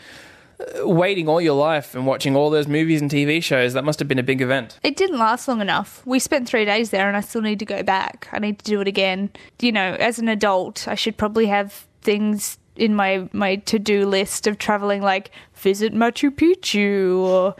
uh, 0.59 0.88
waiting 0.88 1.28
all 1.28 1.41
your 1.41 1.55
life 1.59 1.95
and 1.95 2.05
watching 2.05 2.36
all 2.36 2.51
those 2.51 2.67
movies 2.67 3.01
and 3.01 3.09
TV 3.09 3.41
shows, 3.41 3.74
that 3.74 3.84
must 3.84 3.97
have 3.97 4.07
been 4.07 4.20
a 4.20 4.24
big 4.24 4.39
event. 4.39 4.78
It 4.84 4.97
didn't 4.97 5.17
last 5.17 5.47
long 5.47 5.61
enough. 5.61 6.05
We 6.05 6.20
spent 6.20 6.47
three 6.47 6.65
days 6.65 6.91
there, 6.91 7.07
and 7.07 7.17
I 7.17 7.22
still 7.22 7.41
need 7.41 7.57
to 7.57 7.65
go 7.65 7.82
back. 7.82 8.28
I 8.32 8.38
need 8.38 8.59
to 8.59 8.65
do 8.65 8.80
it 8.80 8.88
again. 8.88 9.32
You 9.59 9.72
know, 9.72 9.95
as 9.99 10.20
an 10.20 10.28
adult, 10.30 10.88
I 10.88 10.93
should 10.93 11.17
probably 11.17 11.47
have 11.47 11.88
things 12.01 12.59
in 12.80 12.95
my 12.95 13.30
my 13.34 13.57
to 13.57 13.80
do 13.80 14.05
list 14.05 14.47
of 14.47 14.57
traveling, 14.57 15.01
like 15.01 15.32
visit 15.55 15.93
Machu 15.93 16.30
Picchu 16.32 17.19
or 17.19 17.55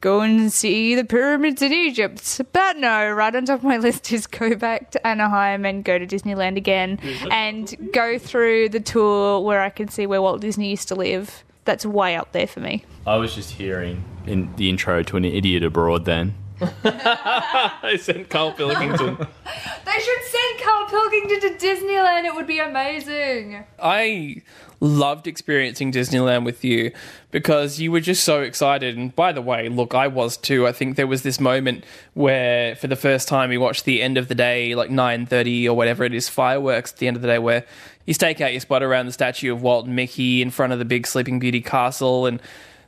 go 0.00 0.20
and 0.20 0.52
see 0.52 0.94
the 0.94 1.04
pyramids 1.04 1.62
in 1.62 1.72
Egypt. 1.72 2.40
But 2.52 2.76
no, 2.78 3.10
right 3.10 3.34
on 3.34 3.44
top 3.46 3.60
of 3.60 3.64
my 3.64 3.76
list 3.86 4.12
is 4.12 4.26
go 4.26 4.54
back 4.54 4.90
to 4.92 5.06
Anaheim 5.06 5.64
and 5.64 5.84
go 5.84 5.98
to 5.98 6.06
Disneyland 6.06 6.56
again 6.56 6.98
and 7.30 7.92
go 7.92 8.18
through 8.18 8.68
the 8.68 8.80
tour 8.80 9.40
where 9.40 9.60
I 9.62 9.70
can 9.70 9.88
see 9.88 10.06
where 10.06 10.22
Walt 10.22 10.40
Disney 10.40 10.70
used 10.70 10.88
to 10.88 10.94
live. 10.94 11.44
That's 11.64 11.84
way 11.84 12.14
up 12.14 12.32
there 12.32 12.46
for 12.46 12.60
me. 12.60 12.84
I 13.06 13.16
was 13.16 13.34
just 13.34 13.52
hearing 13.52 14.04
in 14.26 14.54
the 14.56 14.70
intro 14.70 15.02
to 15.02 15.16
an 15.16 15.24
idiot 15.24 15.64
abroad 15.64 16.04
then. 16.04 16.34
I 16.84 17.98
sent 18.00 18.28
Carl 18.30 18.52
Pilkington. 18.52 19.26
They 19.86 20.02
should 20.02 20.24
send 20.24 20.60
Carl 20.60 20.86
Pilkington 20.88 21.40
to 21.40 21.66
Disneyland. 21.66 22.24
It 22.24 22.34
would 22.34 22.46
be 22.46 22.58
amazing. 22.58 23.64
I 23.78 24.42
loved 24.80 25.26
experiencing 25.26 25.90
Disneyland 25.90 26.44
with 26.44 26.64
you 26.64 26.92
because 27.30 27.80
you 27.80 27.92
were 27.92 28.00
just 28.00 28.24
so 28.24 28.42
excited. 28.42 28.96
And 28.96 29.14
by 29.14 29.32
the 29.32 29.40
way, 29.40 29.68
look, 29.68 29.94
I 29.94 30.08
was 30.08 30.36
too. 30.36 30.66
I 30.66 30.72
think 30.72 30.96
there 30.96 31.06
was 31.06 31.22
this 31.22 31.40
moment 31.40 31.84
where, 32.14 32.76
for 32.76 32.88
the 32.88 32.96
first 32.96 33.26
time, 33.28 33.48
we 33.48 33.56
watched 33.56 33.84
the 33.84 34.02
end 34.02 34.18
of 34.18 34.28
the 34.28 34.34
day, 34.34 34.74
like 34.74 34.90
nine 34.90 35.24
thirty 35.24 35.66
or 35.66 35.74
whatever 35.74 36.04
it 36.04 36.12
is, 36.12 36.28
fireworks 36.28 36.92
at 36.92 36.98
the 36.98 37.06
end 37.06 37.16
of 37.16 37.22
the 37.22 37.28
day, 37.28 37.38
where 37.38 37.64
you 38.04 38.12
stake 38.12 38.40
out 38.40 38.52
your 38.52 38.60
spot 38.60 38.82
around 38.82 39.06
the 39.06 39.12
statue 39.12 39.52
of 39.52 39.62
Walt 39.62 39.86
and 39.86 39.96
Mickey 39.96 40.42
in 40.42 40.50
front 40.50 40.74
of 40.74 40.78
the 40.78 40.84
big 40.84 41.06
Sleeping 41.06 41.38
Beauty 41.38 41.60
castle 41.62 42.26
and. 42.26 42.42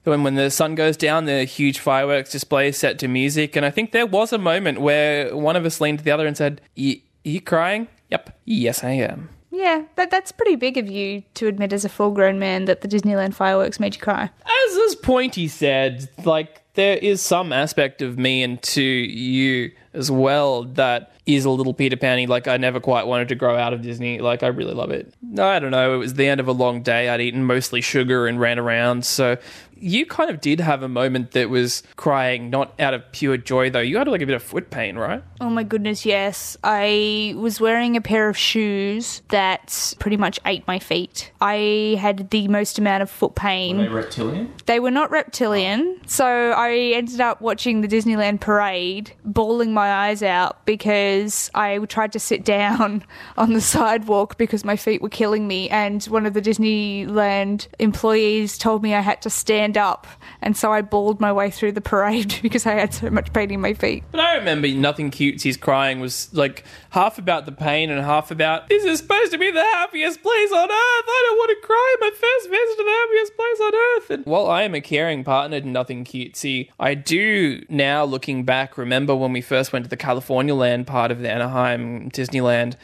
When, 0.09 0.23
when 0.25 0.35
the 0.35 0.51
sun 0.51 0.75
goes 0.75 0.97
down, 0.97 1.27
the 1.27 1.45
huge 1.45 1.79
fireworks 1.79 2.31
display 2.33 2.69
is 2.69 2.77
set 2.77 2.99
to 3.01 3.09
music. 3.09 3.55
And 3.57 3.65
I 3.65 3.71
think 3.71 3.93
there 3.93 4.07
was 4.07 4.33
a 4.33 4.39
moment 4.39 4.81
where 4.81 5.37
one 5.37 5.57
of 5.57 5.65
us 5.65 5.81
leaned 5.81 5.99
to 5.99 6.05
the 6.05 6.11
other 6.11 6.27
and 6.27 6.37
said, 6.37 6.61
"Y- 6.77 7.01
Are 7.27 7.29
you 7.29 7.41
crying? 7.41 7.89
Yep. 8.11 8.39
Yes, 8.45 8.83
I 8.83 8.91
am. 8.91 9.29
Yeah, 9.51 9.83
that, 9.97 10.11
that's 10.11 10.31
pretty 10.31 10.57
big 10.57 10.77
of 10.79 10.89
you 10.89 11.23
to 11.35 11.47
admit 11.49 11.73
as 11.73 11.85
a 11.85 11.89
full 11.89 12.11
grown 12.13 12.39
man 12.39 12.67
that 12.67 12.81
the 12.81 12.89
Disneyland 12.89 13.35
fireworks 13.35 13.81
made 13.81 13.95
you 13.95 14.01
cry. 14.01 14.25
as 14.69 14.77
as 14.89 14.95
Pointy 14.97 15.49
said, 15.49 16.09
like 16.25 16.63
there 16.75 16.97
is 16.97 17.21
some 17.21 17.53
aspect 17.53 18.01
of 18.03 18.19
me 18.19 18.43
and 18.43 18.63
to 18.63 18.83
you 18.83 19.73
as 19.95 20.11
well 20.13 20.63
that 20.65 21.13
is 21.27 21.45
a 21.45 21.51
little 21.51 21.75
Peter 21.75 21.97
Panny. 21.97 22.27
Like 22.27 22.47
I 22.47 22.57
never 22.57 22.79
quite 22.79 23.07
wanted 23.07 23.29
to 23.29 23.35
grow 23.35 23.57
out 23.57 23.73
of 23.73 23.83
Disney. 23.83 24.21
Like 24.21 24.43
I 24.43 24.47
really 24.49 24.75
love 24.75 24.91
it. 24.93 25.13
I 25.39 25.59
don't 25.59 25.73
know. 25.73 25.93
It 25.95 25.99
was 25.99 26.15
the 26.15 26.29
end 26.29 26.41
of 26.41 26.47
a 26.47 26.53
long 26.53 26.83
day. 26.83 27.09
I'd 27.09 27.21
eaten 27.21 27.43
mostly 27.45 27.81
sugar 27.81 28.27
and 28.29 28.39
ran 28.39 28.59
around. 28.59 29.05
So 29.05 29.39
you 29.81 30.07
kind 30.07 30.31
of 30.31 30.41
did 30.41 30.61
have 30.61 30.83
a 30.83 30.89
moment 30.89 31.33
that 31.33 31.51
was 31.51 31.83
crying, 31.97 32.51
not 32.51 32.79
out 32.81 32.95
of 32.95 33.11
pure 33.13 33.37
joy 33.37 33.71
though. 33.71 33.81
You 33.81 33.99
had 33.99 34.09
like 34.09 34.23
a 34.23 34.27
bit 34.27 34.35
of 34.35 34.43
foot 34.43 34.71
pain, 34.71 34.97
right? 34.97 35.23
Oh 35.41 35.51
my 35.51 35.63
goodness, 35.63 36.05
yes. 36.05 36.57
I 36.65 37.35
was 37.37 37.61
wearing 37.61 37.97
a 37.97 38.01
pair 38.01 38.29
of 38.29 38.37
shoes 38.37 39.23
that 39.29 39.95
pretty 39.99 40.17
much 40.17 40.41
ate 40.45 40.67
my 40.67 40.79
feet. 40.79 41.33
I 41.41 41.97
had 42.01 42.31
the 42.31 42.49
most 42.49 42.79
amount 42.79 43.03
of 43.03 43.11
foot 43.11 43.35
pain. 43.35 43.91
reptilian? 43.91 44.53
They 44.67 44.81
were 44.81 44.91
not 44.91 45.11
reptilian, 45.11 45.99
oh. 45.99 46.03
so 46.07 46.27
I 46.27 46.93
ended 46.95 47.21
up 47.21 47.41
watching 47.41 47.81
the 47.81 47.89
Disneyland 47.89 48.41
parade, 48.41 49.13
bawling 49.25 49.73
my 49.73 49.93
eyes 49.93 50.23
out 50.23 50.65
because 50.67 51.51
I 51.55 51.79
tried 51.79 52.13
to 52.13 52.19
sit 52.19 52.45
down 52.49 53.05
on 53.37 53.53
the 53.53 53.61
sidewalk 53.61 54.39
because 54.39 54.65
my 54.65 54.77
feet 54.77 55.03
were 55.03 55.09
killing 55.09 55.47
me, 55.47 55.69
and 55.71 56.03
one 56.05 56.27
of 56.27 56.35
the 56.35 56.43
Disneyland 56.43 57.69
employees 57.79 58.59
told 58.59 58.83
me 58.83 58.95
I 58.95 59.01
had 59.01 59.23
to 59.23 59.31
stand 59.31 59.68
up, 59.77 60.07
and 60.41 60.57
so 60.57 60.73
I 60.73 60.83
bawled 60.83 61.21
my 61.21 61.33
way 61.33 61.51
through 61.51 61.73
the 61.73 61.81
parade 61.81 62.39
because 62.43 62.67
I 62.67 62.75
had 62.75 62.95
so 62.95 63.11
much 63.11 63.33
pain 63.33 63.51
in 63.51 63.61
my 63.61 63.75
feet. 63.75 64.05
But 64.11 64.21
I 64.21 64.37
remember 64.37 64.69
nothing 64.69 65.11
cutesy's 65.11 65.57
crying 65.57 66.01
was 66.01 66.33
like 66.33 66.65
half 66.91 67.19
about 67.19 67.47
the 67.47 67.53
pain 67.53 67.91
and 67.91 68.01
half 68.01 68.31
about 68.31 68.69
this 68.69 68.85
is 68.85 68.99
supposed 68.99 69.33
to 69.33 69.39
be 69.39 69.51
the 69.51 69.61
happiest 69.61 70.23
place 70.23 70.53
on 70.53 70.65
earth. 70.65 70.71
I 70.71 71.25
don't 71.29 71.39
want 71.39 71.61
to 71.61 71.67
cry 71.67 71.97
my 72.01 72.11
first 72.11 72.51
visit 72.51 72.77
to 72.77 72.85
the 72.85 72.91
happiest 72.91 73.37
place 73.37 73.61
on 73.61 73.75
earth. 73.75 74.11
And 74.11 74.27
while 74.27 74.47
I 74.47 74.63
am 74.63 74.75
a 74.75 74.81
caring 74.81 75.25
partner 75.25 75.61
to 75.61 75.69
nothing 75.69 76.05
cutesy, 76.05 76.71
I 76.79 76.95
do 76.95 77.65
now 77.69 78.05
looking 78.05 78.45
back 78.45 78.79
remember 78.79 79.15
when 79.15 79.33
we 79.33 79.41
first 79.41 79.73
went 79.73 79.85
to 79.85 79.91
the 79.91 79.97
California 79.97 80.55
land 80.55 80.87
part 80.87 81.11
of 81.11 81.21
the 81.21 81.31
Anaheim 81.31 82.11
Disneyland. 82.11 82.75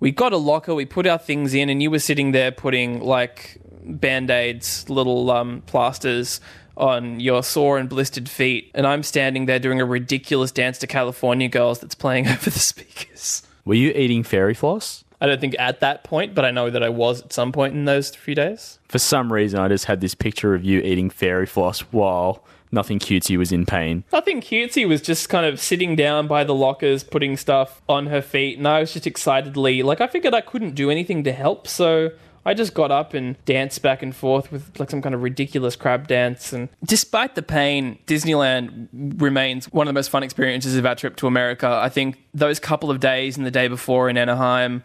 We 0.00 0.10
got 0.10 0.32
a 0.32 0.36
locker, 0.36 0.74
we 0.74 0.84
put 0.84 1.06
our 1.06 1.18
things 1.18 1.54
in, 1.54 1.70
and 1.70 1.82
you 1.82 1.90
were 1.90 1.98
sitting 1.98 2.32
there 2.32 2.50
putting 2.50 3.00
like 3.00 3.58
band 3.84 4.30
aids, 4.30 4.88
little 4.88 5.30
um, 5.30 5.62
plasters 5.66 6.40
on 6.76 7.20
your 7.20 7.42
sore 7.42 7.78
and 7.78 7.88
blistered 7.88 8.28
feet, 8.28 8.70
and 8.74 8.86
I'm 8.86 9.02
standing 9.02 9.46
there 9.46 9.58
doing 9.58 9.80
a 9.80 9.84
ridiculous 9.84 10.50
dance 10.50 10.78
to 10.78 10.86
California 10.86 11.48
Girls 11.48 11.78
that's 11.78 11.94
playing 11.94 12.26
over 12.28 12.50
the 12.50 12.58
speakers. 12.58 13.42
Were 13.64 13.74
you 13.74 13.90
eating 13.90 14.22
fairy 14.22 14.54
floss? 14.54 15.04
I 15.20 15.26
don't 15.26 15.40
think 15.40 15.56
at 15.58 15.80
that 15.80 16.04
point, 16.04 16.34
but 16.34 16.44
I 16.44 16.50
know 16.50 16.68
that 16.68 16.82
I 16.82 16.88
was 16.88 17.22
at 17.22 17.32
some 17.32 17.52
point 17.52 17.74
in 17.74 17.84
those 17.84 18.10
few 18.10 18.34
days. 18.34 18.78
For 18.88 18.98
some 18.98 19.32
reason, 19.32 19.60
I 19.60 19.68
just 19.68 19.86
had 19.86 20.00
this 20.00 20.14
picture 20.14 20.54
of 20.54 20.64
you 20.64 20.80
eating 20.80 21.08
fairy 21.08 21.46
floss 21.46 21.80
while 21.80 22.44
nothing 22.72 22.98
cutesy 22.98 23.38
was 23.38 23.52
in 23.52 23.64
pain. 23.64 24.04
Nothing 24.12 24.40
cutesy 24.40 24.86
was 24.86 25.00
just 25.00 25.28
kind 25.28 25.46
of 25.46 25.60
sitting 25.60 25.96
down 25.96 26.26
by 26.26 26.44
the 26.44 26.54
lockers, 26.54 27.04
putting 27.04 27.36
stuff 27.36 27.80
on 27.88 28.08
her 28.08 28.20
feet, 28.20 28.58
and 28.58 28.68
I 28.68 28.80
was 28.80 28.92
just 28.92 29.06
excitedly 29.06 29.82
like 29.82 30.00
I 30.00 30.08
figured 30.08 30.34
I 30.34 30.40
couldn't 30.40 30.74
do 30.74 30.90
anything 30.90 31.24
to 31.24 31.32
help, 31.32 31.68
so 31.68 32.10
I 32.46 32.54
just 32.54 32.74
got 32.74 32.90
up 32.90 33.14
and 33.14 33.42
danced 33.46 33.80
back 33.82 34.02
and 34.02 34.14
forth 34.14 34.52
with 34.52 34.78
like 34.78 34.90
some 34.90 35.00
kind 35.00 35.14
of 35.14 35.22
ridiculous 35.22 35.76
crab 35.76 36.08
dance. 36.08 36.52
And 36.52 36.68
despite 36.84 37.34
the 37.34 37.42
pain, 37.42 37.98
Disneyland 38.06 38.88
remains 39.20 39.72
one 39.72 39.86
of 39.86 39.94
the 39.94 39.98
most 39.98 40.10
fun 40.10 40.22
experiences 40.22 40.76
of 40.76 40.84
our 40.84 40.94
trip 40.94 41.16
to 41.16 41.26
America. 41.26 41.68
I 41.68 41.88
think 41.88 42.22
those 42.34 42.58
couple 42.58 42.90
of 42.90 43.00
days 43.00 43.36
and 43.36 43.46
the 43.46 43.50
day 43.50 43.68
before 43.68 44.10
in 44.10 44.18
Anaheim, 44.18 44.82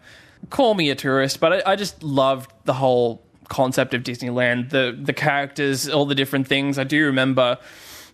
call 0.48 0.74
me 0.74 0.88
a 0.88 0.94
tourist, 0.94 1.38
but 1.38 1.52
I, 1.66 1.72
I 1.72 1.76
just 1.76 2.02
loved 2.02 2.50
the 2.64 2.74
whole 2.74 3.22
concept 3.48 3.92
of 3.92 4.02
Disneyland, 4.02 4.70
the 4.70 4.96
the 4.98 5.12
characters, 5.12 5.88
all 5.88 6.06
the 6.06 6.14
different 6.14 6.46
things. 6.46 6.78
I 6.78 6.84
do 6.84 7.04
remember 7.04 7.58